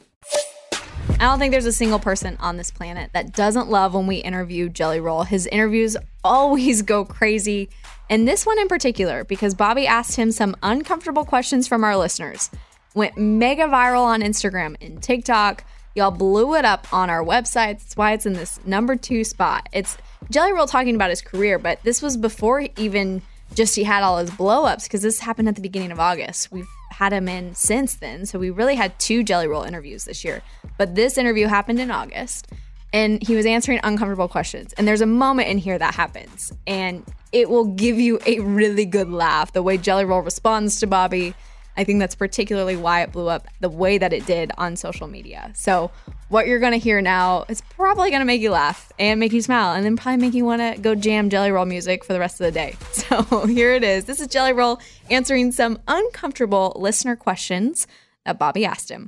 [1.21, 4.15] I don't think there's a single person on this planet that doesn't love when we
[4.15, 5.21] interview Jelly Roll.
[5.21, 7.69] His interviews always go crazy.
[8.09, 12.49] And this one in particular, because Bobby asked him some uncomfortable questions from our listeners,
[12.95, 15.63] went mega viral on Instagram and TikTok.
[15.93, 17.79] Y'all blew it up on our website.
[17.79, 19.69] That's why it's in this number two spot.
[19.71, 19.97] It's
[20.31, 23.21] Jelly Roll talking about his career, but this was before even
[23.53, 26.51] just he had all his blow ups because this happened at the beginning of August.
[26.51, 26.67] We've
[27.01, 28.27] had him in since then.
[28.27, 30.43] So we really had two Jelly Roll interviews this year.
[30.77, 32.47] But this interview happened in August
[32.93, 34.71] and he was answering uncomfortable questions.
[34.73, 38.85] And there's a moment in here that happens and it will give you a really
[38.85, 39.51] good laugh.
[39.51, 41.33] The way Jelly Roll responds to Bobby.
[41.77, 45.07] I think that's particularly why it blew up the way that it did on social
[45.07, 45.51] media.
[45.55, 45.91] So,
[46.29, 49.33] what you're going to hear now is probably going to make you laugh and make
[49.33, 52.13] you smile and then probably make you want to go jam Jelly Roll music for
[52.13, 52.75] the rest of the day.
[52.91, 54.05] So, here it is.
[54.05, 54.79] This is Jelly Roll
[55.09, 57.87] answering some uncomfortable listener questions
[58.25, 59.07] that Bobby asked him.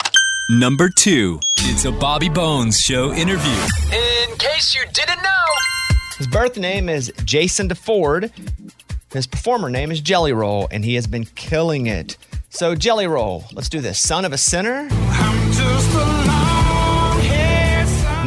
[0.49, 3.61] Number two, it's a Bobby Bones Show interview.
[3.94, 5.30] In case you didn't know.
[6.18, 8.31] His birth name is Jason DeFord.
[9.14, 12.18] His performer name is Jelly Roll, and he has been killing it.
[12.55, 13.99] So, Jelly Roll, let's do this.
[13.99, 14.84] Son of a sinner?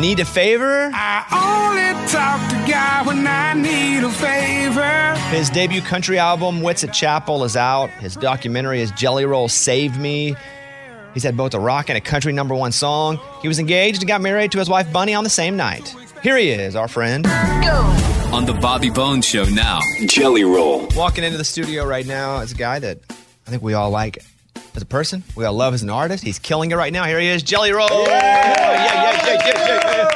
[0.01, 0.87] Need a favor?
[0.87, 5.15] Only talk to God when I need a favor.
[5.31, 7.89] His debut country album, Whitsitt Chapel, is out.
[8.01, 10.35] His documentary is Jelly Roll Save Me.
[11.15, 13.21] He's had both a rock and a country number one song.
[13.43, 15.95] He was engaged and got married to his wife Bunny on the same night.
[16.25, 17.25] Here he is, our friend.
[18.33, 20.89] On the Bobby Bones Show now, Jelly Roll.
[20.97, 22.99] Walking into the studio right now is a guy that
[23.47, 24.19] I think we all like
[24.75, 25.23] as a person.
[25.37, 26.25] We all love as an artist.
[26.25, 27.05] He's killing it right now.
[27.05, 27.89] Here he is, Jelly Roll.
[27.89, 30.07] Yeah, yeah, yeah, yeah, yeah,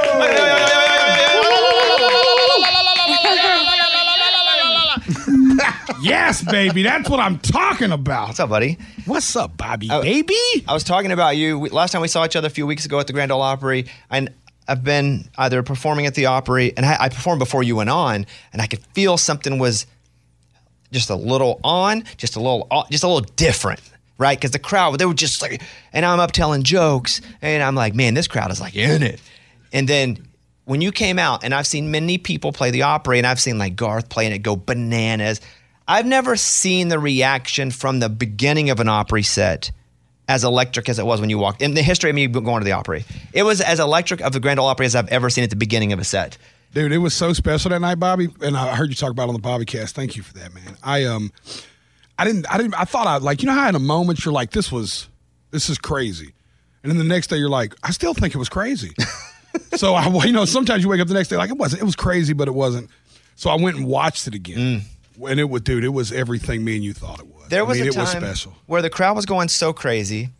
[6.02, 6.82] yes, baby.
[6.82, 8.28] That's what I'm talking about.
[8.28, 8.78] What's up, buddy?
[9.04, 10.34] What's up, Bobby, oh, baby?
[10.66, 12.84] I was talking about you we, last time we saw each other a few weeks
[12.84, 14.30] ago at the Grand Ole Opry, and
[14.66, 18.26] I've been either performing at the Opry, and I, I performed before you went on,
[18.52, 19.86] and I could feel something was
[20.92, 23.80] just a little on, just a little, just a little different,
[24.18, 24.38] right?
[24.38, 25.62] Because the crowd, they were just like,
[25.92, 29.20] and I'm up telling jokes, and I'm like, man, this crowd is like in it.
[29.72, 30.26] And then
[30.64, 33.58] when you came out, and I've seen many people play the Opry, and I've seen
[33.58, 35.40] like Garth playing it go bananas.
[35.88, 39.72] I've never seen the reaction from the beginning of an Opry set
[40.28, 42.64] as electric as it was when you walked in the history of me going to
[42.64, 43.04] the Opry.
[43.32, 45.56] It was as electric of the Grand Ole Opry as I've ever seen at the
[45.56, 46.38] beginning of a set.
[46.72, 48.28] Dude, it was so special that night, Bobby.
[48.42, 49.90] And I heard you talk about it on the Bobbycast.
[49.90, 50.76] Thank you for that, man.
[50.82, 51.32] I um
[52.18, 54.34] I didn't I didn't I thought I like you know how in a moment you're
[54.34, 55.08] like, this was
[55.50, 56.32] this is crazy.
[56.82, 58.92] And then the next day you're like, I still think it was crazy.
[59.74, 61.84] so I you know, sometimes you wake up the next day like it wasn't it
[61.84, 62.88] was crazy, but it wasn't.
[63.34, 64.82] So I went and watched it again.
[65.26, 67.48] And it was dude, it was everything me and you thought it was.
[67.48, 68.54] There I was mean, a it time was special.
[68.66, 70.30] where the crowd was going so crazy,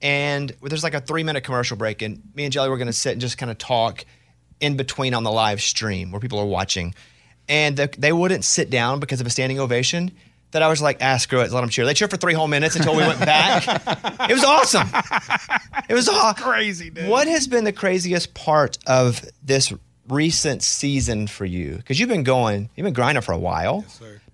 [0.00, 2.92] and there's like a three minute commercial break, and me and Jelly were going to
[2.92, 4.04] sit and just kind of talk
[4.62, 6.94] in between on the live stream where people are watching,
[7.48, 10.12] and the, they wouldn't sit down because of a standing ovation.
[10.52, 11.86] That I was like, ah, screw it, let them cheer.
[11.86, 13.64] They cheered for three whole minutes until we went back.
[14.30, 14.86] it was awesome.
[15.88, 17.08] It was aw- crazy, dude.
[17.08, 19.72] What has been the craziest part of this
[20.10, 21.76] recent season for you?
[21.76, 23.82] Because you've been going, you've been grinding for a while.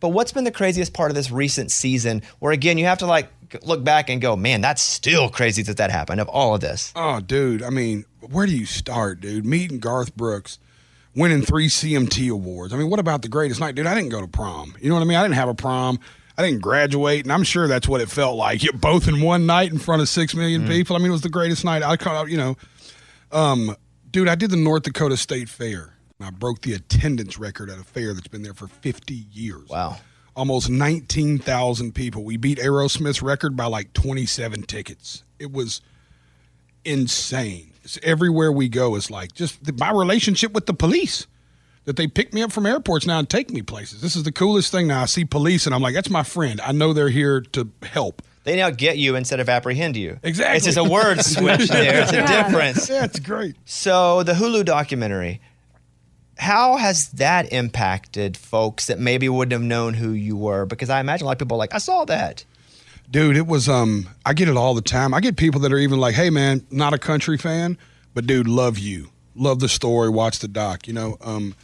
[0.01, 3.07] But what's been the craziest part of this recent season where, again, you have to
[3.07, 3.29] like
[3.63, 6.93] look back and go, man, that's still crazy that that happened of all of this?
[6.97, 7.63] Oh, dude.
[7.63, 9.45] I mean, where do you start, dude?
[9.47, 10.59] Meeting Garth Brooks,
[11.15, 12.73] winning three CMT awards.
[12.73, 13.87] I mean, what about the greatest night, dude?
[13.87, 14.75] I didn't go to prom.
[14.81, 15.17] You know what I mean?
[15.19, 15.99] I didn't have a prom.
[16.37, 18.63] I didn't graduate, and I'm sure that's what it felt like.
[18.63, 20.71] You're both in one night in front of six million Mm-hmm.
[20.71, 20.95] people.
[20.95, 21.83] I mean, it was the greatest night.
[21.83, 22.57] I caught, you know,
[23.33, 23.75] um,
[24.11, 24.29] dude.
[24.29, 25.95] I did the North Dakota State Fair.
[26.21, 29.69] And I broke the attendance record at a fair that's been there for 50 years.
[29.69, 29.99] Wow.
[30.39, 32.23] Almost 19,000 people.
[32.23, 35.25] We beat Aerosmith's record by like 27 tickets.
[35.41, 35.81] It was
[36.85, 37.73] insane.
[37.83, 41.27] It's everywhere we go is like just the, my relationship with the police
[41.87, 44.01] that they pick me up from airports now and take me places.
[44.01, 45.03] This is the coolest thing now.
[45.03, 46.61] I see police and I'm like, that's my friend.
[46.61, 48.23] I know they're here to help.
[48.45, 50.19] They now get you instead of apprehend you.
[50.23, 50.57] Exactly.
[50.57, 52.03] It's just a word switch there.
[52.03, 52.45] It's a Yeah.
[52.45, 52.89] difference.
[52.89, 53.57] Yeah, it's great.
[53.65, 55.41] So the Hulu documentary,
[56.39, 60.67] how has that impacted folks that maybe wouldn't have known who you were?
[60.67, 62.45] Because I imagine a lot of people are like, I saw that.
[63.11, 65.15] Dude, it was um I get it all the time.
[65.15, 67.79] I get people that are even like, "Hey man, not a country fan,
[68.15, 69.09] but dude, love you.
[69.35, 71.55] Love the story, watch the doc, you know." Um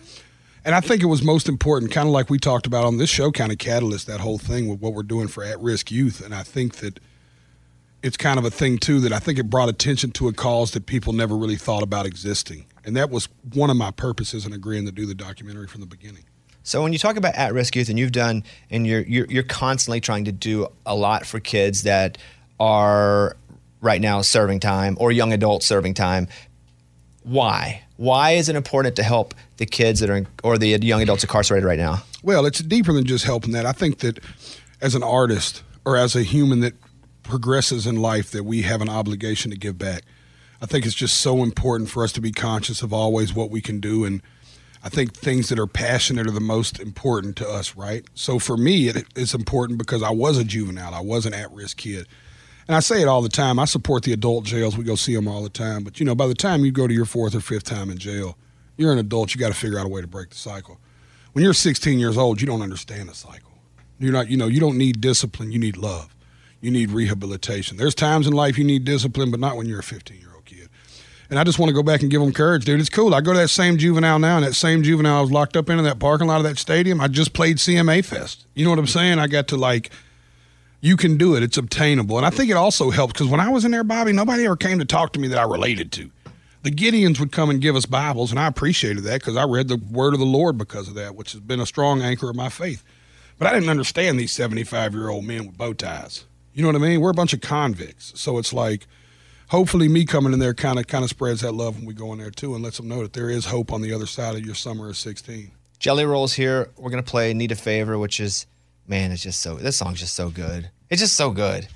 [0.64, 3.10] and I think it was most important, kind of like we talked about on this
[3.10, 6.24] show, kind of catalyst that whole thing with what we're doing for at-risk youth.
[6.24, 7.00] And I think that
[8.02, 10.70] it's kind of a thing too that I think it brought attention to a cause
[10.70, 12.64] that people never really thought about existing.
[12.84, 15.86] And that was one of my purposes in agreeing to do the documentary from the
[15.86, 16.24] beginning.
[16.62, 20.00] So when you talk about at-risk youth, and you've done, and you're you're, you're constantly
[20.00, 22.18] trying to do a lot for kids that
[22.58, 23.36] are
[23.80, 26.26] right now serving time or young adults serving time.
[27.22, 27.82] Why?
[27.96, 31.22] Why is it important to help the kids that are in, or the young adults
[31.22, 32.02] incarcerated right now?
[32.22, 33.66] Well, it's deeper than just helping that.
[33.66, 34.18] I think that
[34.80, 36.74] as an artist or as a human that
[37.22, 40.02] progresses in life, that we have an obligation to give back.
[40.64, 43.60] I think it's just so important for us to be conscious of always what we
[43.60, 44.06] can do.
[44.06, 44.22] And
[44.82, 48.02] I think things that are passionate are the most important to us, right?
[48.14, 51.52] So for me, it, it's important because I was a juvenile, I was an at
[51.52, 52.08] risk kid.
[52.66, 53.58] And I say it all the time.
[53.58, 54.78] I support the adult jails.
[54.78, 55.84] We go see them all the time.
[55.84, 57.98] But, you know, by the time you go to your fourth or fifth time in
[57.98, 58.38] jail,
[58.78, 59.34] you're an adult.
[59.34, 60.80] You got to figure out a way to break the cycle.
[61.34, 63.52] When you're 16 years old, you don't understand the cycle.
[63.98, 65.52] You're not, you know, you don't need discipline.
[65.52, 66.16] You need love.
[66.62, 67.76] You need rehabilitation.
[67.76, 70.33] There's times in life you need discipline, but not when you're a 15 year old.
[71.30, 72.80] And I just want to go back and give them courage, dude.
[72.80, 73.14] It's cool.
[73.14, 75.70] I go to that same juvenile now, and that same juvenile I was locked up
[75.70, 77.00] in, in that parking lot of that stadium.
[77.00, 78.46] I just played CMA Fest.
[78.54, 79.18] You know what I'm saying?
[79.18, 79.90] I got to like,
[80.80, 81.42] you can do it.
[81.42, 82.18] It's obtainable.
[82.18, 84.56] And I think it also helps because when I was in there, Bobby, nobody ever
[84.56, 86.10] came to talk to me that I related to.
[86.62, 89.68] The Gideons would come and give us Bibles, and I appreciated that because I read
[89.68, 92.36] the word of the Lord because of that, which has been a strong anchor of
[92.36, 92.82] my faith.
[93.38, 96.24] But I didn't understand these 75 year old men with bow ties.
[96.54, 97.00] You know what I mean?
[97.00, 98.12] We're a bunch of convicts.
[98.18, 98.86] So it's like,
[99.48, 102.12] hopefully, me coming in there kind of kind of spreads that love when we go
[102.12, 104.34] in there too, and lets them know that there is hope on the other side
[104.34, 105.50] of your summer of 16.
[105.78, 106.70] Jelly Rolls here.
[106.76, 108.46] We're gonna play Need a Favor, which is
[108.86, 110.70] man, it's just so this song's just so good.
[110.90, 111.68] It's just so good.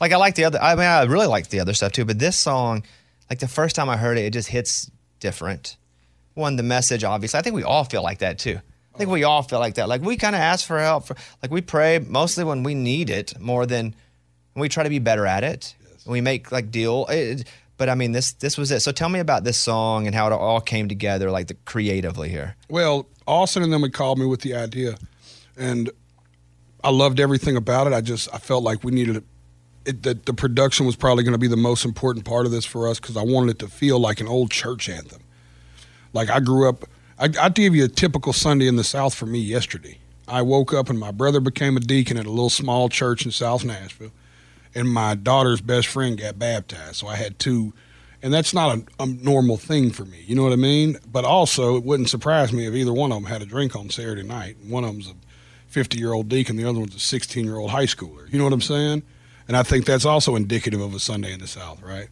[0.00, 2.18] Like I like the other I mean I really like the other stuff too, but
[2.18, 2.84] this song,
[3.28, 5.76] like the first time I heard it, it just hits different.
[6.34, 7.38] One, the message, obviously.
[7.38, 8.60] I think we all feel like that too.
[8.94, 9.88] I think we all feel like that.
[9.88, 11.06] Like we kind of ask for help.
[11.06, 13.94] For, like we pray mostly when we need it more than
[14.54, 15.74] we try to be better at it.
[16.06, 17.06] We make like deal.
[17.08, 17.46] It,
[17.76, 18.80] but I mean, this this was it.
[18.80, 22.28] So tell me about this song and how it all came together, like the creatively
[22.28, 22.56] here.
[22.68, 24.96] Well, Austin and them had called me with the idea,
[25.56, 25.90] and
[26.82, 27.92] I loved everything about it.
[27.92, 30.02] I just I felt like we needed it.
[30.02, 32.88] that the production was probably going to be the most important part of this for
[32.88, 35.22] us because I wanted it to feel like an old church anthem.
[36.12, 36.84] Like I grew up.
[37.18, 39.98] I, I'll give you a typical Sunday in the South for me yesterday.
[40.26, 43.32] I woke up and my brother became a deacon at a little small church in
[43.32, 44.12] South Nashville,
[44.74, 46.96] and my daughter's best friend got baptized.
[46.96, 47.72] So I had two,
[48.22, 50.22] and that's not a, a normal thing for me.
[50.26, 50.98] You know what I mean?
[51.10, 53.90] But also, it wouldn't surprise me if either one of them had a drink on
[53.90, 54.56] Saturday night.
[54.66, 55.14] One of them's a
[55.68, 58.30] 50 year old deacon, the other one's a 16 year old high schooler.
[58.32, 59.02] You know what I'm saying?
[59.48, 62.08] And I think that's also indicative of a Sunday in the South, right?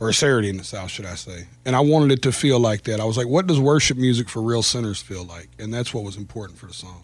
[0.00, 1.46] Or a Saturday in the South, should I say.
[1.64, 3.00] And I wanted it to feel like that.
[3.00, 5.48] I was like, what does worship music for real sinners feel like?
[5.58, 7.02] And that's what was important for the song.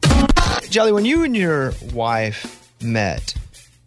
[0.70, 3.34] Jelly, when you and your wife met,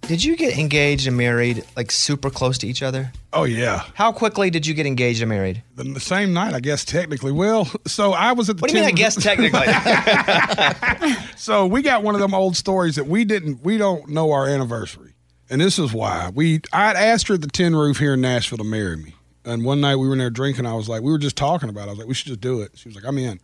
[0.08, 3.12] did you get engaged and married like super close to each other?
[3.34, 3.84] Oh, yeah.
[3.94, 5.62] How quickly did you get engaged and married?
[5.76, 7.32] The, the same night, I guess, technically.
[7.32, 9.68] Well, so I was at the What do you mean, I guess technically?
[11.38, 14.48] so we got one of them old stories that we didn't we don't know our
[14.48, 15.14] anniversary
[15.50, 18.58] and this is why we i'd asked her at the tin roof here in nashville
[18.58, 19.14] to marry me
[19.46, 21.70] and one night we were in there drinking i was like we were just talking
[21.70, 23.40] about it i was like we should just do it she was like i'm in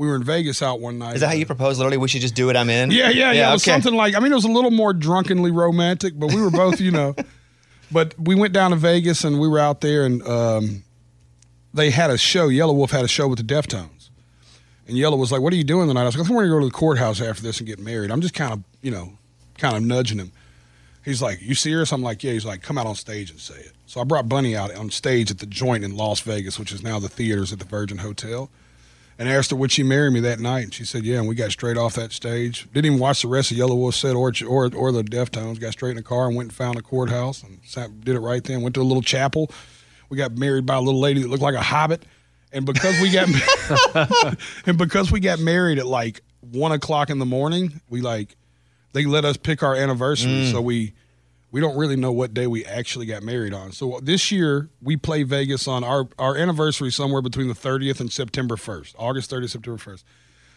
[0.00, 1.78] we were in vegas out one night Is that how you propose?
[1.78, 2.56] Literally, we should just do it.
[2.56, 2.90] I'm in.
[2.90, 3.72] yeah yeah yeah, it was okay.
[3.72, 6.80] something like i mean it was a little more drunkenly romantic but we were both
[6.80, 7.14] you know
[7.92, 10.84] but we went down to vegas and we were out there and um,
[11.74, 14.00] they had a show Yelawolf had a show with the deftones
[14.90, 16.44] and Yellow was like, "What are you doing tonight?" I was like, "I think we're
[16.44, 18.90] gonna go to the courthouse after this and get married." I'm just kind of, you
[18.90, 19.12] know,
[19.56, 20.32] kind of nudging him.
[21.04, 23.54] He's like, "You serious?" I'm like, "Yeah." He's like, "Come out on stage and say
[23.54, 26.72] it." So I brought Bunny out on stage at the Joint in Las Vegas, which
[26.72, 28.50] is now the theaters at the Virgin Hotel,
[29.20, 31.34] and asked her would she marry me that night, and she said, "Yeah." And we
[31.34, 32.66] got straight off that stage.
[32.72, 35.60] Didn't even watch the rest of Yelawolf set or or or the Deftones.
[35.60, 38.20] Got straight in the car and went and found a courthouse and sat, did it
[38.20, 38.62] right then.
[38.62, 39.50] Went to a little chapel.
[40.08, 42.02] We got married by a little lady that looked like a hobbit.
[42.50, 43.28] And because we got
[44.66, 48.36] and because we got married at like one o'clock in the morning, we like
[48.94, 50.30] they let us pick our anniversary.
[50.30, 50.50] Mm.
[50.50, 50.94] So we
[51.50, 53.72] we don't really know what day we actually got married on.
[53.72, 58.10] So this year we play Vegas on our our anniversary somewhere between the 30th and
[58.10, 60.04] September 1st, August 30th, September 1st.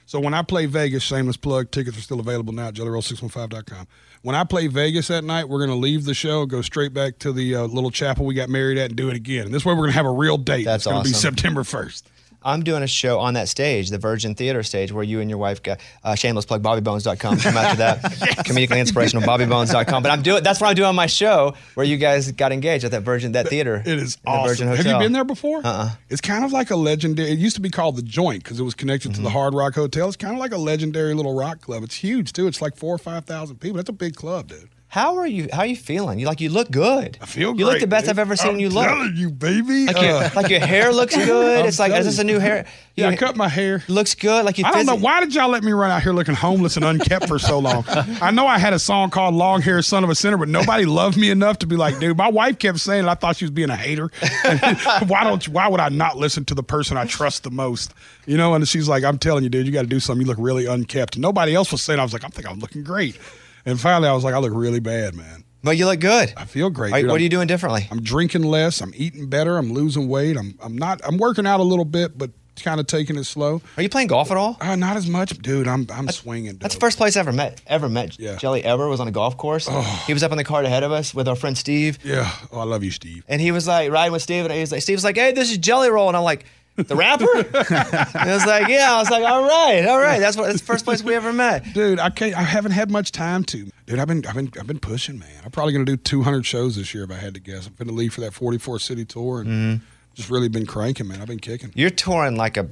[0.05, 3.87] So when I play Vegas, shameless plug, tickets are still available now at jellyroll615.com.
[4.21, 7.19] When I play Vegas that night, we're going to leave the show, go straight back
[7.19, 9.45] to the uh, little chapel we got married at, and do it again.
[9.45, 10.65] And this way, we're going to have a real date.
[10.65, 11.35] That's it's going to be awesome.
[11.35, 12.03] September 1st.
[12.43, 15.39] I'm doing a show on that stage, the Virgin Theater stage, where you and your
[15.39, 17.37] wife got uh, shameless plug bobbybones.com.
[17.39, 18.01] Come after that.
[18.45, 20.03] Comedically inspirational bobbybones.com.
[20.03, 22.83] But I'm doing that's what I'm doing on my show where you guys got engaged
[22.83, 23.81] at that Virgin that theater.
[23.85, 24.67] It is awesome.
[24.67, 25.59] Virgin Have you been there before?
[25.59, 25.91] Uh-uh.
[26.09, 27.31] It's kind of like a legendary.
[27.31, 29.75] It used to be called the Joint because it was connected to the Hard Rock
[29.75, 30.07] Hotel.
[30.07, 31.83] It's kind of like a legendary little rock club.
[31.83, 32.47] It's huge too.
[32.47, 33.77] It's like four or five thousand people.
[33.77, 34.69] That's a big club, dude.
[34.93, 35.49] How are you?
[35.51, 36.19] How are you feeling?
[36.19, 37.17] You like you look good.
[37.19, 38.11] I feel You look the best dude.
[38.11, 38.85] I've ever seen I'm you look.
[38.85, 39.87] telling you, baby.
[39.87, 41.61] Like your, Uh, like your hair looks good.
[41.61, 42.67] I'm it's like is this a new hair?
[42.95, 43.81] Yeah, I cut my hair.
[43.87, 44.45] Looks good.
[44.45, 44.65] Like you.
[44.65, 47.27] I don't know why did y'all let me run out here looking homeless and unkept
[47.27, 47.85] for so long.
[47.87, 50.85] I know I had a song called "Long Hair Son of a Sinner," but nobody
[50.85, 52.15] loved me enough to be like, dude.
[52.15, 53.09] My wife kept saying it.
[53.09, 54.11] I thought she was being a hater.
[55.07, 55.47] why don't?
[55.47, 57.95] you- Why would I not listen to the person I trust the most?
[58.27, 58.53] You know.
[58.53, 60.21] And she's like, I'm telling you, dude, you got to do something.
[60.23, 61.15] You look really unkept.
[61.15, 61.99] And nobody else was saying.
[61.99, 63.17] I was like, I think I'm looking great.
[63.65, 65.43] And finally, I was like, I look really bad, man.
[65.63, 66.33] But you look good.
[66.35, 66.93] I feel great.
[66.93, 67.07] Dude.
[67.07, 67.87] what are you doing differently?
[67.89, 68.81] I'm drinking less.
[68.81, 69.57] I'm eating better.
[69.57, 70.35] I'm losing weight.
[70.37, 70.99] I'm I'm not.
[71.05, 72.31] I'm working out a little bit, but
[72.61, 73.61] kind of taking it slow.
[73.77, 74.57] Are you playing golf at all?
[74.61, 75.67] Uh, not as much, dude.
[75.67, 76.57] I'm I'm swinging.
[76.57, 77.61] That's the first place I ever met.
[77.65, 79.69] Ever met Jelly ever was on a golf course.
[80.05, 81.97] He was up on the cart ahead of us with our friend Steve.
[82.03, 82.29] Yeah.
[82.51, 83.23] Oh, I love you, Steve.
[83.29, 85.49] And he was like riding with Steve, and he was like, Steve's like, "Hey, this
[85.49, 86.45] is Jelly Roll," and I'm like,
[86.75, 90.35] "The rapper?" and I was like, "Yeah." I was like, "All right, all right." That's
[90.37, 90.47] what.
[90.47, 91.73] That's the first place we ever met.
[91.73, 92.35] Dude, I can't.
[92.35, 93.69] I haven't had much time to.
[93.85, 95.29] Dude, I've been I've been I've been pushing, man.
[95.43, 97.67] I'm probably gonna do 200 shows this year if I had to guess.
[97.67, 99.83] I'm gonna leave for that 44 city tour and Mm-hmm.
[100.15, 101.21] just really been cranking, man.
[101.21, 101.71] I've been kicking.
[101.75, 102.69] You're touring like a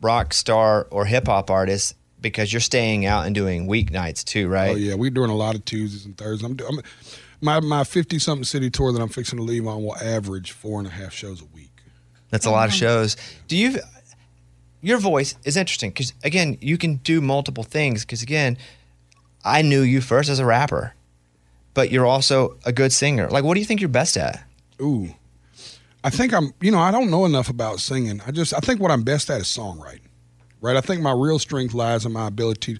[0.00, 4.70] rock star or hip hop artist because you're staying out and doing weeknights too, right?
[4.72, 6.44] Oh yeah, we're doing a lot of Tuesdays and Thursdays.
[6.48, 6.78] I'm, do- I'm
[7.40, 10.78] my my 50 something city tour that I'm fixing to leave on will average four
[10.78, 11.71] and a half shows a week.
[12.32, 12.80] That's a lot of mm-hmm.
[12.80, 13.16] shows.
[13.46, 13.78] Do you?
[14.80, 18.04] Your voice is interesting because again, you can do multiple things.
[18.04, 18.56] Because again,
[19.44, 20.94] I knew you first as a rapper,
[21.74, 23.28] but you're also a good singer.
[23.28, 24.42] Like, what do you think you're best at?
[24.80, 25.14] Ooh.
[26.02, 28.20] I think I'm, you know, I don't know enough about singing.
[28.26, 30.08] I just, I think what I'm best at is songwriting,
[30.60, 30.76] right?
[30.76, 32.78] I think my real strength lies in my ability.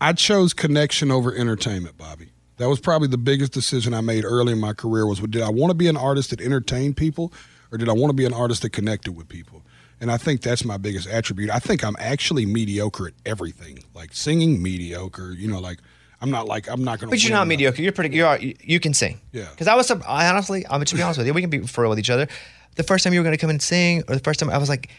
[0.00, 2.32] I chose connection over entertainment, Bobby.
[2.58, 5.48] That was probably the biggest decision I made early in my career was did I
[5.48, 7.32] want to be an artist that entertained people
[7.72, 9.62] or did I want to be an artist that connected with people?
[10.00, 11.50] And I think that's my biggest attribute.
[11.50, 13.84] I think I'm actually mediocre at everything.
[13.94, 15.78] Like singing mediocre, you know, like
[16.20, 17.82] I'm not like I'm not going to But you're not mediocre.
[17.82, 18.14] You're pretty.
[18.16, 18.38] You are.
[18.38, 19.20] You, can sing.
[19.32, 19.48] Yeah.
[19.50, 19.90] Because I was.
[19.90, 22.10] I honestly, I'm to be honest with you, we can be for real with each
[22.10, 22.28] other.
[22.76, 24.58] The first time you were going to come and sing, or the first time I
[24.58, 24.90] was like,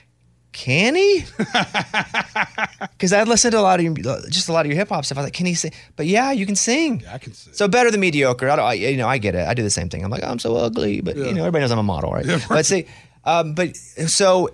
[0.51, 1.25] can he?
[2.97, 3.93] Because I'd listened to a lot of your,
[4.29, 5.17] just a lot of your hip hop stuff.
[5.17, 5.71] I was like, can he sing?
[5.95, 6.99] But yeah, you can sing.
[7.01, 7.53] Yeah, I can sing.
[7.53, 8.47] So better than mediocre.
[8.49, 9.47] I, don't, I you know, I get it.
[9.47, 10.03] I do the same thing.
[10.03, 12.25] I'm like, I'm so ugly, but you know, everybody knows I'm a model, right?
[12.47, 12.85] But see,
[13.25, 14.49] um, but so,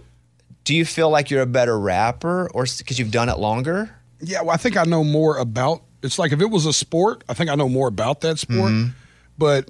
[0.63, 3.89] do you feel like you're a better rapper, or because you've done it longer?
[4.21, 5.83] Yeah, well, I think I know more about.
[6.03, 8.71] It's like if it was a sport, I think I know more about that sport.
[8.71, 8.91] Mhm.
[9.37, 9.69] But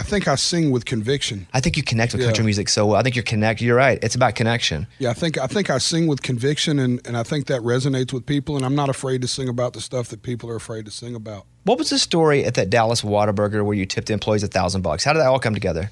[0.00, 1.46] I think I sing with conviction.
[1.52, 2.28] I think you connect with Yeah.
[2.28, 2.96] country music so well.
[2.96, 3.60] I think you're connect.
[3.60, 3.98] You're right.
[4.02, 4.86] It's about connection.
[4.98, 8.10] Yeah, I think I think I sing with conviction, and and I think that resonates
[8.12, 8.56] with people.
[8.56, 11.14] And I'm not afraid to sing about the stuff that people are afraid to sing
[11.14, 11.44] about.
[11.70, 14.82] What was the story at that Dallas Whataburger where you tipped the employees a thousand
[14.82, 15.04] bucks?
[15.04, 15.82] How did that all come together?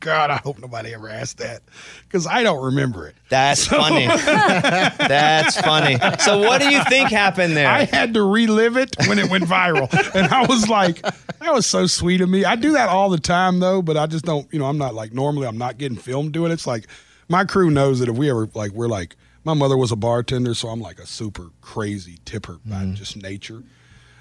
[0.00, 1.62] God, I hope nobody ever asked that
[2.06, 3.14] because I don't remember it.
[3.30, 4.06] That's funny.
[4.06, 5.96] That's funny.
[6.18, 7.66] So, what do you think happened there?
[7.66, 11.64] I had to relive it when it went viral, and I was like, "That was
[11.64, 14.46] so sweet of me." I do that all the time, though, but I just don't.
[14.52, 15.46] You know, I'm not like normally.
[15.46, 16.54] I'm not getting filmed doing it.
[16.54, 16.86] It's like
[17.30, 19.16] my crew knows that if we ever like, we're like,
[19.48, 22.94] my mother was a bartender, so I'm like a super crazy tipper by mm-hmm.
[22.94, 23.62] just nature.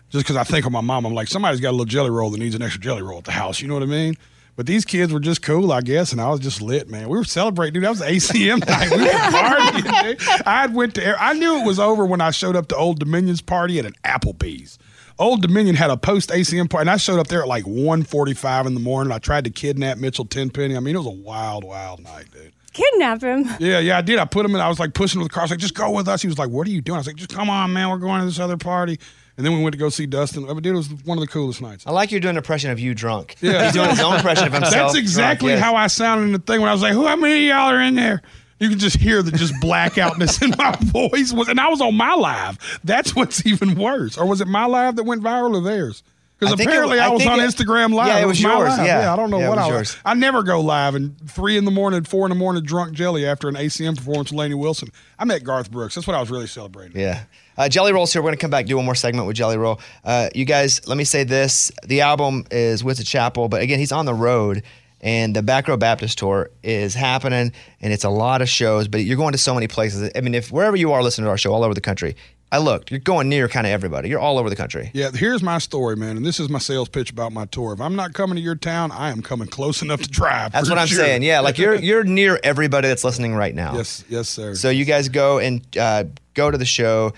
[0.10, 2.30] Just because I think of my mom, I'm like, somebody's got a little jelly roll
[2.30, 3.60] that needs an extra jelly roll at the house.
[3.60, 4.16] You know what I mean?
[4.56, 7.10] But these kids were just cool, I guess, and I was just lit, man.
[7.10, 7.84] We were celebrating, dude.
[7.84, 8.90] That was ACM night.
[8.90, 10.48] We were partying.
[10.48, 11.22] I went to.
[11.22, 13.96] I knew it was over when I showed up to Old Dominion's party at an
[14.06, 14.80] Applebee's.
[15.20, 18.66] Old Dominion had a post ACM party, and I showed up there at like 1.45
[18.66, 19.12] in the morning.
[19.12, 20.78] I tried to kidnap Mitchell Tenpenny.
[20.78, 22.54] I mean, it was a wild, wild night, dude.
[22.78, 23.46] Kidnap him.
[23.60, 24.20] Yeah, yeah, I did.
[24.20, 24.62] I put him in.
[24.62, 25.42] I was like pushing with the car.
[25.42, 26.22] I was like, just go with us.
[26.22, 26.98] He was like, what are you doing?
[26.98, 27.90] I was like, just come on, man.
[27.90, 29.00] We're going to this other party.
[29.36, 30.46] And then we went to go see Dustin.
[30.46, 31.86] I mean, dude, it was one of the coolest nights.
[31.88, 33.36] I like you're doing an impression of you drunk.
[33.42, 33.66] Yeah.
[33.66, 34.94] He's doing his own impression of himself.
[34.94, 35.64] That's exactly drunk, yes.
[35.64, 37.06] how I sounded in the thing when I was like, "Who?
[37.06, 38.22] How many of y'all are in there?"
[38.60, 41.32] You can just hear the just blackoutness in my voice.
[41.34, 42.80] Was and I was on my live.
[42.84, 44.18] That's what's even worse.
[44.18, 46.04] Or was it my live that went viral or theirs?
[46.40, 48.08] Because think it- apparently I, I was on it- Instagram live.
[48.10, 48.86] yeah, it was my yours, live.
[48.86, 49.12] yeah.
[49.12, 49.98] I don't know Yeah, it what was I yours.
[50.06, 53.26] I never go live and three in the morning, four in the morning, drunk jelly
[53.26, 54.90] after an ACM performance with Lainey Wilson.
[55.18, 55.96] I met Garth Brooks.
[55.96, 57.00] That's what I was really celebrating.
[57.00, 57.24] Yeah.
[57.58, 58.22] Uh, Jelly Roll's here.
[58.22, 59.80] We're going to come back, do one more segment with Jelly Roll.
[60.04, 61.72] Uh, you guys, let me say this.
[61.86, 64.62] The album is Whitsitt Chapel, but again, he's on the road,
[65.02, 67.52] and the Back Row Baptist Tour is happening,
[67.82, 70.12] and it's a lot of shows, but you're going to so many places.
[70.16, 72.16] I mean, if wherever you are listening to our show all over the country,
[72.50, 74.08] I looked, you're going near kind of everybody.
[74.08, 74.90] You're all over the country.
[74.94, 77.74] Yeah, here's my story, man, and this is my sales pitch about my tour.
[77.74, 80.54] If I'm not coming to your town, I am coming close enough to drive.
[80.54, 81.00] That's what I'm sure.
[81.00, 81.24] saying.
[81.24, 83.76] Yeah, like you're you're near everybody that's listening right now.
[83.76, 84.56] Yes, yes, sir.
[84.56, 86.06] So you guys go and uh,
[86.36, 87.14] go to the show,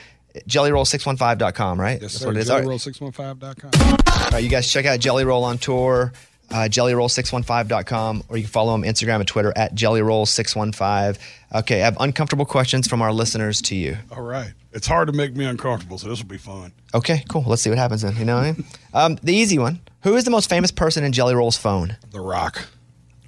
[0.47, 2.01] jellyroll615.com, right?
[2.01, 2.27] Yes, That's sir.
[2.27, 2.49] what it is.
[2.49, 2.67] All right.
[2.67, 4.23] JellyRoll615.com.
[4.23, 6.11] All right, you guys check out Jelly Roll on tour,
[6.51, 11.17] uh, jellyroll615.com, or you can follow him on Instagram and Twitter at jellyroll615.
[11.55, 13.97] Okay, I have uncomfortable questions from our listeners to you.
[14.11, 14.53] All right.
[14.71, 16.71] It's hard to make me uncomfortable, so this will be fun.
[16.93, 17.43] Okay, cool.
[17.47, 18.15] Let's see what happens then.
[18.17, 18.65] You know what I mean?
[18.91, 19.79] Um, the easy one.
[20.01, 21.95] Who is the most famous person in Jelly Roll's phone?
[22.09, 22.65] The Rock.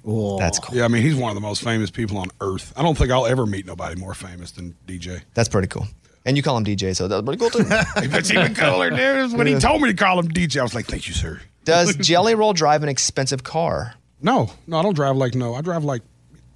[0.04, 0.76] That's cool.
[0.76, 2.72] Yeah, I mean, he's one of the most famous people on earth.
[2.76, 5.22] I don't think I'll ever meet nobody more famous than DJ.
[5.34, 5.86] That's pretty cool.
[6.24, 7.64] And you call him DJ, so that's pretty cool too.
[8.08, 9.32] That's even cooler, dude.
[9.32, 11.40] When he told me to call him DJ, I was like, thank you, sir.
[11.64, 13.94] Does Jelly Roll drive an expensive car?
[14.20, 15.54] No, no, I don't drive like no.
[15.54, 16.02] I drive like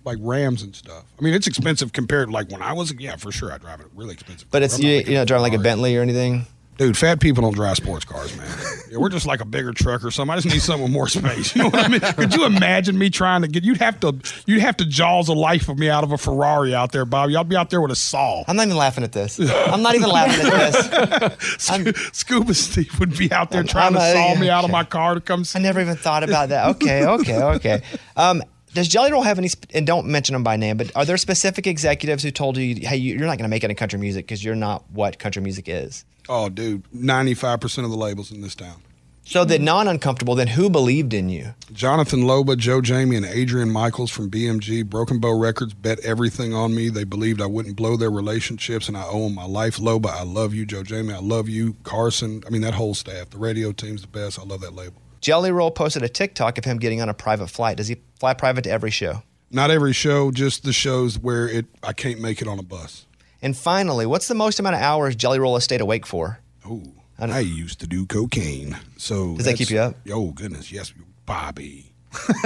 [0.05, 1.05] like Rams and stuff.
[1.19, 2.95] I mean, it's expensive compared to like when I was.
[2.95, 4.49] Yeah, for sure, I drive a really expensive.
[4.51, 4.85] But it's car.
[4.85, 6.47] I'm you, not you know driving like a Bentley or anything.
[6.79, 8.47] Dude, fat people don't drive sports cars, man.
[8.91, 10.33] Yeah, we're just like a bigger truck or something.
[10.33, 11.57] I just need something with more space.
[11.57, 12.01] You know what I mean?
[12.01, 13.65] Could you imagine me trying to get?
[13.65, 14.15] You'd have to.
[14.47, 17.35] You'd have to jaws a life of me out of a Ferrari out there, Bobby.
[17.35, 18.45] I'll be out there with a saw.
[18.47, 19.41] I'm not even laughing at this.
[19.41, 21.59] I'm not even laughing at this.
[22.13, 25.15] Scuba Steve would be out there trying I'm to saw me out of my car
[25.15, 25.59] to come see.
[25.59, 26.69] I never even thought about that.
[26.77, 27.83] Okay, okay, okay.
[28.17, 28.43] Um,
[28.75, 29.49] does Jelly Roll have any?
[29.49, 32.87] sp- And don't mention them by name, but are there specific executives who told you,
[32.87, 35.19] "Hey, you- you're not going to make it in country music because you're not what
[35.19, 36.05] country music is"?
[36.29, 38.83] Oh, dude, ninety-five percent of the labels in this town.
[39.29, 41.55] So the non-uncomfortable, then who believed in you?
[41.73, 46.77] Jonathan Loba, Joe Jamie, and Adrian Michaels from BMG, Broken Bow Records, bet everything on
[46.77, 46.91] me.
[46.91, 49.79] They believed I wouldn't blow their relationships, and I owe them my life.
[49.79, 50.65] Loba, I love you.
[50.65, 51.75] Joe Jamie, I love you.
[51.83, 53.31] Carson, I mean, that whole staff.
[53.31, 54.39] The radio team's the best.
[54.39, 55.03] I love that label.
[55.21, 57.79] Jelly Roll posted a TikTok of him getting on a private flight.
[57.79, 59.25] Does he fly private to every show?
[59.51, 63.06] Not every show, just the shows where it I can't make it on a bus.
[63.43, 66.41] And finally, what's the most amount of hours Jelly Roll has stayed awake for?
[66.69, 66.83] Oh,
[67.19, 68.77] I used to do cocaine.
[68.97, 69.97] So Does that keep you up?
[70.11, 70.93] Oh goodness, yes,
[71.27, 71.93] Bobby.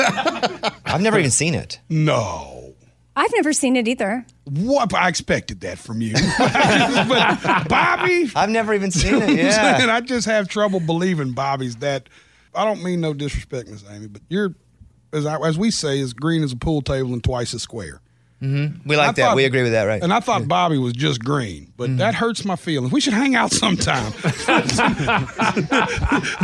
[0.84, 1.80] I've never even seen it.
[1.88, 2.74] No.
[3.16, 4.24] I've never seen it either.
[4.44, 4.94] What?
[4.94, 6.14] I expected that from you.
[6.38, 8.30] but Bobby?
[8.34, 9.28] I've never even seen it.
[9.30, 9.78] I'm Yeah.
[9.78, 12.08] saying, I just have trouble believing Bobby's that.
[12.54, 14.54] I don't mean no disrespect, Miss Amy, but you're,
[15.12, 18.00] as, I, as we say, as green as a pool table and twice as square.
[18.42, 18.88] Mm-hmm.
[18.88, 19.16] We like I that.
[19.22, 20.02] thought- we agree with that, right?
[20.02, 22.92] And I thought Bobby was just green, but that hurts my feelings.
[22.92, 24.12] We should hang out sometime.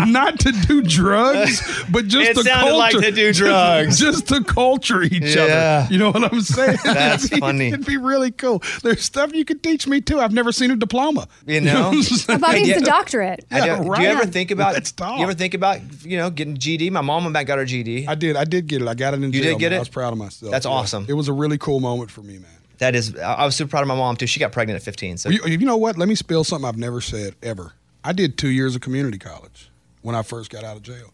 [0.07, 3.99] Not to do drugs, but just It to sounded like culture, to do drugs.
[3.99, 5.85] just, to culture each Yeah.
[5.85, 5.93] other.
[5.93, 6.79] You know what I'm saying?
[6.85, 7.69] That's It'd be- funny.
[7.69, 8.63] It'd be really cool.
[8.83, 10.21] There's stuff you could teach me too.
[10.21, 11.29] I've never seen a diploma.
[11.47, 11.91] You know?
[11.93, 12.41] what I'm?
[12.41, 13.45] Bobby needs a doctorate.
[13.51, 14.03] I do, Yeah, do right.
[14.03, 14.75] you ever think about?
[14.75, 15.19] Let's talk.
[15.19, 16.91] You ever think about you know getting GD?
[16.91, 18.09] My mom about got her GD.
[18.09, 18.37] I did.
[18.37, 18.89] I did get it.
[18.89, 19.53] I got it in You jail.
[19.55, 19.75] did get man.
[19.75, 19.77] it?
[19.77, 20.53] I was proud of myself.
[20.53, 20.73] That's Yeah.
[20.73, 21.07] awesome.
[21.09, 22.51] It was a really cool moment for me, man.
[22.79, 24.27] That is, I was super proud of my mom too.
[24.27, 25.17] She got pregnant at 15.
[25.19, 25.97] So You, you know what?
[25.97, 27.73] Let me spill something I've never said ever.
[28.05, 29.71] I did two years of community college
[30.03, 31.13] when I first got out of jail.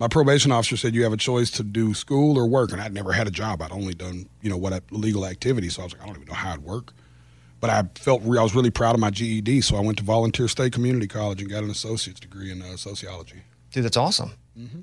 [0.00, 2.94] My probation officer said you have a choice to do school or work, and I'd
[2.94, 3.60] never had a job.
[3.62, 6.28] I'd only done you know what legal activity, so I was like, I don't even
[6.28, 6.92] know how I'd work.
[7.60, 10.04] But I felt re- I was really proud of my GED, so I went to
[10.04, 13.42] Volunteer State Community College and got an associate's degree in uh, sociology.
[13.70, 14.32] dude, that's awesome.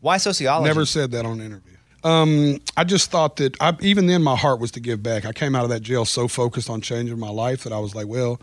[0.02, 0.68] Why sociology?
[0.68, 1.77] Never said that on an interview.
[2.08, 5.26] Um, I just thought that I, even then my heart was to give back.
[5.26, 7.96] I came out of that jail so focused on changing my life that I was
[7.96, 8.40] like, well,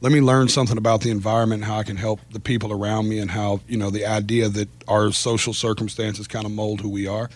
[0.00, 3.20] let me learn something about the environment, how I can help the people around me,
[3.20, 7.06] and how you know the idea that our social circumstances kind of mold who we
[7.06, 7.30] are.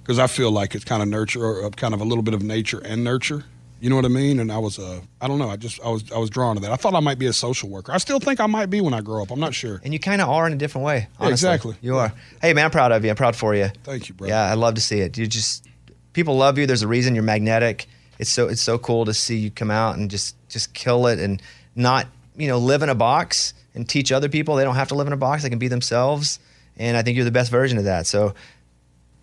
[0.00, 2.44] Because I feel like it's kind of nurture, uh, kind of a little bit of
[2.44, 3.44] nature and nurture.
[3.86, 4.40] You know what I mean?
[4.40, 5.48] And I was, uh, I don't know.
[5.48, 6.72] I just, I was, I was drawn to that.
[6.72, 7.92] I thought I might be a social worker.
[7.92, 9.30] I still think I might be when I grow up.
[9.30, 9.80] I'm not sure.
[9.84, 10.96] And you kind of are in a different way.
[10.96, 11.32] Yeah, honestly.
[11.32, 11.76] exactly.
[11.82, 12.12] You are.
[12.42, 13.10] Hey, man, I'm proud of you.
[13.10, 13.68] I'm proud for you.
[13.84, 14.26] Thank you, bro.
[14.26, 15.16] Yeah, I love to see it.
[15.16, 15.68] You just
[16.14, 16.66] people love you.
[16.66, 17.86] There's a reason you're magnetic.
[18.18, 21.20] It's so it's so cool to see you come out and just just kill it
[21.20, 21.40] and
[21.76, 24.96] not you know live in a box and teach other people they don't have to
[24.96, 25.44] live in a box.
[25.44, 26.40] They can be themselves.
[26.76, 28.08] And I think you're the best version of that.
[28.08, 28.34] So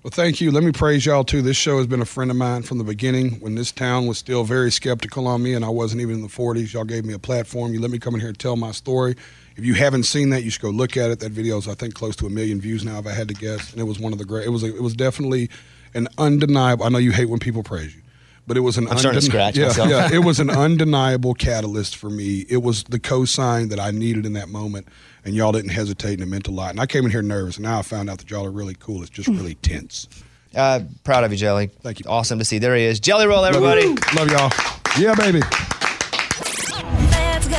[0.04, 0.52] Well, thank you.
[0.52, 1.42] Let me praise y'all too.
[1.42, 4.18] This show has been a friend of mine from the beginning when this town was
[4.18, 6.74] still very skeptical on me and I wasn't even in the 40s.
[6.74, 7.74] Y'all gave me a platform.
[7.74, 9.16] You let me come in here and tell my story.
[9.56, 11.22] If you haven't seen that, you should go look at it.
[11.22, 13.34] That video is, I think, close to a million views now, if I had to
[13.34, 13.72] guess.
[13.72, 14.46] And it was one of the great.
[14.46, 14.64] It was.
[14.64, 15.50] A, it was definitely
[15.94, 16.84] an undeniable.
[16.84, 18.02] I know you hate when people praise you,
[18.46, 18.90] but it was an.
[18.90, 19.90] I'm starting to scratch yeah, myself.
[19.90, 22.46] Yeah, it was an undeniable catalyst for me.
[22.50, 24.88] It was the cosign that I needed in that moment,
[25.26, 26.72] and y'all didn't hesitate, and it meant a lot.
[26.72, 28.76] And I came in here nervous, and now I found out that y'all are really
[28.80, 29.02] cool.
[29.02, 30.08] It's just really tense.
[30.56, 31.68] uh, proud of you, Jelly.
[31.82, 32.06] Thank you.
[32.08, 32.60] Awesome to see.
[32.60, 33.88] There he is, Jelly Roll, everybody.
[34.16, 34.52] Love y'all.
[35.00, 35.42] Yeah, baby.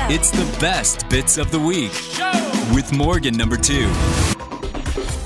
[0.06, 1.92] It's the best bits of the week
[2.74, 3.90] with Morgan number two.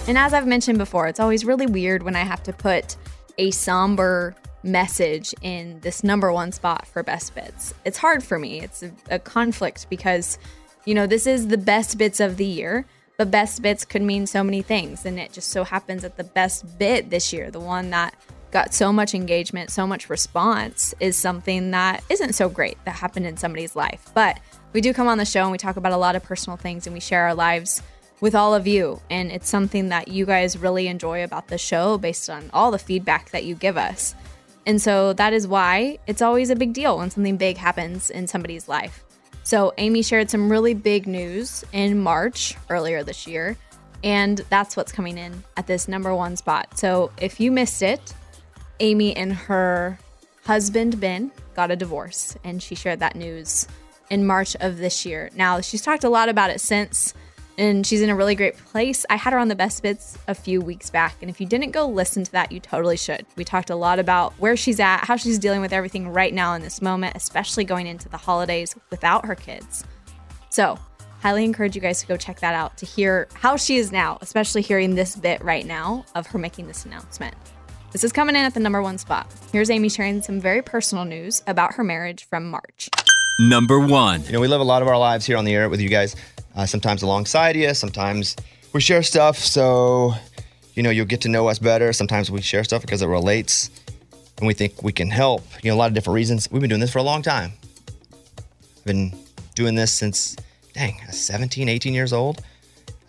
[0.07, 2.97] And as I've mentioned before, it's always really weird when I have to put
[3.39, 7.75] a somber message in this number one spot for best bits.
[7.85, 8.61] It's hard for me.
[8.61, 10.39] It's a, a conflict because,
[10.89, 12.87] you know, this is the best bits of the year,
[13.19, 15.05] but best bits could mean so many things.
[15.05, 18.15] And it just so happens that the best bit this year, the one that
[18.53, 23.27] got so much engagement, so much response, is something that isn't so great that happened
[23.27, 24.07] in somebody's life.
[24.15, 24.41] But
[24.73, 26.87] we do come on the show and we talk about a lot of personal things
[26.87, 27.83] and we share our lives
[28.23, 29.03] with all of you.
[29.11, 32.79] And it's something that you guys really enjoy about the show based on all the
[32.79, 34.15] feedback that you give us.
[34.65, 38.27] And so that is why it's always a big deal when something big happens in
[38.27, 39.05] somebody's life.
[39.49, 43.57] So Amy shared some really big news in March earlier this year.
[44.05, 46.79] And that's what's coming in at this number one spot.
[46.79, 48.13] So if you missed it,
[48.79, 49.99] Amy and her
[50.45, 52.37] husband, Ben, got a divorce.
[52.45, 53.67] And she shared that news
[54.11, 55.31] in March of this year.
[55.35, 57.15] Now, she's talked a lot about it since,
[57.59, 59.05] and she's in a really great place.
[59.11, 61.17] I had her on the best bits a few weeks back.
[61.21, 63.27] And if you didn't go listen to that, you totally should.
[63.37, 66.55] We talked a lot about where she's at, how she's dealing with everything right now
[66.55, 69.83] in this moment, especially going into the holidays without her kids.
[70.51, 70.79] So,
[71.21, 74.19] highly encourage you guys to go check that out to hear how she is now,
[74.21, 77.35] especially hearing this bit right now of her making this announcement.
[77.91, 79.27] This is coming in at the number one spot.
[79.51, 82.89] Here's Amy sharing some very personal news about her marriage from March.
[83.41, 84.25] Number one.
[84.25, 85.89] You know, we live a lot of our lives here on the air with you
[85.89, 86.15] guys,
[86.59, 88.37] uh, sometimes alongside you, sometimes
[88.75, 90.13] we share stuff so,
[90.75, 91.93] you know, you'll get to know us better.
[91.93, 93.71] Sometimes we share stuff because it relates
[94.39, 95.43] and we think we can help.
[95.63, 96.51] You know, a lot of different reasons.
[96.51, 97.53] We've been doing this for a long time.
[98.77, 99.17] I've been
[99.55, 100.37] doing this since,
[100.75, 102.43] dang, 17, 18 years old.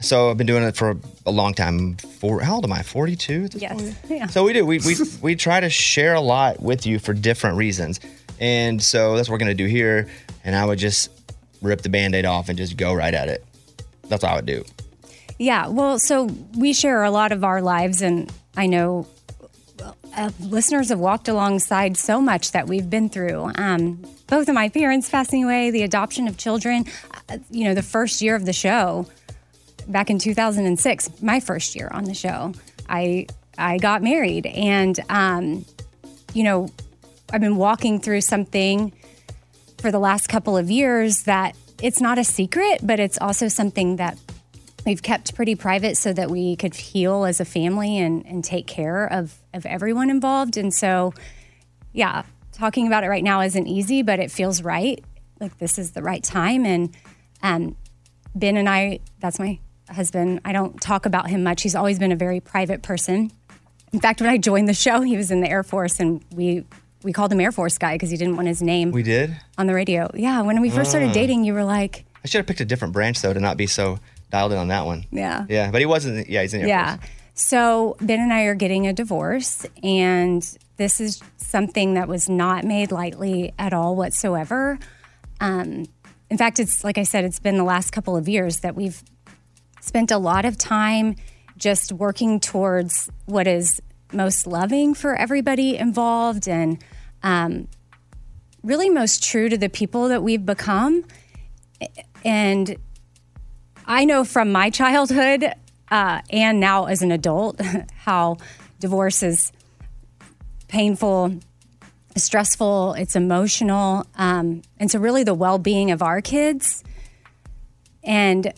[0.01, 0.95] So I've been doing it for
[1.26, 1.95] a long time.
[1.97, 2.84] For how old am I?
[2.84, 3.73] 42 Yes.
[3.81, 3.95] point?
[4.09, 4.27] Yeah.
[4.27, 4.65] So we do.
[4.65, 7.99] We, we, we try to share a lot with you for different reasons.
[8.39, 10.07] And so that's what we're going to do here.
[10.45, 11.09] And I would just
[11.61, 13.45] rip the band aid off and just go right at it.
[14.07, 14.64] That's what I would do.
[15.38, 16.26] Yeah, well, so
[16.57, 19.07] we share a lot of our lives, and I know
[20.15, 23.52] uh, listeners have walked alongside so much that we've been through.
[23.56, 26.86] Um, both of my parents passing away, the adoption of children,
[27.30, 29.07] uh, you know, the first year of the show
[29.88, 32.53] back in 2006, my first year on the show,
[32.88, 33.27] I
[33.57, 35.65] I got married, and um,
[36.34, 36.69] you know,
[37.31, 38.94] I've been walking through something
[39.80, 43.95] for the last couple of years that it's not a secret, but it's also something
[43.95, 44.18] that
[44.85, 48.68] we've kept pretty private so that we could heal as a family and, and take
[48.68, 50.57] care of, of everyone involved.
[50.57, 51.14] And so,
[51.93, 55.03] yeah, talking about it right now isn't easy, but it feels right.
[55.39, 56.65] Like this is the right time.
[56.65, 56.95] And
[57.41, 57.77] um,
[58.35, 60.41] Ben and I, that's my husband.
[60.45, 61.61] I don't talk about him much.
[61.61, 63.31] He's always been a very private person.
[63.91, 66.65] In fact, when I joined the show, he was in the Air Force and we
[67.03, 69.35] we called him Air Force guy because he didn't want his name We did?
[69.57, 70.09] on the radio.
[70.13, 71.13] Yeah, when we first started Ah.
[71.13, 73.67] dating, you were like, I should have picked a different branch, though, to not be
[73.67, 73.99] so
[74.31, 75.05] dialed in on that one.
[75.11, 75.45] yeah.
[75.49, 76.30] Yeah, but he wasn't.
[76.30, 76.95] Yeah, he's in Air yeah.
[76.97, 77.09] Force.
[77.35, 80.45] So Ben and I are getting a divorce, and
[80.76, 84.77] this is something that was not made lightly at all whatsoever.
[85.39, 85.85] Um,
[86.30, 89.01] in fact, it's like I said, it's been the last couple of years that we've
[89.80, 91.15] spent a lot of time
[91.57, 93.81] just working towards what is
[94.11, 96.84] most loving for everybody involved and
[97.23, 97.68] um,
[98.64, 101.03] really most true to the people that we've become.
[102.26, 102.76] And
[103.86, 105.53] I know from my childhood
[105.91, 107.60] uh, and now as an adult
[107.95, 108.38] how
[108.80, 109.52] divorce is
[110.68, 111.40] painful,
[112.15, 114.06] stressful, it's emotional.
[114.15, 116.84] Um, and so, really, the well being of our kids
[118.03, 118.53] and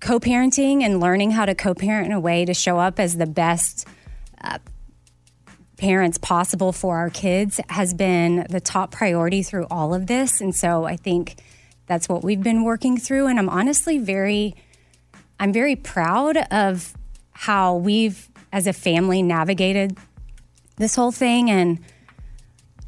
[0.00, 3.16] co parenting and learning how to co parent in a way to show up as
[3.16, 3.86] the best
[4.42, 4.58] uh,
[5.76, 10.40] parents possible for our kids has been the top priority through all of this.
[10.40, 11.36] And so, I think
[11.86, 13.26] that's what we've been working through.
[13.26, 14.54] And I'm honestly very,
[15.38, 16.94] I'm very proud of
[17.32, 19.96] how we've, as a family, navigated
[20.76, 21.50] this whole thing.
[21.50, 21.78] And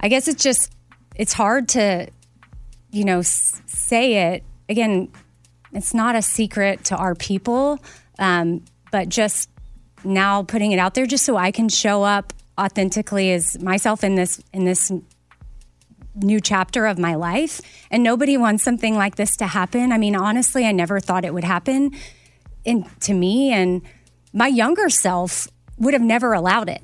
[0.00, 0.72] I guess it's just,
[1.14, 2.08] it's hard to,
[2.90, 4.44] you know, s- say it.
[4.68, 5.10] Again,
[5.72, 7.78] it's not a secret to our people,
[8.18, 9.50] um, but just
[10.04, 14.16] now putting it out there just so I can show up authentically as myself in
[14.16, 14.90] this in this
[16.22, 17.60] new chapter of my life.
[17.90, 19.92] And nobody wants something like this to happen.
[19.92, 21.92] I mean, honestly, I never thought it would happen
[22.64, 23.52] in, to me.
[23.52, 23.82] And
[24.32, 25.48] my younger self
[25.78, 26.82] would have never allowed it.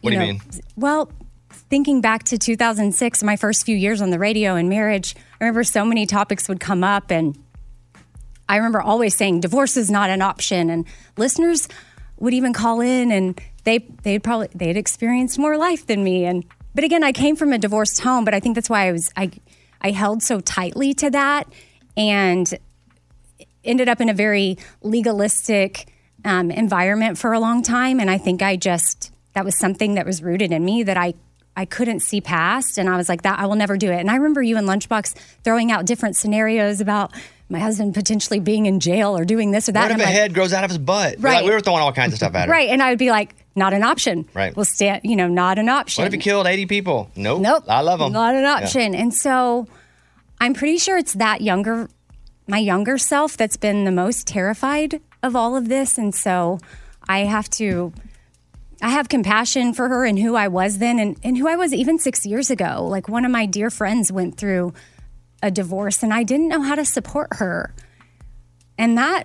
[0.00, 0.40] What do you know, mean?
[0.76, 1.10] Well,
[1.50, 5.64] thinking back to 2006, my first few years on the radio and marriage, I remember
[5.64, 7.36] so many topics would come up and
[8.48, 10.86] I remember always saying divorce is not an option and
[11.16, 11.68] listeners
[12.18, 13.38] would even call in and
[13.68, 17.52] they they'd probably they'd experienced more life than me and but again I came from
[17.52, 19.30] a divorced home but I think that's why I was I
[19.80, 21.46] I held so tightly to that
[21.96, 22.52] and
[23.62, 25.92] ended up in a very legalistic
[26.24, 30.06] um, environment for a long time and I think I just that was something that
[30.06, 31.14] was rooted in me that I
[31.54, 34.10] I couldn't see past and I was like that I will never do it and
[34.10, 35.14] I remember you and Lunchbox
[35.44, 37.12] throwing out different scenarios about
[37.50, 40.04] my husband potentially being in jail or doing this or that What if and a
[40.04, 41.16] like, head grows out of his butt?
[41.18, 41.36] Right.
[41.36, 42.52] Like, we were throwing all kinds of stuff at her.
[42.52, 42.68] Right.
[42.68, 44.28] And I would be like, not an option.
[44.34, 44.54] Right.
[44.54, 46.02] We'll stand, you know, not an option.
[46.02, 47.10] What if he killed 80 people?
[47.16, 47.40] Nope.
[47.40, 47.64] Nope.
[47.68, 48.12] I love him.
[48.12, 48.94] Not an option.
[48.94, 49.66] And so
[50.40, 51.88] I'm pretty sure it's that younger,
[52.46, 55.98] my younger self that's been the most terrified of all of this.
[55.98, 56.58] And so
[57.08, 57.92] I have to,
[58.80, 61.74] I have compassion for her and who I was then and, and who I was
[61.74, 62.86] even six years ago.
[62.88, 64.72] Like one of my dear friends went through
[65.42, 67.74] a divorce and I didn't know how to support her.
[68.76, 69.24] And that,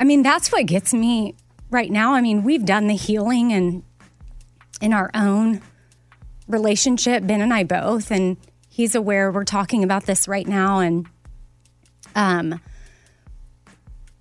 [0.00, 1.34] I mean, that's what gets me
[1.74, 2.14] right now.
[2.14, 3.82] I mean, we've done the healing and
[4.80, 5.60] in our own
[6.48, 8.36] relationship, Ben and I both, and
[8.68, 10.78] he's aware we're talking about this right now.
[10.78, 11.06] And
[12.14, 12.60] um,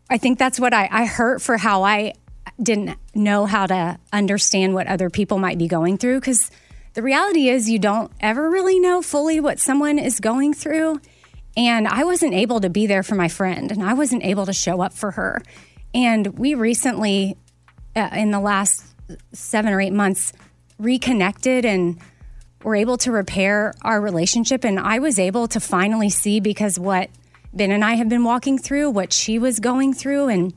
[0.10, 2.14] I think that's what I, I hurt for how I
[2.62, 6.20] didn't know how to understand what other people might be going through.
[6.20, 6.50] Because
[6.94, 11.00] the reality is, you don't ever really know fully what someone is going through.
[11.56, 14.54] And I wasn't able to be there for my friend, and I wasn't able to
[14.54, 15.42] show up for her.
[15.94, 17.38] And we recently,
[17.96, 18.84] uh, in the last
[19.32, 20.34] seven or eight months,
[20.80, 22.00] reconnected and
[22.64, 24.64] were able to repair our relationship.
[24.64, 27.10] And I was able to finally see because what
[27.54, 30.54] Ben and I have been walking through, what she was going through, and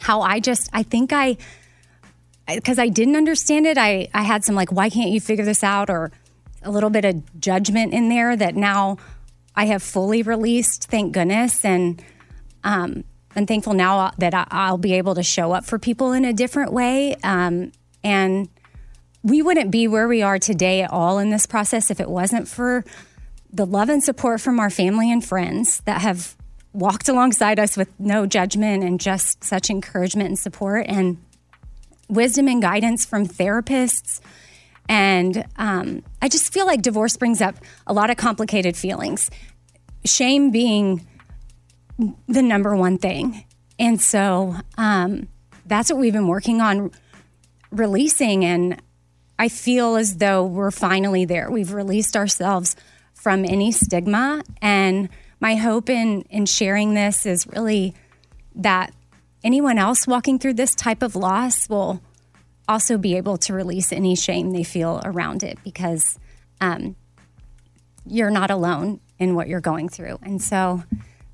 [0.00, 1.36] how I just, I think I,
[2.46, 5.62] because I didn't understand it, I, I had some like, why can't you figure this
[5.62, 5.90] out?
[5.90, 6.10] Or
[6.62, 8.98] a little bit of judgment in there that now
[9.54, 11.64] I have fully released, thank goodness.
[11.64, 12.02] And
[12.64, 13.04] um,
[13.38, 16.32] I'm thankful now that I- I'll be able to show up for people in a
[16.32, 17.14] different way.
[17.22, 17.70] Um,
[18.02, 18.48] and
[19.22, 22.48] we wouldn't be where we are today at all in this process if it wasn't
[22.48, 22.84] for
[23.52, 26.36] the love and support from our family and friends that have
[26.72, 31.16] walked alongside us with no judgment and just such encouragement and support and
[32.08, 34.20] wisdom and guidance from therapists.
[34.88, 37.54] And um, I just feel like divorce brings up
[37.86, 39.30] a lot of complicated feelings,
[40.04, 41.06] shame being
[41.98, 43.44] the number one thing.
[43.78, 45.28] And so um,
[45.66, 46.90] that's what we've been working on
[47.70, 48.44] releasing.
[48.44, 48.80] And
[49.38, 51.50] I feel as though we're finally there.
[51.50, 52.76] We've released ourselves
[53.14, 54.42] from any stigma.
[54.62, 55.08] And
[55.40, 57.94] my hope in, in sharing this is really
[58.54, 58.92] that
[59.44, 62.00] anyone else walking through this type of loss will
[62.68, 66.18] also be able to release any shame they feel around it because
[66.60, 66.96] um,
[68.04, 70.18] you're not alone in what you're going through.
[70.22, 70.82] And so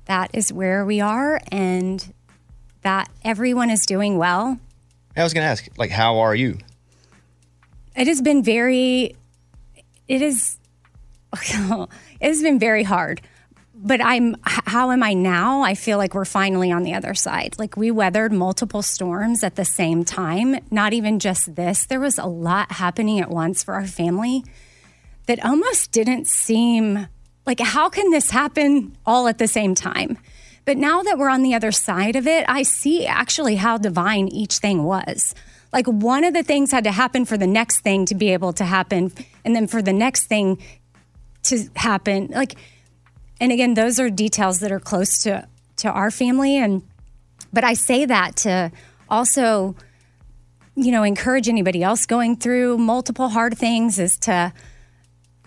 [0.05, 2.13] that is where we are, and
[2.81, 4.59] that everyone is doing well.
[5.17, 6.57] I was going to ask, like, how are you?
[7.95, 9.15] It has been very,
[10.07, 10.57] it is,
[11.33, 11.89] it
[12.21, 13.21] has been very hard.
[13.77, 15.61] But I'm, how am I now?
[15.61, 17.55] I feel like we're finally on the other side.
[17.59, 21.85] Like we weathered multiple storms at the same time, not even just this.
[21.85, 24.43] There was a lot happening at once for our family
[25.25, 27.07] that almost didn't seem
[27.45, 30.17] like, how can this happen all at the same time?
[30.65, 34.27] But now that we're on the other side of it, I see actually how divine
[34.29, 35.35] each thing was.
[35.71, 38.53] Like one of the things had to happen for the next thing to be able
[38.53, 39.11] to happen,
[39.43, 40.57] and then for the next thing
[41.43, 42.27] to happen.
[42.27, 42.55] Like,
[43.39, 45.47] and again, those are details that are close to
[45.77, 46.81] to our family, and
[47.51, 48.71] but I say that to
[49.09, 49.75] also,
[50.75, 54.53] you know, encourage anybody else going through multiple hard things is to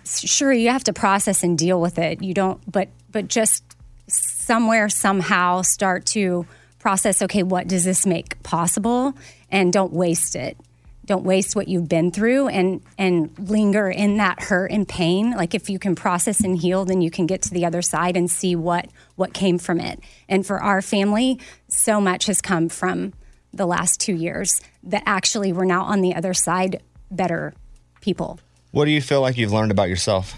[0.09, 2.22] sure you have to process and deal with it.
[2.22, 3.64] You don't, but but just
[4.06, 6.47] somewhere somehow start to
[6.78, 7.22] process.
[7.22, 9.14] Okay, what does this make possible?
[9.51, 10.56] And don't waste it.
[11.05, 15.32] Don't waste what you've been through and and linger in that hurt and pain.
[15.32, 18.16] Like if you can process and heal, then you can get to the other side
[18.16, 20.01] and see what what came from it.
[20.28, 23.14] And for our family, so much has come from
[23.52, 27.55] the last two years that actually we're now on the other side better
[28.01, 28.39] people.
[28.70, 30.35] What do you feel like you've learned about yourself?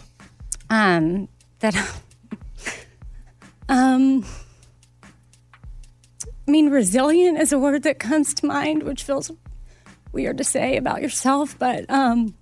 [0.69, 1.29] Um,
[1.59, 1.75] that
[3.69, 4.25] um
[6.47, 9.31] I mean resilient is a word that comes to mind, which feels
[10.13, 12.35] weird to say about yourself, but um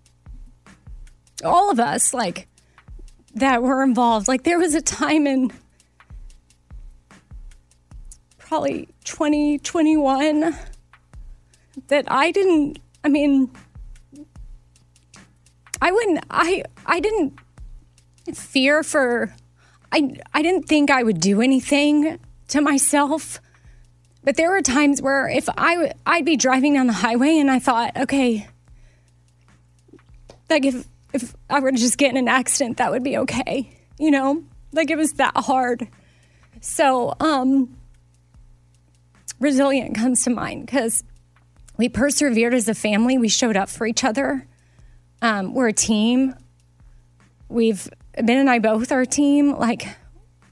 [1.44, 2.48] all of us like
[3.34, 4.28] that were involved.
[4.28, 5.52] Like there was a time in
[8.38, 10.56] probably 2021
[11.88, 13.50] that I didn't I mean
[15.80, 17.38] I wouldn't I I didn't
[18.34, 19.34] fear for
[19.92, 22.18] I I didn't think I would do anything
[22.48, 23.40] to myself.
[24.24, 27.58] But there were times where if I I'd be driving down the highway and I
[27.58, 28.48] thought, okay,
[30.50, 33.70] like if if I were to just get in an accident, that would be okay.
[33.98, 34.44] You know?
[34.72, 35.88] Like it was that hard.
[36.60, 37.74] So, um
[39.40, 41.04] resilient comes to mind because
[41.76, 43.16] we persevered as a family.
[43.16, 44.46] We showed up for each other.
[45.20, 46.34] Um, we're a team.
[47.48, 49.52] We've Ben and I both are a team.
[49.56, 49.86] Like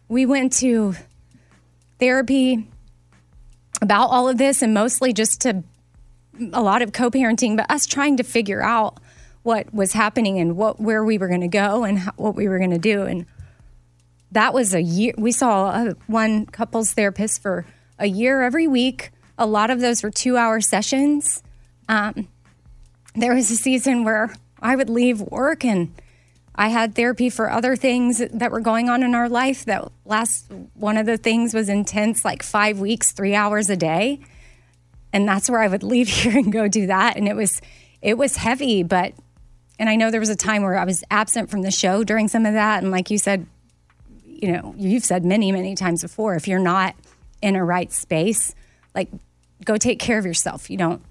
[0.09, 0.95] we went to
[1.99, 2.67] therapy
[3.81, 5.63] about all of this and mostly just to
[6.53, 8.99] a lot of co-parenting, but us trying to figure out
[9.43, 12.49] what was happening and what where we were going to go and how, what we
[12.49, 13.03] were going to do.
[13.03, 13.27] And
[14.33, 15.15] that was a year.
[15.17, 17.65] We saw a, one couples therapist for
[17.99, 19.13] a year every week.
[19.39, 21.43] A lot of those were two-hour sessions.
[21.89, 22.29] Um,
[23.15, 25.93] there was a season where I would leave work and
[26.57, 29.67] I had therapy for other things that were going on in our life.
[29.67, 34.21] That last one of the things was intense, like five weeks, three hours a day,
[35.13, 37.17] and that's where I would leave here and go do that.
[37.17, 37.61] And it was
[38.01, 39.13] it was heavy, but
[39.79, 42.29] and I know there was a time where I was absent from the show during
[42.29, 42.83] some of that.
[42.83, 43.47] And like you said,
[44.25, 46.95] you know, you've said many many times before, if you're not
[47.43, 48.55] in a right space,
[48.95, 49.11] like
[49.63, 50.71] go take care of yourself.
[50.71, 51.03] You don't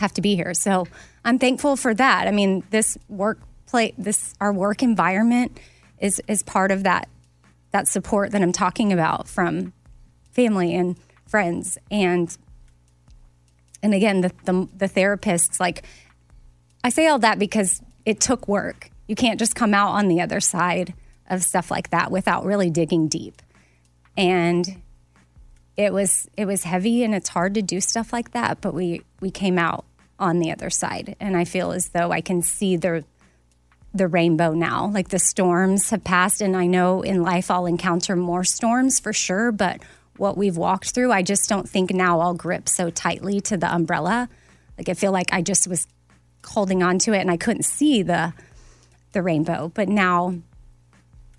[0.00, 0.54] have to be here.
[0.54, 0.88] So
[1.24, 2.26] I'm thankful for that.
[2.26, 5.58] I mean, this work play this our work environment
[5.98, 7.08] is is part of that
[7.70, 9.72] that support that I'm talking about from
[10.32, 12.36] family and friends and
[13.82, 15.84] and again the the, the therapists like
[16.82, 18.90] I say all that because it took work.
[19.06, 20.94] You can't just come out on the other side
[21.28, 23.42] of stuff like that without really digging deep.
[24.16, 24.82] And
[25.76, 29.02] it was it was heavy and it's hard to do stuff like that, but we
[29.20, 29.84] we came out
[30.20, 33.04] on the other side and I feel as though I can see the
[33.92, 34.86] the rainbow now.
[34.86, 39.12] Like the storms have passed and I know in life I'll encounter more storms for
[39.12, 39.82] sure, but
[40.16, 43.72] what we've walked through, I just don't think now I'll grip so tightly to the
[43.74, 44.28] umbrella.
[44.78, 45.86] Like I feel like I just was
[46.46, 48.32] holding on to it and I couldn't see the
[49.12, 49.72] the rainbow.
[49.74, 50.34] But now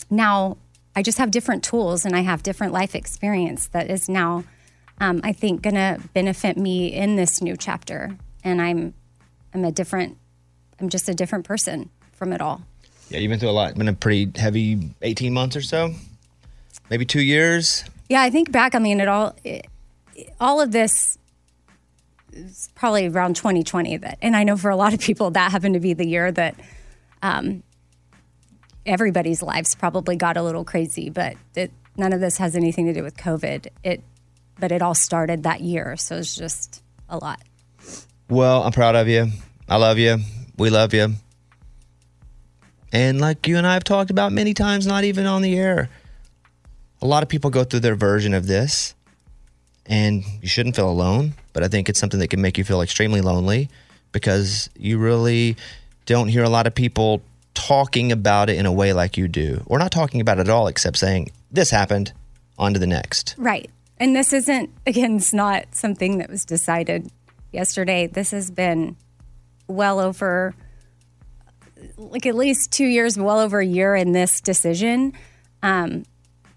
[0.09, 0.57] now
[0.95, 4.43] I just have different tools and I have different life experience that is now
[4.99, 8.17] um, I think gonna benefit me in this new chapter.
[8.43, 8.93] And I'm
[9.53, 10.17] I'm a different
[10.79, 12.61] I'm just a different person from it all.
[13.09, 13.75] Yeah, you've been through a lot.
[13.75, 15.93] Been a pretty heavy 18 months or so,
[16.89, 17.83] maybe two years.
[18.09, 18.73] Yeah, I think back.
[18.73, 19.67] I mean, it all, it,
[20.39, 21.17] all of this
[22.31, 23.97] is probably around 2020.
[23.97, 26.31] That, and I know for a lot of people that happened to be the year
[26.31, 26.55] that
[27.21, 27.63] um,
[28.85, 31.09] everybody's lives probably got a little crazy.
[31.09, 33.67] But it, none of this has anything to do with COVID.
[33.83, 34.01] It,
[34.57, 37.41] but it all started that year, so it's just a lot.
[38.31, 39.27] Well, I'm proud of you.
[39.67, 40.19] I love you.
[40.57, 41.15] We love you.
[42.93, 45.89] And like you and I have talked about many times, not even on the air,
[47.01, 48.95] a lot of people go through their version of this,
[49.85, 51.33] and you shouldn't feel alone.
[51.51, 53.67] But I think it's something that can make you feel extremely lonely
[54.13, 55.57] because you really
[56.05, 57.21] don't hear a lot of people
[57.53, 60.49] talking about it in a way like you do, or not talking about it at
[60.49, 62.13] all, except saying, This happened,
[62.57, 63.35] on to the next.
[63.37, 63.69] Right.
[63.99, 67.11] And this isn't, again, it's not something that was decided
[67.51, 68.07] yesterday.
[68.07, 68.95] This has been
[69.67, 70.53] well over,
[71.97, 75.13] like at least two years, well over a year in this decision.
[75.63, 76.03] Um,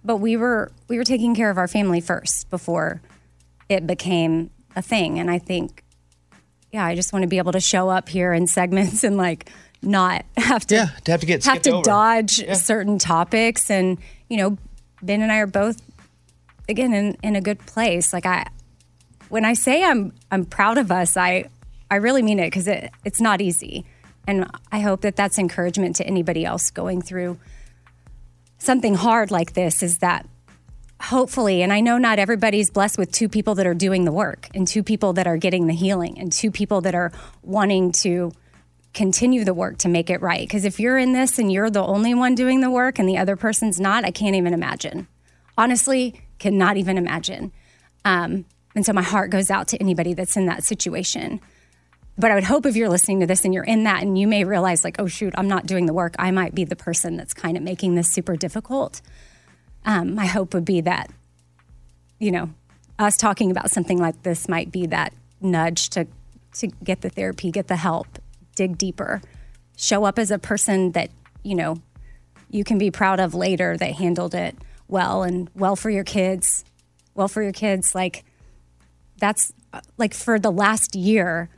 [0.04, 3.00] but we were we were taking care of our family first before
[3.68, 5.18] it became a thing.
[5.18, 5.82] And I think,
[6.72, 9.50] yeah, I just want to be able to show up here in segments and like
[9.82, 11.82] not have to Yeah, to have to get have to over.
[11.84, 13.70] dodge certain topics.
[13.70, 13.98] And
[14.28, 14.58] you know,
[15.02, 15.80] Ben and I are both
[16.68, 18.12] again in, in a good place.
[18.12, 18.46] Like I,
[19.35, 21.47] when I say I'm I'm proud of us, I
[21.90, 23.85] I really mean it because it it's not easy,
[24.28, 27.40] and I hope that that's encouragement to anybody else going through
[28.59, 29.82] something hard like this.
[29.82, 30.28] Is that
[31.02, 34.48] hopefully, and I know not everybody's blessed with two people that are doing the work,
[34.55, 37.11] and two people that are getting the healing, and two people that are
[37.43, 38.31] wanting to
[38.93, 40.47] continue the work to make it right.
[40.47, 43.19] Because if you're in this and you're the only one doing the work and the
[43.19, 45.09] other person's not, I can't even imagine.
[45.59, 47.51] Honestly, cannot even imagine.
[48.05, 48.44] Um,
[48.74, 51.40] and so my heart goes out to anybody that's in that situation.
[52.16, 54.28] But I would hope if you're listening to this and you're in that and you
[54.28, 56.14] may realize, like, oh, shoot, I'm not doing the work.
[56.18, 59.02] I might be the person that's kind of making this super difficult.
[59.84, 61.10] Um, my hope would be that,
[62.18, 62.51] you know,
[62.98, 66.06] us talking about something like this might be that nudge to,
[66.55, 68.06] to get the therapy, get the help,
[68.55, 69.20] dig deeper,
[69.76, 71.10] show up as a person that,
[71.42, 71.76] you know,
[72.48, 74.56] you can be proud of later that handled it
[74.86, 76.64] well and well for your kids,
[77.14, 77.94] well for your kids.
[77.94, 78.24] Like,
[79.24, 79.55] that's
[79.96, 81.48] like for the last year,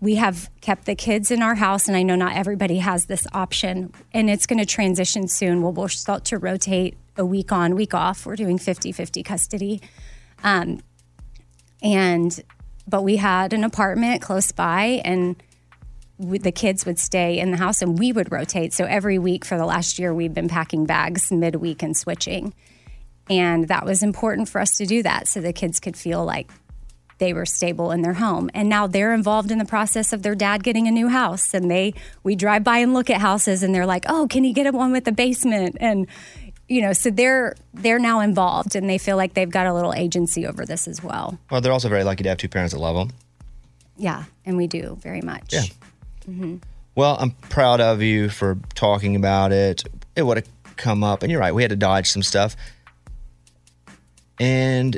[0.00, 3.26] we have kept the kids in our house, and I know not everybody has this
[3.32, 5.60] option, and it's going to transition soon.
[5.60, 8.24] We'll, we'll start to rotate a week on, week off.
[8.24, 9.80] We're doing 50 50 custody.
[10.44, 10.80] Um,
[11.82, 12.40] and,
[12.86, 15.42] but we had an apartment close by, and
[16.20, 18.72] the kids would stay in the house and we would rotate.
[18.72, 22.54] So every week for the last year, we've been packing bags midweek and switching.
[23.28, 26.50] And that was important for us to do that so the kids could feel like
[27.18, 28.50] they were stable in their home.
[28.54, 31.52] And now they're involved in the process of their dad getting a new house.
[31.54, 34.54] And they, we drive by and look at houses and they're like, oh, can you
[34.54, 35.76] get one with a basement?
[35.80, 36.06] And,
[36.68, 39.92] you know, so they're, they're now involved and they feel like they've got a little
[39.94, 41.38] agency over this as well.
[41.50, 43.16] Well, they're also very lucky to have two parents that love them.
[43.96, 44.24] Yeah.
[44.46, 45.52] And we do very much.
[45.52, 45.62] Yeah.
[46.24, 46.56] hmm
[46.94, 49.82] Well, I'm proud of you for talking about it.
[50.14, 51.54] It would have come up, and you're right.
[51.54, 52.56] We had to dodge some stuff,
[54.38, 54.96] and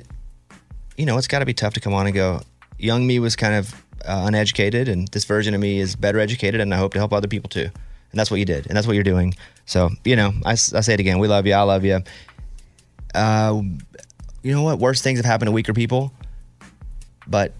[1.01, 2.43] you know it's got to be tough to come on and go.
[2.79, 3.73] Young me was kind of
[4.05, 7.15] uh, uneducated, and this version of me is better educated, and I hope to help
[7.15, 7.69] other people too.
[8.11, 9.35] And that's what you did, and that's what you're doing.
[9.65, 11.19] So you know, I say it again.
[11.19, 11.55] We love you.
[11.55, 12.03] I love you.
[13.15, 13.63] Uh,
[14.43, 14.79] you know what?
[14.79, 16.13] Worse things have happened to weaker people,
[17.27, 17.55] but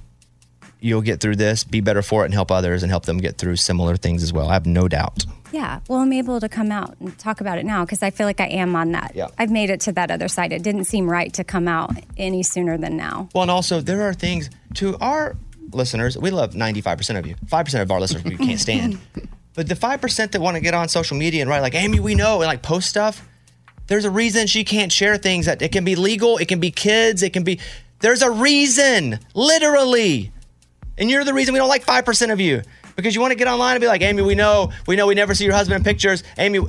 [0.81, 3.39] you'll get through this, be better for it, and help others and help them get
[3.39, 4.49] through similar things as well.
[4.49, 5.25] I have no doubt.
[5.53, 5.81] Yeah.
[5.89, 8.41] Well, I'm able to come out and talk about it now because I feel like
[8.41, 9.13] I am on that.
[9.15, 9.29] Yeah.
[9.37, 10.53] I've made it to that other side.
[10.53, 13.29] It didn't seem right to come out any sooner than now.
[13.35, 15.37] Well, and also there are things to our
[15.73, 16.17] listeners.
[16.17, 17.35] We love 95% of you.
[17.47, 18.99] 5% of our listeners we can't stand.
[19.53, 22.15] But the 5% that want to get on social media and write like, Amy, we
[22.15, 23.27] know, and like post stuff,
[23.89, 26.71] There's a reason she can't share things that it can be legal, it can be
[26.71, 27.59] kids, it can be
[28.01, 30.33] there's a reason, literally.
[31.01, 32.63] And you're the reason we don't like 5% of you
[32.95, 35.15] because you want to get online and be like, Amy, we know, we know we
[35.15, 36.23] never see your husband in pictures.
[36.39, 36.61] Amy,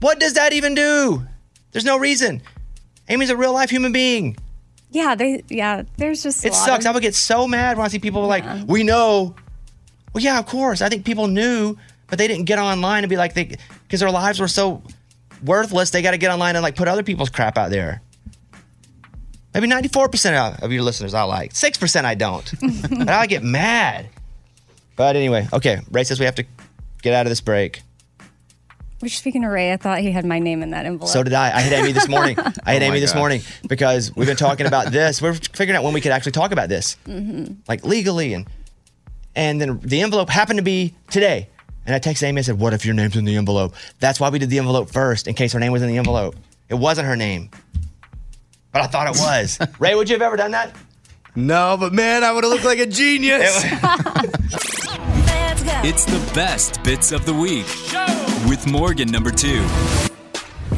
[0.00, 1.22] what does that even do?
[1.72, 2.42] There's no reason.
[3.08, 4.36] Amy's a real life human being.
[4.90, 6.86] Yeah, they yeah, there's just It sucks.
[6.86, 9.34] of- I would get so mad when I see people like, we know.
[10.14, 10.80] Well, yeah, of course.
[10.80, 11.76] I think people knew,
[12.06, 14.82] but they didn't get online and be like, they because their lives were so
[15.44, 15.90] worthless.
[15.90, 18.00] They got to get online and like put other people's crap out there.
[19.60, 21.52] Maybe 94% of your listeners I like.
[21.52, 22.52] 6% I don't.
[22.98, 24.08] but I get mad.
[24.94, 25.80] But anyway, okay.
[25.90, 26.44] Ray says we have to
[27.02, 27.82] get out of this break.
[29.00, 31.08] Which speaking of Ray, I thought he had my name in that envelope.
[31.12, 31.56] So did I.
[31.56, 32.36] I hit Amy this morning.
[32.64, 33.18] I hit Oh Amy my this gosh.
[33.18, 35.22] morning because we've been talking about this.
[35.22, 36.94] We're figuring out when we could actually talk about this.
[37.06, 38.46] hmm like legally and
[39.36, 41.48] and then the envelope happened to be today
[41.86, 44.30] and i texted amy and said what if your name's in the envelope that's why
[44.30, 46.34] we did the envelope first in case her name was in the envelope
[46.68, 47.50] it wasn't her name
[48.72, 50.74] but i thought it was ray would you have ever done that
[51.36, 53.62] No, but man, I would have looked like a genius.
[55.84, 57.66] It's the best bits of the week
[58.48, 59.60] with Morgan number two.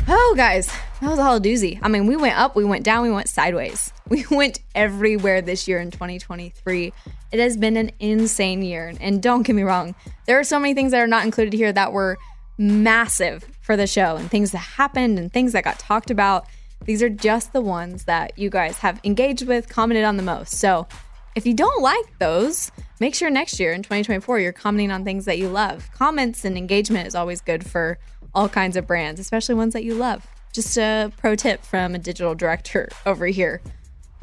[0.06, 0.66] Oh, guys,
[1.00, 1.78] that was all a doozy.
[1.80, 3.92] I mean, we went up, we went down, we went sideways.
[4.08, 6.92] We went everywhere this year in 2023.
[7.32, 8.92] It has been an insane year.
[9.00, 9.94] And don't get me wrong,
[10.26, 12.18] there are so many things that are not included here that were
[12.58, 16.46] massive for the show and things that happened and things that got talked about.
[16.84, 20.58] These are just the ones that you guys have engaged with, commented on the most.
[20.58, 20.86] So
[21.34, 25.24] if you don't like those, make sure next year in 2024 you're commenting on things
[25.26, 25.88] that you love.
[25.94, 27.98] Comments and engagement is always good for
[28.34, 30.26] all kinds of brands, especially ones that you love.
[30.52, 33.60] Just a pro tip from a digital director over here.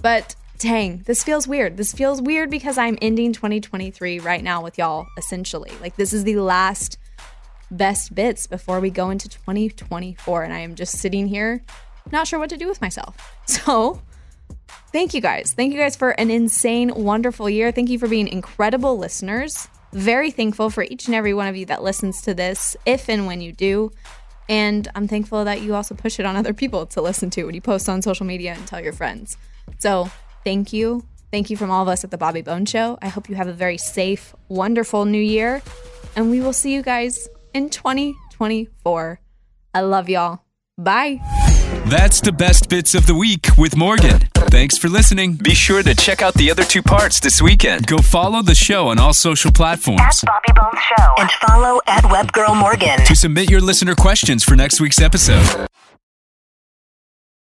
[0.01, 1.77] But dang, this feels weird.
[1.77, 5.71] This feels weird because I'm ending 2023 right now with y'all, essentially.
[5.81, 6.97] Like, this is the last
[7.69, 10.43] best bits before we go into 2024.
[10.43, 11.63] And I am just sitting here,
[12.11, 13.15] not sure what to do with myself.
[13.47, 14.01] So,
[14.91, 15.53] thank you guys.
[15.53, 17.71] Thank you guys for an insane, wonderful year.
[17.71, 19.69] Thank you for being incredible listeners.
[19.93, 23.25] Very thankful for each and every one of you that listens to this, if and
[23.25, 23.91] when you do.
[24.49, 27.55] And I'm thankful that you also push it on other people to listen to when
[27.55, 29.37] you post on social media and tell your friends.
[29.79, 30.09] So,
[30.43, 31.05] thank you.
[31.31, 32.97] Thank you from all of us at the Bobby Bone Show.
[33.01, 35.61] I hope you have a very safe, wonderful new year.
[36.15, 39.19] And we will see you guys in 2024.
[39.73, 40.41] I love y'all.
[40.77, 41.19] Bye.
[41.89, 44.19] That's the best bits of the week with Morgan.
[44.51, 45.35] Thanks for listening.
[45.35, 47.87] Be sure to check out the other two parts this weekend.
[47.87, 50.21] Go follow the show on all social platforms.
[50.25, 51.13] Bobby Bones Show.
[51.17, 52.99] And follow at Webgirl Morgan.
[53.05, 55.67] To submit your listener questions for next week's episode.